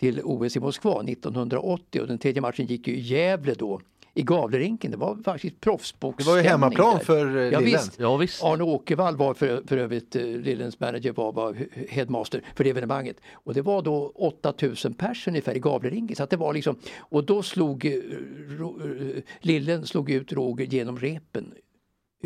till 0.00 0.20
OS 0.24 0.56
i 0.56 0.60
Moskva 0.60 1.02
1980 1.02 2.00
och 2.00 2.06
den 2.06 2.18
tredje 2.18 2.40
matchen 2.42 2.66
gick 2.66 2.88
ju 2.88 2.94
i 2.94 3.00
Gävle 3.00 3.54
då. 3.54 3.80
I 4.16 4.22
Gavlerinken, 4.22 4.90
det 4.90 4.96
var 4.96 5.16
faktiskt 5.24 5.56
Det 5.60 6.24
var 6.24 6.36
ju 6.36 6.42
hemmaplan 6.42 6.96
där. 6.98 7.04
för 7.04 7.36
eh, 7.36 7.42
Ja, 7.42 7.58
Lillen. 7.60 7.64
visst. 7.64 7.98
Ja 8.00 8.16
visst. 8.16 8.44
Arne 8.44 8.64
Åkervall 8.64 9.16
var 9.16 9.34
för, 9.34 9.62
för 9.66 9.76
övrigt, 9.76 10.16
eh, 10.16 10.22
Lillens 10.22 10.80
manager 10.80 11.12
var, 11.12 11.32
var 11.32 11.56
headmaster 11.88 12.42
för 12.56 12.64
det 12.64 12.70
evenemanget. 12.70 13.16
Och 13.32 13.54
det 13.54 13.62
var 13.62 13.82
då 13.82 14.12
8000 14.14 14.94
pers 14.94 15.28
ungefär 15.28 15.56
i 15.56 15.58
Gavlerinken. 15.58 16.16
Så 16.16 16.22
att 16.22 16.30
det 16.30 16.36
var 16.36 16.54
liksom, 16.54 16.76
och 16.98 17.24
då 17.24 17.42
slog 17.42 17.84
eh, 17.86 17.92
ro, 18.58 18.80
Lillen 19.40 19.86
slog 19.86 20.10
ut 20.10 20.32
Roger 20.32 20.66
genom 20.66 20.98
repen. 20.98 21.52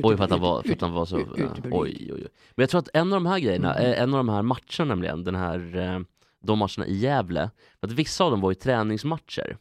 Oj 0.03 0.16
för 0.16 0.24
att 0.24 0.30
han 0.30 0.41
var, 0.41 0.62
för 0.62 0.72
att 0.72 0.80
han 0.80 0.93
var 0.93 1.07
så, 1.07 1.18
ut- 1.18 1.26
ut 1.36 1.59
i 1.59 1.61
Berlin. 1.61 1.78
oj, 1.80 1.97
oj, 2.01 2.12
oj. 2.14 2.26
Men 2.55 2.62
jag 2.62 2.70
tror 2.70 2.78
att 2.78 2.89
en 2.93 3.12
av 3.12 3.16
de 3.16 3.26
här 3.26 3.39
grejerna, 3.39 3.74
Mm. 3.74 4.03
en 4.03 4.14
av 4.14 4.18
de 4.18 4.28
här 4.28 4.43
matcherna 4.43 4.84
nämligen, 4.84 5.24
den 5.24 5.34
här, 5.34 6.05
de 6.45 6.59
matcherna 6.59 6.86
i 6.86 6.95
Gävle, 6.97 7.51
för 7.80 7.86
att 7.86 7.93
vissa 7.93 8.24
av 8.24 8.30
dem 8.30 8.41
var 8.41 8.51
ju 8.51 8.55
träningsmatcher, 8.55 9.57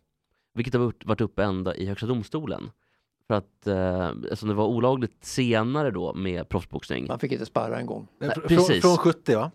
vilket 0.58 0.74
har 0.74 0.94
varit- 1.06 1.22
uppe 1.22 1.44
ända 1.44 1.76
i 1.76 1.86
Högsta 1.86 2.08
domstolen. 2.08 2.70
För 3.28 3.34
att 3.34 3.68
eh, 3.68 4.08
eftersom 4.24 4.50
det 4.50 4.56
var 4.56 4.66
olagligt 4.66 5.26
senare 5.26 5.92
då 5.92 6.14
med 6.14 6.50
proffsboxning. 6.50 7.08
Man 7.08 7.20
fick 7.20 7.32
inte 7.32 7.46
sparra 7.46 7.80
en 7.80 7.86
gång. 7.86 8.08
Nej, 8.20 8.30
fr- 8.30 8.48
precis. 8.48 8.68
Från, 8.82 8.82
från 8.82 8.98
70 8.98 9.36
va? 9.36 9.52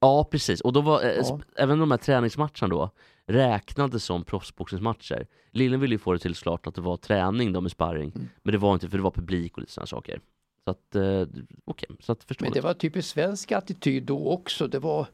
Ja, 0.00 0.24
precis. 0.30 0.60
Och 0.60 0.72
då 0.72 0.80
var, 0.80 1.02
eh, 1.04 1.10
Ja. 1.16 1.40
även 1.56 1.78
de 1.78 1.90
här 1.90 1.98
träningsmatcherna 1.98 2.68
då 2.68 2.90
räknades 3.26 4.04
som 4.04 4.24
proffsboxningsmatcher. 4.24 5.26
Lillen 5.50 5.80
ville 5.80 5.94
ju 5.94 5.98
få 5.98 6.12
det 6.12 6.18
till 6.18 6.34
klart 6.34 6.66
att 6.66 6.74
det 6.74 6.80
var 6.80 6.96
träning 6.96 7.52
då 7.52 7.60
med 7.60 7.70
sparring, 7.70 8.12
Mm. 8.14 8.28
men 8.42 8.52
det 8.52 8.58
var 8.58 8.74
inte 8.74 8.88
för 8.88 8.96
det 8.98 9.02
var 9.04 9.10
publik 9.10 9.52
och 9.52 9.58
lite 9.60 9.72
sådana 9.72 9.86
saker. 9.86 10.20
Så 10.64 10.70
att, 10.70 10.94
eh, 10.96 11.26
okej, 11.64 11.88
så 12.00 12.12
att 12.12 12.18
Men 12.18 12.26
förståeligt. 12.26 12.54
det 12.54 12.60
var 12.60 12.74
typiskt 12.74 13.10
svensk 13.12 13.52
attityd 13.52 14.02
då 14.02 14.28
också. 14.28 14.66
Det 14.66 14.78
var 14.78 15.06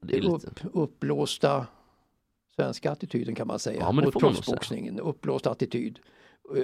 Det 0.00 0.20
upp, 0.20 0.42
uppblåsta 0.72 1.66
svenska 2.58 2.90
attityden 2.90 3.34
kan 3.34 3.46
man 3.46 3.58
säga. 3.58 3.80
Ja, 3.80 3.92
mot 3.92 4.18
proffsboxningen. 4.18 5.00
Uppblåst 5.00 5.46
attityd. 5.46 5.98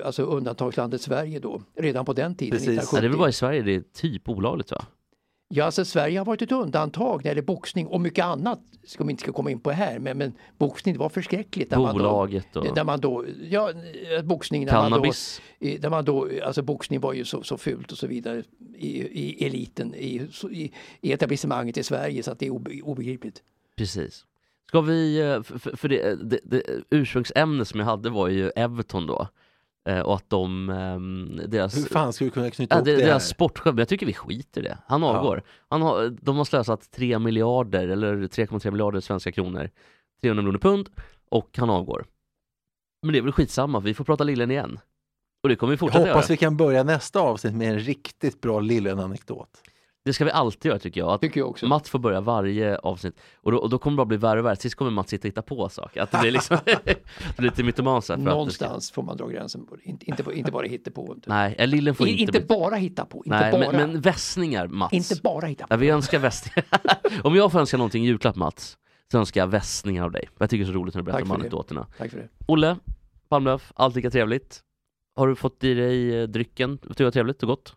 Alltså 0.04 0.22
undantagslandet 0.22 1.00
Sverige 1.00 1.38
då, 1.38 1.62
redan 1.76 2.04
på 2.04 2.12
den 2.12 2.34
tiden. 2.34 2.50
Precis. 2.50 2.66
Ja, 2.68 2.72
det 2.72 2.76
är 2.76 2.82
1970. 2.82 3.08
väl 3.10 3.18
bara 3.18 3.28
i 3.28 3.32
Sverige 3.32 3.62
det 3.62 3.74
är 3.74 3.80
typ 3.80 4.28
olagligt 4.28 4.70
va? 4.70 4.84
Ja, 5.48 5.64
alltså 5.64 5.84
Sverige 5.84 6.18
har 6.18 6.24
varit 6.24 6.42
ett 6.42 6.52
undantag 6.52 7.16
när 7.16 7.22
det 7.22 7.28
gäller 7.28 7.42
boxning 7.42 7.86
och 7.86 8.00
mycket 8.00 8.24
annat 8.24 8.60
som 8.84 9.06
vi 9.06 9.10
inte 9.10 9.22
ska 9.22 9.32
komma 9.32 9.50
in 9.50 9.60
på 9.60 9.70
här. 9.70 9.98
Men, 9.98 10.18
men 10.18 10.32
boxning 10.58 10.94
det 10.94 10.98
var 11.00 11.08
förskräckligt. 11.08 11.70
När 11.70 11.78
Bolaget 11.78 12.44
man 12.54 12.62
då, 12.62 12.68
och 12.68 12.74
Där 12.74 12.84
man 12.84 13.00
då, 13.00 13.24
ja, 13.50 13.70
eh, 13.70 14.22
boxning, 14.24 14.66
när 14.66 14.72
man 14.72 14.90
då, 14.90 14.96
cannabis. 14.96 15.40
där 15.58 15.90
man 15.90 16.04
då, 16.04 16.28
alltså 16.44 16.62
boxning 16.62 17.00
var 17.00 17.12
ju 17.12 17.24
så, 17.24 17.42
så 17.42 17.56
fult 17.58 17.92
och 17.92 17.98
så 17.98 18.06
vidare 18.06 18.42
i, 18.76 18.88
i 19.02 19.46
eliten, 19.46 19.94
i, 19.94 20.28
i, 20.50 20.72
i 21.00 21.12
etablissemanget 21.12 21.76
i 21.76 21.82
Sverige 21.82 22.22
så 22.22 22.30
att 22.30 22.38
det 22.38 22.46
är 22.46 22.50
obe- 22.50 22.82
obegripligt. 22.82 23.42
Precis. 23.76 24.24
Ska 24.68 24.80
vi, 24.80 25.20
eh, 25.20 25.42
för, 25.42 25.76
för- 25.76 25.88
det, 25.88 26.14
det, 26.30 26.40
det 26.44 26.62
ursprungsämne 26.90 27.64
som 27.64 27.80
jag 27.80 27.86
hade 27.86 28.10
var 28.10 28.28
ju 28.28 28.50
Everton 28.56 29.06
då. 29.06 29.28
Eh, 29.88 30.00
Och 30.00 30.14
att 30.14 30.30
de, 30.30 30.70
ehm, 30.70 31.40
deras, 31.48 31.76
Hur 31.76 31.82
fan 31.82 32.12
ska 32.12 32.24
vi 32.24 32.30
kunna 32.30 32.50
knyta 32.50 32.74
ja, 32.74 32.78
ihop 32.78 32.84
det, 32.86 32.92
det 32.96 33.00
här? 33.02 33.06
deras 33.08 33.28
sportchef, 33.28 33.74
jag 33.78 33.88
tycker 33.88 34.06
vi 34.06 34.12
skiter 34.14 34.60
i 34.60 34.64
det. 34.64 34.78
Han 34.86 35.02
Ja. 35.02 35.08
avgår. 35.18 35.42
Han 35.68 35.82
har, 35.82 36.08
de 36.22 36.36
har 36.36 36.44
slösat 36.44 36.90
3 36.90 37.18
miljarder, 37.18 37.88
eller 37.88 38.14
3,3 38.16 38.70
miljarder 38.70 39.00
svenska 39.00 39.32
kronor, 39.32 39.70
300 40.22 40.42
miljoner 40.42 40.58
pund, 40.58 40.88
och 41.30 41.50
han 41.58 41.70
avgår. 41.70 42.04
Men 43.02 43.12
det 43.12 43.18
är 43.18 43.22
väl 43.22 43.32
skitsamma, 43.32 43.80
vi 43.80 43.94
får 43.94 44.04
prata 44.04 44.24
Lillen 44.24 44.50
igen. 44.50 44.78
Och 45.42 45.48
det 45.48 45.56
kommer 45.56 45.70
vi 45.70 45.74
Jag 45.74 45.80
fortsätta 45.80 45.98
hoppas 46.08 46.24
göra. 46.30 46.32
vi 46.34 46.36
kan 46.36 46.56
börja 46.56 46.82
nästa 46.82 47.20
avsnitt 47.20 47.54
med 47.54 47.68
en 47.72 47.78
riktigt 47.78 48.40
bra 48.40 48.60
Lillen-anekdot. 48.60 49.48
Det 50.04 50.12
ska 50.12 50.24
vi 50.24 50.30
alltid 50.30 50.68
göra 50.68 50.78
tycker 50.78 51.00
jag. 51.00 51.08
Att 51.10 51.20
Tycker 51.20 51.40
jag 51.40 51.50
också. 51.50 51.66
Mats 51.66 51.90
får 51.90 51.98
börja 51.98 52.20
varje 52.20 52.78
avsnitt 52.78 53.20
och 53.36 53.52
då, 53.52 53.58
och 53.58 53.70
då 53.70 53.78
kommer 53.78 53.92
det 53.94 53.96
bara 53.96 54.04
bli 54.06 54.16
värre 54.16 54.38
och 54.40 54.46
värre. 54.46 54.56
Sist 54.56 54.74
kommer 54.76 54.90
Mats 54.90 55.10
sitta 55.10 55.22
och 55.22 55.28
hitta 55.28 55.42
på 55.42 55.68
saker. 55.68 56.02
Att 56.02 56.10
det 56.12 56.18
blir 56.18 56.30
liksom 56.30 56.58
lite 57.38 57.62
mytoman 57.64 58.02
så 58.02 58.12
här 58.12 58.20
för 58.22 58.30
att 58.42 58.46
det 58.46 58.52
ska- 58.52 58.64
Någonstans 58.64 58.90
får 58.90 59.02
man 59.02 59.16
dra 59.16 59.28
gränsen. 59.28 59.66
Inte, 59.82 60.06
inte, 60.06 60.24
inte 60.34 60.52
bara 60.52 60.66
hitta 60.66 60.90
på. 60.90 61.16
Nej, 61.26 61.54
eh, 61.58 61.66
Lillen 61.66 61.94
får 61.94 62.08
I- 62.08 62.10
inte, 62.10 62.22
inte 62.38 62.40
bara 62.48 62.74
hitta 62.76 63.04
på. 63.04 63.18
Inte 63.18 63.28
Nej, 63.40 63.52
bara. 63.52 63.72
men, 63.72 63.90
men 63.90 64.00
vässningar 64.00 64.66
Mats. 64.68 64.92
Inte 64.92 65.14
bara 65.22 65.46
hitta 65.46 65.66
på. 65.66 65.74
Ja, 65.74 65.76
vi 65.76 65.88
önskar 65.90 66.18
vässningar. 66.18 66.64
Om 67.22 67.34
jag 67.36 67.52
får 67.52 67.58
önska 67.60 67.76
någonting 67.76 68.04
i 68.04 68.06
julklapp 68.06 68.36
Mats, 68.36 68.78
så 69.12 69.18
önskar 69.18 69.40
jag 69.40 69.48
vässningar 69.48 70.04
av 70.04 70.10
dig. 70.10 70.28
Jag 70.38 70.50
tycker 70.50 70.64
det 70.64 70.70
är 70.70 70.72
så 70.72 70.78
roligt 70.78 70.94
när 70.94 71.02
du 71.02 71.04
berättar 71.04 71.22
om 71.22 71.32
anekdoterna. 71.32 71.86
Tack 71.98 72.10
för 72.10 72.18
det. 72.18 72.28
Olle 72.46 72.76
Palmlöf, 73.28 73.72
allt 73.74 73.96
lika 73.96 74.10
trevligt. 74.10 74.60
Har 75.16 75.28
du 75.28 75.34
fått 75.36 75.64
i 75.64 75.74
dig 75.74 76.20
eh, 76.20 76.28
drycken? 76.28 76.78
Tycker 76.78 76.88
du 76.88 76.94
det 76.94 77.04
var 77.04 77.10
trevligt 77.10 77.42
och 77.42 77.48
gott? 77.48 77.76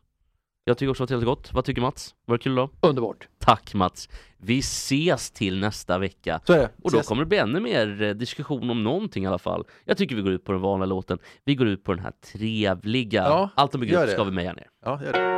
Jag 0.68 0.78
tycker 0.78 0.92
också 0.92 1.02
det 1.02 1.04
var 1.04 1.08
trevligt 1.08 1.28
gott. 1.28 1.54
Vad 1.54 1.66
tycker 1.66 1.82
Mats? 1.82 2.16
Var 2.26 2.38
det 2.38 2.44
kul 2.44 2.56
då? 2.56 2.70
Underbart. 2.82 3.28
Tack 3.40 3.74
Mats! 3.74 4.10
Vi 4.38 4.60
ses 4.60 5.32
till 5.32 5.60
nästa 5.60 5.98
vecka. 5.98 6.42
Så 6.44 6.54
är 6.54 6.58
det. 6.58 6.70
Och 6.84 6.92
då 6.92 6.98
Ses. 6.98 7.08
kommer 7.08 7.24
det 7.24 7.26
bli 7.26 7.38
ännu 7.38 7.60
mer 7.60 8.02
eh, 8.02 8.14
diskussion 8.14 8.70
om 8.70 8.84
någonting 8.84 9.24
i 9.24 9.28
alla 9.28 9.40
fall. 9.40 9.64
Jag 9.86 9.98
tycker 9.98 10.16
vi 10.16 10.22
går 10.22 10.32
ut 10.32 10.44
på 10.44 10.52
den 10.52 10.62
vanliga 10.62 10.86
låten. 10.86 11.20
Vi 11.46 11.56
går 11.56 11.68
ut 11.68 11.84
på 11.84 11.94
den 11.94 12.04
här 12.04 12.12
trevliga. 12.34 13.24
Ja, 13.24 13.50
Allt 13.56 13.76
om 13.76 13.82
begrepp 13.82 14.10
ska 14.10 14.24
vi 14.24 14.32
meja 14.32 14.54
ner. 14.54 14.68
Ja, 14.86 15.02
gör 15.04 15.14
det. 15.14 15.38